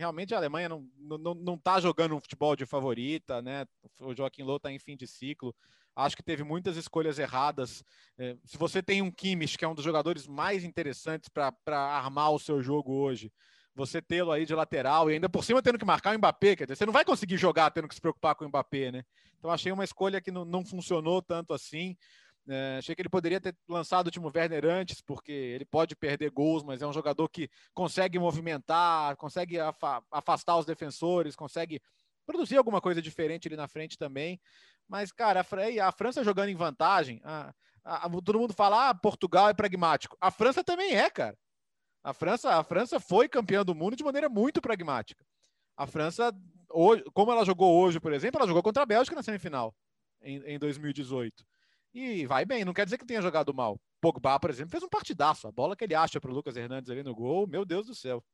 realmente 0.00 0.34
a 0.34 0.38
Alemanha 0.38 0.68
não, 0.68 0.88
não, 0.98 1.34
não 1.34 1.58
tá 1.58 1.78
jogando 1.78 2.16
um 2.16 2.20
futebol 2.20 2.56
de 2.56 2.64
favorita, 2.64 3.42
né? 3.42 3.66
O 4.00 4.14
Joaquim 4.14 4.42
Low 4.42 4.56
está 4.56 4.72
em 4.72 4.78
fim 4.78 4.96
de 4.96 5.06
ciclo. 5.06 5.54
Acho 5.94 6.16
que 6.16 6.22
teve 6.22 6.42
muitas 6.42 6.76
escolhas 6.76 7.18
erradas. 7.18 7.84
É, 8.18 8.36
se 8.44 8.56
você 8.56 8.82
tem 8.82 9.02
um 9.02 9.10
Kimmich, 9.10 9.58
que 9.58 9.64
é 9.64 9.68
um 9.68 9.74
dos 9.74 9.84
jogadores 9.84 10.26
mais 10.26 10.64
interessantes 10.64 11.28
para 11.28 11.54
armar 11.78 12.32
o 12.32 12.38
seu 12.38 12.62
jogo 12.62 12.92
hoje, 12.94 13.30
você 13.74 14.00
tê-lo 14.00 14.32
aí 14.32 14.46
de 14.46 14.54
lateral 14.54 15.10
e 15.10 15.14
ainda 15.14 15.28
por 15.28 15.44
cima 15.44 15.62
tendo 15.62 15.78
que 15.78 15.84
marcar 15.84 16.14
o 16.14 16.18
Mbappé, 16.18 16.56
quer 16.56 16.64
dizer, 16.64 16.76
você 16.76 16.86
não 16.86 16.92
vai 16.92 17.04
conseguir 17.04 17.36
jogar 17.36 17.70
tendo 17.70 17.86
que 17.86 17.94
se 17.94 18.00
preocupar 18.00 18.34
com 18.34 18.44
o 18.44 18.48
Mbappé, 18.48 18.90
né? 18.90 19.04
Então 19.38 19.50
achei 19.50 19.70
uma 19.70 19.84
escolha 19.84 20.20
que 20.20 20.30
não, 20.30 20.44
não 20.44 20.64
funcionou 20.64 21.20
tanto 21.20 21.52
assim. 21.52 21.96
É, 22.52 22.78
achei 22.78 22.96
que 22.96 23.02
ele 23.02 23.08
poderia 23.08 23.40
ter 23.40 23.56
lançado 23.68 24.08
o 24.08 24.10
Timo 24.10 24.28
Werner 24.34 24.66
antes, 24.66 25.00
porque 25.00 25.30
ele 25.30 25.64
pode 25.64 25.94
perder 25.94 26.32
gols, 26.32 26.64
mas 26.64 26.82
é 26.82 26.86
um 26.86 26.92
jogador 26.92 27.28
que 27.28 27.48
consegue 27.72 28.18
movimentar, 28.18 29.16
consegue 29.16 29.58
afastar 30.10 30.56
os 30.56 30.66
defensores, 30.66 31.36
consegue 31.36 31.80
produzir 32.26 32.56
alguma 32.56 32.80
coisa 32.80 33.00
diferente 33.00 33.46
ali 33.46 33.56
na 33.56 33.68
frente 33.68 33.96
também. 33.96 34.40
Mas, 34.88 35.12
cara, 35.12 35.42
a, 35.42 35.88
a 35.88 35.92
França 35.92 36.24
jogando 36.24 36.48
em 36.48 36.56
vantagem, 36.56 37.20
a, 37.22 37.54
a, 37.84 38.10
todo 38.20 38.40
mundo 38.40 38.52
fala, 38.52 38.88
ah, 38.88 38.94
Portugal 38.96 39.48
é 39.48 39.54
pragmático. 39.54 40.16
A 40.20 40.32
França 40.32 40.64
também 40.64 40.96
é, 40.96 41.08
cara. 41.08 41.38
A 42.02 42.12
França, 42.12 42.56
a 42.56 42.64
França 42.64 42.98
foi 42.98 43.28
campeã 43.28 43.64
do 43.64 43.76
mundo 43.76 43.94
de 43.94 44.02
maneira 44.02 44.28
muito 44.28 44.60
pragmática. 44.60 45.24
A 45.76 45.86
França, 45.86 46.32
hoje, 46.68 47.04
como 47.14 47.30
ela 47.30 47.44
jogou 47.44 47.80
hoje, 47.80 48.00
por 48.00 48.12
exemplo, 48.12 48.40
ela 48.40 48.48
jogou 48.48 48.62
contra 48.62 48.82
a 48.82 48.86
Bélgica 48.86 49.14
na 49.14 49.22
semifinal, 49.22 49.72
em, 50.20 50.38
em 50.54 50.58
2018 50.58 51.44
e 51.92 52.26
vai 52.26 52.44
bem. 52.44 52.64
Não 52.64 52.72
quer 52.72 52.84
dizer 52.84 52.98
que 52.98 53.06
tenha 53.06 53.22
jogado 53.22 53.52
mal. 53.52 53.80
Pogba, 54.00 54.38
por 54.40 54.50
exemplo, 54.50 54.70
fez 54.70 54.82
um 54.82 54.88
partidaço. 54.88 55.46
A 55.46 55.52
bola 55.52 55.76
que 55.76 55.84
ele 55.84 55.94
acha 55.94 56.20
para 56.20 56.30
o 56.30 56.34
Lucas 56.34 56.56
Hernandes 56.56 56.90
ali 56.90 57.02
no 57.02 57.14
gol, 57.14 57.46
meu 57.46 57.64
Deus 57.64 57.86
do 57.86 57.94
céu. 57.94 58.24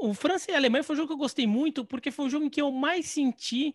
O 0.00 0.14
França 0.14 0.50
e 0.50 0.54
a 0.54 0.56
Alemanha 0.56 0.82
foi 0.82 0.94
um 0.94 0.96
jogo 0.96 1.08
que 1.08 1.14
eu 1.14 1.18
gostei 1.18 1.46
muito, 1.46 1.84
porque 1.84 2.10
foi 2.10 2.26
o 2.26 2.30
jogo 2.30 2.46
em 2.46 2.50
que 2.50 2.60
eu 2.60 2.72
mais 2.72 3.06
senti 3.06 3.74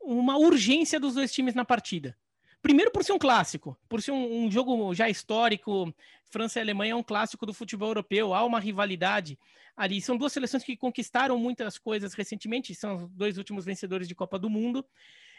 uma 0.00 0.36
urgência 0.36 0.98
dos 0.98 1.14
dois 1.14 1.32
times 1.32 1.54
na 1.54 1.64
partida. 1.64 2.16
Primeiro 2.60 2.92
por 2.92 3.02
ser 3.02 3.12
um 3.12 3.18
clássico, 3.18 3.76
por 3.88 4.00
ser 4.00 4.12
um, 4.12 4.44
um, 4.44 4.50
jogo 4.50 4.94
já 4.94 5.08
histórico. 5.08 5.92
França 6.26 6.60
e 6.60 6.62
Alemanha 6.62 6.92
é 6.92 6.96
um 6.96 7.02
clássico 7.02 7.44
do 7.44 7.52
futebol 7.52 7.88
europeu, 7.88 8.32
há 8.32 8.44
uma 8.44 8.60
rivalidade 8.60 9.36
ali. 9.76 10.00
São 10.00 10.16
duas 10.16 10.32
seleções 10.32 10.62
que 10.62 10.76
conquistaram 10.76 11.36
muitas 11.36 11.76
coisas 11.76 12.14
recentemente, 12.14 12.72
são 12.74 12.96
os 12.96 13.08
dois 13.10 13.36
últimos 13.36 13.64
vencedores 13.64 14.06
de 14.06 14.14
Copa 14.14 14.38
do 14.38 14.48
Mundo. 14.48 14.86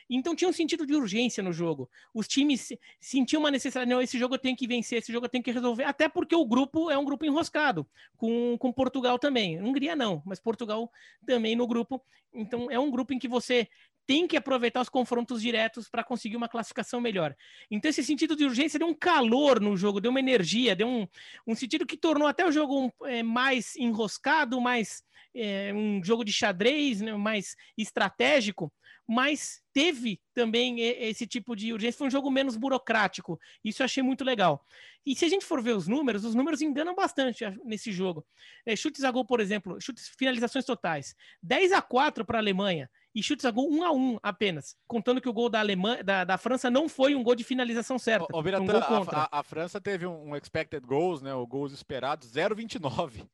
Então 0.09 0.35
tinha 0.35 0.49
um 0.49 0.53
sentido 0.53 0.85
de 0.85 0.93
urgência 0.93 1.43
no 1.43 1.53
jogo. 1.53 1.89
Os 2.13 2.27
times 2.27 2.69
sentiam 2.99 3.41
uma 3.41 3.51
necessidade, 3.51 3.89
não, 3.89 4.01
esse 4.01 4.17
jogo 4.17 4.35
eu 4.35 4.39
tenho 4.39 4.55
que 4.55 4.67
vencer, 4.67 4.99
esse 4.99 5.11
jogo 5.11 5.25
eu 5.25 5.29
tenho 5.29 5.43
que 5.43 5.51
resolver, 5.51 5.83
até 5.83 6.07
porque 6.07 6.35
o 6.35 6.45
grupo 6.45 6.89
é 6.89 6.97
um 6.97 7.05
grupo 7.05 7.25
enroscado, 7.25 7.87
com, 8.17 8.57
com 8.57 8.71
Portugal 8.71 9.17
também. 9.17 9.61
Hungria 9.61 9.95
não, 9.95 10.21
mas 10.25 10.39
Portugal 10.39 10.91
também 11.25 11.55
no 11.55 11.67
grupo. 11.67 12.01
Então 12.33 12.69
é 12.69 12.79
um 12.79 12.89
grupo 12.89 13.13
em 13.13 13.19
que 13.19 13.27
você 13.27 13.67
tem 14.05 14.27
que 14.27 14.37
aproveitar 14.37 14.81
os 14.81 14.89
confrontos 14.89 15.41
diretos 15.41 15.87
para 15.89 16.03
conseguir 16.03 16.35
uma 16.35 16.49
classificação 16.49 16.99
melhor. 16.99 17.35
Então, 17.69 17.89
esse 17.89 18.03
sentido 18.03 18.35
de 18.35 18.45
urgência 18.45 18.79
deu 18.79 18.87
um 18.87 18.93
calor 18.93 19.59
no 19.59 19.77
jogo, 19.77 20.01
deu 20.01 20.11
uma 20.11 20.19
energia, 20.19 20.75
deu 20.75 20.87
um, 20.87 21.07
um 21.47 21.55
sentido 21.55 21.85
que 21.85 21.97
tornou 21.97 22.27
até 22.27 22.45
o 22.45 22.51
jogo 22.51 22.85
um, 22.85 23.07
é, 23.07 23.23
mais 23.23 23.75
enroscado, 23.75 24.59
mais 24.59 25.03
é, 25.33 25.73
um 25.73 26.03
jogo 26.03 26.23
de 26.23 26.33
xadrez, 26.33 27.01
né, 27.01 27.13
mais 27.15 27.55
estratégico, 27.77 28.71
mas 29.07 29.61
teve 29.73 30.21
também 30.33 30.79
esse 30.79 31.27
tipo 31.27 31.55
de 31.55 31.73
urgência. 31.73 31.97
Foi 31.97 32.07
um 32.07 32.11
jogo 32.11 32.31
menos 32.31 32.55
burocrático. 32.55 33.39
Isso 33.63 33.81
eu 33.81 33.85
achei 33.85 34.01
muito 34.01 34.23
legal. 34.23 34.65
E 35.05 35.15
se 35.15 35.25
a 35.25 35.29
gente 35.29 35.45
for 35.45 35.61
ver 35.61 35.75
os 35.75 35.87
números, 35.87 36.23
os 36.23 36.35
números 36.35 36.61
enganam 36.61 36.95
bastante 36.95 37.43
nesse 37.65 37.91
jogo. 37.91 38.25
É, 38.65 38.75
chutes 38.75 39.03
a 39.03 39.11
gol, 39.11 39.25
por 39.25 39.41
exemplo, 39.41 39.79
chutes, 39.81 40.09
finalizações 40.17 40.63
totais: 40.63 41.15
10 41.41 41.73
a 41.73 41.81
4 41.81 42.23
para 42.23 42.37
a 42.37 42.41
Alemanha 42.41 42.89
e 43.15 43.21
chutes 43.21 43.45
a 43.45 43.51
gol 43.51 43.69
1 43.71 43.83
a 43.83 43.91
1 43.91 44.19
apenas, 44.23 44.75
contando 44.87 45.21
que 45.21 45.29
o 45.29 45.33
gol 45.33 45.49
da 45.49 45.59
Alemanha, 45.59 46.03
da, 46.03 46.23
da 46.23 46.37
França 46.37 46.69
não 46.69 46.89
foi 46.89 47.13
um 47.15 47.23
gol 47.23 47.35
de 47.35 47.43
finalização 47.43 47.99
certa. 47.99 48.25
O, 48.33 48.37
o 48.37 48.41
um 48.41 49.11
a, 49.11 49.29
a, 49.31 49.39
a, 49.39 49.43
França 49.43 49.79
teve 49.79 50.07
um, 50.07 50.35
expected 50.35 50.85
goals, 50.85 51.21
né, 51.21 51.33
o 51.33 51.45
gols 51.45 51.71
esperados 51.71 52.31
0,29. 52.31 53.27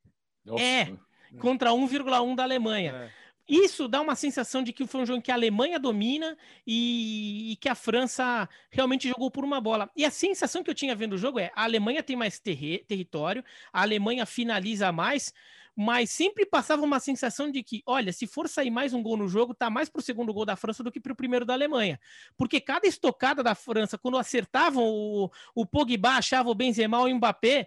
É, 0.58 0.94
contra 1.40 1.70
1,1 1.70 2.36
da 2.36 2.44
Alemanha. 2.44 2.92
É. 2.92 3.12
isso 3.48 3.88
dá 3.88 4.02
uma 4.02 4.16
sensação 4.16 4.64
de 4.64 4.74
que 4.74 4.88
foi 4.88 5.02
um 5.02 5.06
jogo 5.06 5.20
em 5.20 5.22
que 5.22 5.32
a 5.32 5.36
Alemanha 5.36 5.80
domina 5.80 6.38
e, 6.66 7.52
e, 7.52 7.56
que 7.58 7.70
a 7.70 7.76
França 7.76 8.50
realmente 8.72 9.08
jogou 9.08 9.30
por 9.30 9.44
uma 9.44 9.62
bola. 9.62 9.90
E 9.96 10.04
a 10.04 10.12
sensação 10.12 10.64
que 10.64 10.70
eu 10.70 10.76
tinha 10.76 10.96
vendo 10.96 11.14
o 11.14 11.18
jogo 11.18 11.40
é: 11.40 11.52
a 11.56 11.64
Alemanha 11.64 12.04
tem 12.04 12.16
mais 12.16 12.40
terri 12.40 12.80
território, 12.88 13.44
a 13.72 13.82
Alemanha 13.82 14.26
finaliza 14.26 14.92
mais, 14.92 15.34
mas 15.82 16.10
sempre 16.10 16.46
passava 16.46 16.84
uma 16.84 17.00
sensação 17.00 17.50
de 17.50 17.64
que, 17.64 17.82
olha, 17.86 18.12
se 18.12 18.28
for 18.28 18.50
sair 18.50 18.70
mais 18.70 18.94
um 18.94 19.02
gol 19.02 19.16
no 19.16 19.30
jogo, 19.30 19.54
tá 19.54 19.70
mais 19.70 19.88
pro 19.88 20.02
segundo 20.02 20.34
gol 20.34 20.44
da 20.44 20.58
França 20.58 20.84
do 20.84 20.92
que 20.92 21.00
pro 21.00 21.16
primeiro 21.16 21.46
da 21.46 21.54
Alemanha. 21.54 21.98
Porque 22.36 22.60
cada 22.60 22.86
estocada 22.86 23.42
da 23.42 23.56
França, 23.56 23.98
quando 23.98 24.18
acertavam 24.18 24.84
o, 24.84 25.32
o 25.56 25.66
Pogba, 25.66 26.18
achava 26.18 26.50
o 26.50 26.54
Benzema 26.54 27.00
ou 27.00 27.06
o 27.06 27.16
Mbappé, 27.16 27.66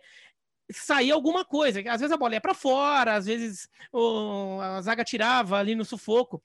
saía 0.71 1.15
alguma 1.15 1.43
coisa. 1.43 1.81
Às 1.89 2.03
vezes 2.03 2.13
a 2.13 2.19
bola 2.19 2.35
ia 2.35 2.41
para 2.43 2.53
fora, 2.53 3.15
às 3.15 3.25
vezes 3.25 3.67
o, 3.91 4.61
a 4.61 4.83
zaga 4.83 5.05
tirava 5.05 5.57
ali 5.57 5.75
no 5.75 5.85
sufoco. 5.87 6.43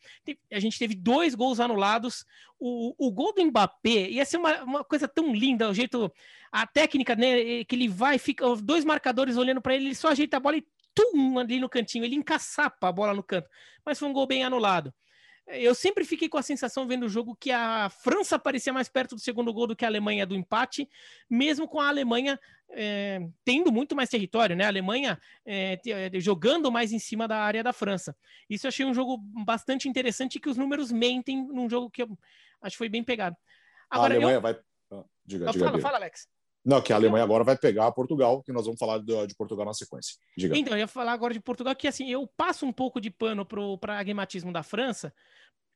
A 0.50 0.62
gente 0.62 0.80
teve 0.80 0.96
dois 0.96 1.36
gols 1.36 1.60
anulados. 1.60 2.24
O, 2.58 2.96
o 2.98 3.12
gol 3.12 3.34
do 3.34 3.44
Mbappé 3.44 4.10
ia 4.10 4.24
ser 4.24 4.38
uma, 4.38 4.64
uma 4.64 4.84
coisa 4.86 5.06
tão 5.06 5.34
linda, 5.36 5.70
o 5.70 5.74
jeito, 5.74 6.10
a 6.50 6.66
técnica, 6.66 7.14
né? 7.14 7.66
Que 7.66 7.76
ele 7.76 7.90
vai, 7.90 8.18
fica 8.18 8.46
dois 8.56 8.86
marcadores 8.86 9.36
olhando 9.36 9.62
para 9.62 9.76
ele, 9.76 9.88
ele 9.88 9.96
só 9.96 10.08
ajeita 10.08 10.38
a 10.38 10.40
bola 10.40 10.56
e 10.56 10.66
tum, 10.98 11.38
ali 11.38 11.60
no 11.60 11.70
cantinho, 11.70 12.04
ele 12.04 12.16
encaçapa 12.16 12.88
a 12.88 12.92
bola 12.92 13.14
no 13.14 13.24
canto. 13.24 13.48
Mas 13.86 14.00
foi 14.00 14.08
um 14.08 14.14
gol 14.14 14.26
bem 14.26 14.44
anulado. 14.44 14.94
Eu 15.48 15.74
sempre 15.74 16.04
fiquei 16.04 16.28
com 16.28 16.38
a 16.38 16.42
sensação 16.42 16.86
vendo 16.86 17.06
o 17.06 17.10
jogo 17.10 17.38
que 17.40 17.52
a 17.52 17.90
França 17.90 18.38
parecia 18.38 18.74
mais 18.74 18.90
perto 18.90 19.16
do 19.16 19.22
segundo 19.22 19.54
gol 19.54 19.68
do 19.68 19.76
que 19.78 19.86
a 19.86 19.88
Alemanha 19.88 20.26
do 20.26 20.36
empate, 20.36 20.90
mesmo 21.30 21.70
com 21.70 21.80
a 21.80 21.88
Alemanha 21.88 22.38
é, 22.72 23.26
tendo 23.46 23.72
muito 23.72 23.96
mais 23.96 24.10
território, 24.10 24.58
né? 24.58 24.66
A 24.66 24.68
Alemanha 24.68 25.18
é, 25.46 25.80
jogando 26.16 26.70
mais 26.70 26.92
em 26.92 27.00
cima 27.00 27.30
da 27.30 27.38
área 27.38 27.64
da 27.64 27.72
França. 27.72 28.14
Isso 28.50 28.68
eu 28.68 28.70
achei 28.70 28.86
um 28.86 28.94
jogo 28.94 29.18
bastante 29.46 29.88
interessante 29.88 30.38
que 30.38 30.50
os 30.50 30.58
números 30.58 30.92
mentem 30.92 31.48
num 31.48 31.70
jogo 31.70 31.90
que 31.90 32.04
eu 32.04 32.18
acho 32.62 32.74
que 32.74 32.80
foi 32.80 32.90
bem 32.90 33.04
pegado. 33.04 33.38
Agora, 33.90 34.16
a 34.16 34.18
Alemanha 34.18 34.38
eu... 34.38 34.42
vai. 34.42 34.60
Ah, 34.92 35.06
diga, 35.26 35.50
diga. 35.52 35.66
Fala, 35.66 35.80
fala, 35.80 35.98
Alex. 35.98 36.28
Não, 36.68 36.82
que 36.82 36.92
a 36.92 36.98
Alemanha 36.98 37.24
agora 37.24 37.46
vai 37.46 37.58
pegar 37.58 37.90
Portugal, 37.94 38.44
que 38.44 38.52
nós 38.52 38.66
vamos 38.66 38.78
falar 38.78 38.98
de, 38.98 39.28
de, 39.28 39.34
Portugal 39.36 39.66
na 39.66 39.74
sequência. 39.74 40.16
Diga. 40.38 40.58
Então, 40.58 40.74
eu 40.74 40.80
ia 40.80 40.88
falar 40.88 41.14
agora 41.14 41.34
de 41.34 41.40
Portugal, 41.40 41.74
que 41.74 41.88
assim, 41.88 42.12
eu 42.12 42.28
passo 42.36 42.66
um 42.66 42.74
pouco 42.74 43.00
de 43.00 43.10
pano 43.10 43.46
para 43.46 43.62
o 43.62 43.78
pragmatismo 43.78 44.52
da 44.52 44.62
França, 44.62 45.14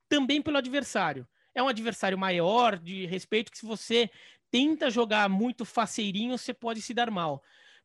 também 0.10 0.42
pelo 0.42 0.58
adversário. 0.58 1.26
É 1.56 1.64
um 1.64 1.70
adversário 1.70 2.18
maior, 2.18 2.78
de 2.78 3.06
respeito, 3.06 3.54
que 3.54 3.58
se 3.58 3.66
você 3.66 4.12
tenta 4.52 4.90
jogar 4.90 5.30
muito 5.30 5.64
faceirinho, 5.64 6.38
você 6.38 6.54
pode 6.54 6.82
se 6.82 6.94
dar 6.94 7.10
mal. 7.10 7.42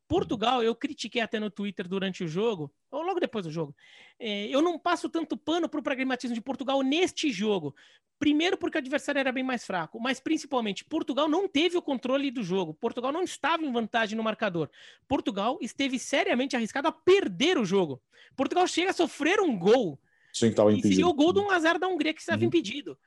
Portugal, 0.08 0.62
eu 0.62 0.74
critiquei 0.74 1.20
até 1.20 1.40
no 1.40 1.50
Twitter 1.50 1.88
durante 1.88 2.22
o 2.22 2.28
jogo, 2.28 2.72
ou 2.90 3.02
logo 3.02 3.18
depois 3.18 3.44
do 3.44 3.50
jogo. 3.50 3.74
É, 4.18 4.46
eu 4.48 4.62
não 4.62 4.78
passo 4.78 5.08
tanto 5.08 5.36
pano 5.36 5.68
para 5.68 5.80
o 5.80 5.82
pragmatismo 5.82 6.34
de 6.34 6.40
Portugal 6.40 6.80
neste 6.82 7.30
jogo. 7.30 7.74
Primeiro, 8.18 8.56
porque 8.56 8.78
o 8.78 8.80
adversário 8.80 9.18
era 9.18 9.30
bem 9.30 9.42
mais 9.42 9.66
fraco, 9.66 10.00
mas 10.00 10.18
principalmente, 10.18 10.84
Portugal 10.84 11.28
não 11.28 11.46
teve 11.46 11.76
o 11.76 11.82
controle 11.82 12.30
do 12.30 12.42
jogo. 12.42 12.72
Portugal 12.72 13.12
não 13.12 13.22
estava 13.22 13.64
em 13.64 13.72
vantagem 13.72 14.16
no 14.16 14.22
marcador. 14.22 14.70
Portugal 15.06 15.58
esteve 15.60 15.98
seriamente 15.98 16.56
arriscado 16.56 16.88
a 16.88 16.92
perder 16.92 17.58
o 17.58 17.64
jogo. 17.64 18.00
Portugal 18.34 18.66
chega 18.66 18.90
a 18.90 18.94
sofrer 18.94 19.40
um 19.40 19.58
gol 19.58 20.00
Sim, 20.36 20.48
estava 20.48 20.70
impedido. 20.70 20.92
E 20.92 20.96
seria 20.96 21.08
o 21.08 21.14
gol 21.14 21.32
de 21.32 21.40
um 21.40 21.50
azar 21.50 21.78
da 21.78 21.88
Hungria 21.88 22.12
que 22.12 22.20
estava 22.20 22.42
uhum. 22.42 22.48
impedido. 22.48 22.98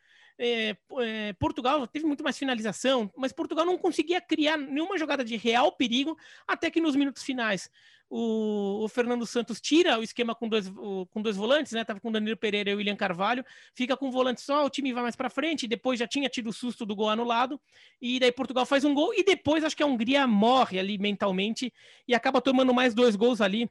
É, 0.42 0.76
é, 1.00 1.34
Portugal 1.34 1.86
teve 1.86 2.06
muito 2.06 2.24
mais 2.24 2.38
finalização, 2.38 3.12
mas 3.16 3.32
Portugal 3.32 3.66
não 3.66 3.78
conseguia 3.78 4.20
criar 4.20 4.58
nenhuma 4.58 4.98
jogada 4.98 5.24
de 5.24 5.36
real 5.36 5.72
perigo 5.74 6.18
até 6.48 6.72
que 6.72 6.82
nos 6.82 6.96
minutos 6.96 7.22
finais 7.22 7.70
o, 8.10 8.84
o 8.84 8.88
Fernando 8.88 9.26
Santos 9.26 9.62
tira 9.62 10.00
o 10.00 10.04
esquema 10.04 10.34
com 10.34 10.50
dois, 10.50 10.68
o, 10.68 11.06
com 11.12 11.22
dois 11.22 11.38
volantes, 11.38 11.74
né? 11.74 11.84
Tava 11.84 12.00
com 12.00 12.12
Danilo 12.12 12.36
Pereira 12.36 12.72
e 12.72 12.74
o 12.74 12.78
William 12.78 12.96
Carvalho, 12.96 13.46
fica 13.76 13.96
com 13.96 14.08
o 14.08 14.12
volante 14.12 14.42
só, 14.42 14.66
o 14.66 14.70
time 14.70 14.92
vai 14.92 15.04
mais 15.04 15.16
para 15.16 15.30
frente, 15.30 15.68
depois 15.68 16.00
já 16.00 16.08
tinha 16.08 16.28
tido 16.28 16.50
o 16.50 16.54
susto 16.54 16.86
do 16.86 16.96
gol 16.96 17.10
anulado, 17.10 17.62
e 18.02 18.20
daí 18.20 18.32
Portugal 18.32 18.66
faz 18.66 18.84
um 18.84 18.94
gol, 18.94 19.14
e 19.14 19.24
depois 19.24 19.64
acho 19.64 19.78
que 19.78 19.84
a 19.84 19.86
Hungria 19.86 20.26
morre 20.26 20.80
ali 20.80 20.98
mentalmente 20.98 21.72
e 22.08 22.16
acaba 22.16 22.42
tomando 22.42 22.74
mais 22.74 22.96
dois 22.96 23.16
gols 23.16 23.42
ali 23.42 23.70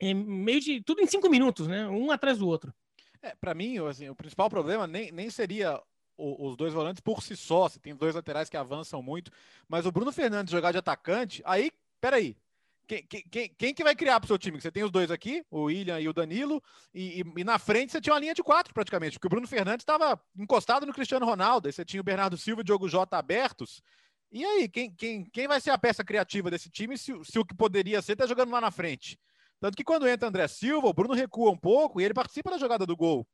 em 0.00 0.14
meio 0.14 0.60
de 0.60 0.80
tudo 0.82 1.00
em 1.00 1.06
cinco 1.06 1.28
minutos, 1.28 1.66
né? 1.66 1.86
Um 1.88 2.10
atrás 2.10 2.38
do 2.38 2.46
outro. 2.46 2.74
É, 3.22 3.34
para 3.34 3.54
mim, 3.54 3.78
assim, 3.88 4.08
o 4.08 4.14
principal 4.14 4.48
problema 4.48 4.86
nem, 4.86 5.10
nem 5.10 5.30
seria 5.30 5.80
o, 6.16 6.48
os 6.48 6.56
dois 6.56 6.72
volantes 6.72 7.00
por 7.00 7.22
si 7.22 7.36
só. 7.36 7.68
Você 7.68 7.78
tem 7.78 7.94
dois 7.94 8.14
laterais 8.14 8.48
que 8.48 8.56
avançam 8.56 9.02
muito, 9.02 9.30
mas 9.68 9.86
o 9.86 9.92
Bruno 9.92 10.12
Fernandes 10.12 10.52
jogar 10.52 10.72
de 10.72 10.78
atacante, 10.78 11.42
aí, 11.44 11.70
peraí. 12.00 12.36
Quem, 12.86 13.02
quem, 13.04 13.48
quem 13.48 13.74
que 13.74 13.82
vai 13.82 13.96
criar 13.96 14.20
para 14.20 14.26
o 14.26 14.28
seu 14.28 14.38
time? 14.38 14.60
Você 14.60 14.70
tem 14.70 14.84
os 14.84 14.92
dois 14.92 15.10
aqui, 15.10 15.44
o 15.50 15.62
William 15.62 15.98
e 15.98 16.08
o 16.08 16.12
Danilo, 16.12 16.62
e, 16.94 17.20
e, 17.20 17.40
e, 17.40 17.42
na 17.42 17.58
frente 17.58 17.90
você 17.90 18.00
tinha 18.00 18.14
uma 18.14 18.20
linha 18.20 18.32
de 18.32 18.44
quatro 18.44 18.72
praticamente, 18.72 19.14
porque 19.14 19.26
o 19.26 19.30
Bruno 19.30 19.48
Fernandes 19.48 19.82
estava 19.82 20.20
encostado 20.38 20.86
no 20.86 20.92
Cristiano 20.92 21.26
Ronaldo, 21.26 21.66
aí 21.66 21.72
você 21.72 21.84
tinha 21.84 22.00
o 22.00 22.04
Bernardo 22.04 22.38
Silva 22.38 22.60
e 22.60 22.62
o 22.62 22.64
Diogo 22.64 22.88
Jota 22.88 23.18
abertos. 23.18 23.82
E 24.30 24.44
aí, 24.44 24.68
quem, 24.68 24.94
quem, 24.94 25.24
quem 25.24 25.48
vai 25.48 25.60
ser 25.60 25.70
a 25.70 25.78
peça 25.78 26.04
criativa 26.04 26.48
desse 26.48 26.70
time 26.70 26.96
se, 26.96 27.12
se 27.24 27.38
o 27.40 27.44
que 27.44 27.56
poderia 27.56 28.00
ser 28.00 28.12
está 28.12 28.24
jogando 28.24 28.52
lá 28.52 28.60
na 28.60 28.70
frente? 28.70 29.18
Tanto 29.60 29.76
que 29.76 29.84
quando 29.84 30.06
entra 30.06 30.28
André 30.28 30.46
Silva, 30.48 30.88
o 30.88 30.92
Bruno 30.92 31.14
recua 31.14 31.50
um 31.50 31.56
pouco 31.56 32.00
e 32.00 32.04
ele 32.04 32.14
participa 32.14 32.50
da 32.50 32.58
jogada 32.58 32.84
do 32.84 32.96
gol. 32.96 33.26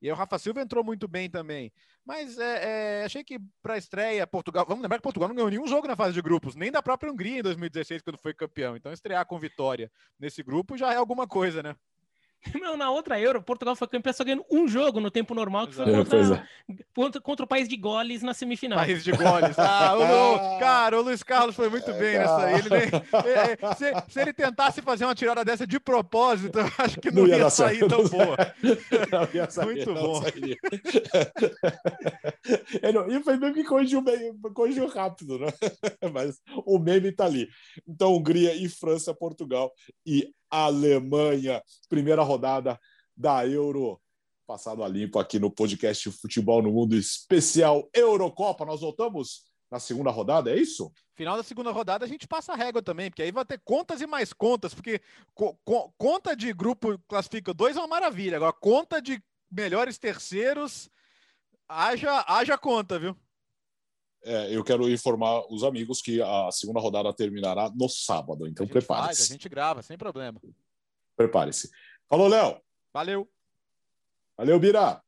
E 0.00 0.06
aí 0.06 0.12
o 0.12 0.16
Rafa 0.16 0.38
Silva 0.38 0.60
entrou 0.60 0.84
muito 0.84 1.08
bem 1.08 1.28
também. 1.28 1.72
Mas 2.04 2.38
é, 2.38 3.00
é, 3.00 3.04
achei 3.04 3.24
que 3.24 3.38
para 3.62 3.74
a 3.74 3.78
estreia, 3.78 4.26
Portugal. 4.26 4.64
Vamos 4.66 4.82
lembrar 4.82 4.98
que 4.98 5.02
Portugal 5.02 5.28
não 5.28 5.34
ganhou 5.34 5.50
nenhum 5.50 5.66
jogo 5.66 5.88
na 5.88 5.96
fase 5.96 6.14
de 6.14 6.22
grupos, 6.22 6.54
nem 6.54 6.70
da 6.70 6.82
própria 6.82 7.10
Hungria 7.10 7.38
em 7.38 7.42
2016, 7.42 8.02
quando 8.02 8.18
foi 8.18 8.34
campeão. 8.34 8.76
Então, 8.76 8.92
estrear 8.92 9.24
com 9.26 9.38
vitória 9.38 9.90
nesse 10.18 10.42
grupo 10.42 10.76
já 10.76 10.92
é 10.92 10.96
alguma 10.96 11.26
coisa, 11.26 11.62
né? 11.62 11.74
Não, 12.60 12.76
na 12.76 12.90
outra 12.90 13.20
Euro, 13.20 13.42
Portugal 13.42 13.74
foi 13.76 13.88
campeão 13.88 14.12
só 14.12 14.24
ganhando 14.24 14.44
um 14.50 14.68
jogo 14.68 15.00
no 15.00 15.10
tempo 15.10 15.34
normal, 15.34 15.66
que 15.66 15.74
foi 15.74 15.84
contra, 15.84 16.20
é. 16.20 16.46
contra, 16.94 17.20
contra, 17.20 17.44
o 17.44 17.48
país 17.48 17.68
de 17.68 17.76
Goles 17.76 18.22
na 18.22 18.34
semifinal. 18.34 18.78
País 18.78 19.02
de 19.02 19.12
Goles. 19.12 19.58
Ah, 19.58 19.94
o, 19.96 20.58
cara, 20.60 20.98
o 20.98 21.02
Luiz 21.02 21.22
Carlos 21.22 21.56
foi 21.56 21.68
muito 21.68 21.92
bem 21.94 22.18
nessa 22.18 22.44
aí. 22.44 22.54
Ele, 22.54 22.74
é, 23.28 23.74
se, 23.74 24.12
se, 24.12 24.20
ele 24.20 24.32
tentasse 24.32 24.82
fazer 24.82 25.04
uma 25.04 25.14
tirada 25.14 25.44
dessa 25.44 25.66
de 25.66 25.78
propósito, 25.80 26.58
eu 26.58 26.66
acho 26.78 27.00
que 27.00 27.10
não, 27.10 27.22
não 27.22 27.28
ia, 27.28 27.38
ia 27.38 27.50
sair 27.50 27.86
tão 27.86 28.02
não 28.02 28.08
boa. 28.08 28.36
Não 29.10 29.28
ia 29.32 29.50
sair, 29.50 29.66
muito 29.66 29.94
bom. 29.94 30.22
e 33.10 33.22
foi 33.22 33.36
mesmo 33.36 33.54
que 33.54 33.64
corrigiu, 33.64 34.02
corrigiu 34.54 34.86
rápido, 34.86 35.38
né? 35.38 35.48
Mas 36.12 36.40
o 36.64 36.78
meme 36.78 37.12
tá 37.12 37.24
ali. 37.24 37.48
Então, 37.86 38.14
Hungria 38.14 38.54
e 38.54 38.68
França, 38.68 39.14
Portugal 39.14 39.72
e 40.04 40.28
Alemanha. 40.50 41.62
Primeira 41.88 42.22
rodada 42.22 42.78
da 43.16 43.46
Euro. 43.46 44.00
Passado 44.46 44.84
a 44.84 44.88
limpo 44.88 45.18
aqui 45.18 45.38
no 45.38 45.50
podcast 45.50 46.10
Futebol 46.12 46.62
no 46.62 46.70
Mundo 46.70 46.96
especial 46.96 47.88
Eurocopa. 47.92 48.64
Nós 48.64 48.80
voltamos 48.80 49.42
na 49.70 49.80
segunda 49.80 50.10
rodada, 50.10 50.50
é 50.50 50.56
isso? 50.56 50.92
Final 51.14 51.36
da 51.36 51.42
segunda 51.42 51.72
rodada 51.72 52.04
a 52.04 52.08
gente 52.08 52.28
passa 52.28 52.52
a 52.52 52.56
régua 52.56 52.82
também, 52.82 53.10
porque 53.10 53.22
aí 53.22 53.32
vai 53.32 53.44
ter 53.44 53.60
contas 53.64 54.00
e 54.00 54.06
mais 54.06 54.32
contas, 54.32 54.72
porque 54.72 55.00
co 55.34 55.58
co 55.64 55.92
conta 55.98 56.36
de 56.36 56.52
grupo 56.52 56.98
classifica 57.08 57.52
dois 57.52 57.76
é 57.76 57.80
uma 57.80 57.88
maravilha. 57.88 58.36
Agora, 58.36 58.52
conta 58.52 59.02
de 59.02 59.20
melhores 59.50 59.98
terceiros, 59.98 60.88
haja, 61.68 62.24
haja 62.28 62.56
conta, 62.56 62.98
viu? 62.98 63.16
É, 64.28 64.52
eu 64.52 64.64
quero 64.64 64.90
informar 64.90 65.46
os 65.48 65.62
amigos 65.62 66.02
que 66.02 66.20
a 66.20 66.50
segunda 66.50 66.80
rodada 66.80 67.12
terminará 67.14 67.70
no 67.70 67.88
sábado, 67.88 68.48
então 68.48 68.66
prepare-se. 68.66 69.22
A 69.22 69.34
gente 69.36 69.48
grava, 69.48 69.82
sem 69.82 69.96
problema. 69.96 70.40
Prepare-se. 71.16 71.70
Falou, 72.08 72.26
Léo. 72.26 72.60
Valeu. 72.92 73.30
Valeu, 74.36 74.58
Bira. 74.58 75.00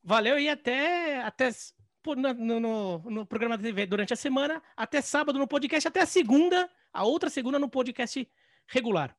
Valeu 0.00 0.38
e 0.38 0.48
até, 0.48 1.20
até 1.22 1.50
no, 2.06 2.60
no, 2.60 2.98
no, 2.98 3.26
programa 3.26 3.56
da 3.56 3.64
TV 3.64 3.84
durante 3.84 4.12
a 4.12 4.16
semana, 4.16 4.62
até 4.76 5.00
sábado 5.00 5.40
no 5.40 5.48
podcast, 5.48 5.88
até 5.88 6.02
a 6.02 6.06
segunda, 6.06 6.70
a 6.92 7.04
outra 7.04 7.28
segunda 7.28 7.58
no 7.58 7.68
podcast 7.68 8.30
regular. 8.68 9.16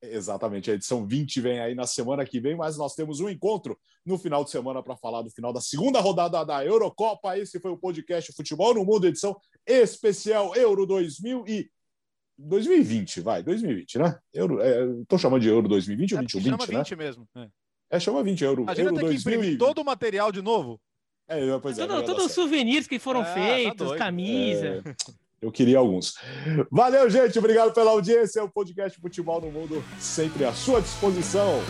Exatamente, 0.00 0.70
a 0.70 0.74
edição 0.74 1.04
20 1.04 1.40
vem 1.40 1.58
aí 1.58 1.74
na 1.74 1.84
semana 1.84 2.24
que 2.24 2.38
vem, 2.38 2.54
mas 2.54 2.78
nós 2.78 2.94
temos 2.94 3.18
um 3.18 3.28
encontro 3.28 3.76
no 4.06 4.16
final 4.16 4.44
de 4.44 4.50
semana 4.50 4.80
para 4.80 4.96
falar 4.96 5.22
do 5.22 5.30
final 5.30 5.52
da 5.52 5.60
segunda 5.60 5.98
rodada 6.00 6.44
da 6.44 6.64
Eurocopa. 6.64 7.36
Esse 7.36 7.58
foi 7.58 7.72
o 7.72 7.76
podcast 7.76 8.32
Futebol 8.32 8.74
no 8.74 8.84
Mundo, 8.84 9.08
edição 9.08 9.36
especial 9.66 10.54
Euro 10.54 10.86
2000 10.86 11.44
e 11.48 11.68
2020, 12.38 13.20
vai, 13.20 13.42
2020, 13.42 13.98
né? 13.98 14.16
Euro, 14.32 14.60
é, 14.60 14.86
tô 15.08 15.18
chamando 15.18 15.42
de 15.42 15.48
Euro 15.48 15.66
2020 15.66 16.14
ou 16.14 16.20
21, 16.20 16.38
é, 16.38 16.42
20, 16.42 16.50
chama 16.50 16.66
20 16.66 16.90
né? 16.90 16.96
mesmo. 16.96 17.28
É. 17.36 17.48
é, 17.90 18.00
chama 18.00 18.22
20 18.22 18.44
Euro. 18.44 18.62
Imagina 18.62 18.90
Euro 18.90 18.96
ter 18.96 19.06
2000 19.06 19.40
que 19.40 19.56
todo 19.56 19.80
o 19.80 19.84
material 19.84 20.30
de 20.30 20.40
novo. 20.40 20.80
É, 21.26 21.58
pois 21.58 21.78
é, 21.78 21.86
todos 21.86 22.26
os 22.26 22.32
souvenirs 22.32 22.86
que 22.86 22.98
foram 22.98 23.22
é, 23.22 23.24
tá 23.24 23.34
feitos, 23.34 23.90
tá 23.90 23.96
camisa. 23.98 24.82
Eu 25.40 25.52
queria 25.52 25.78
alguns. 25.78 26.14
Valeu, 26.70 27.08
gente. 27.08 27.38
Obrigado 27.38 27.72
pela 27.72 27.92
audiência. 27.92 28.42
O 28.42 28.50
podcast 28.50 29.00
Futebol 29.00 29.40
no 29.40 29.50
Mundo 29.50 29.84
sempre 29.98 30.44
à 30.44 30.52
sua 30.52 30.80
disposição. 30.80 31.60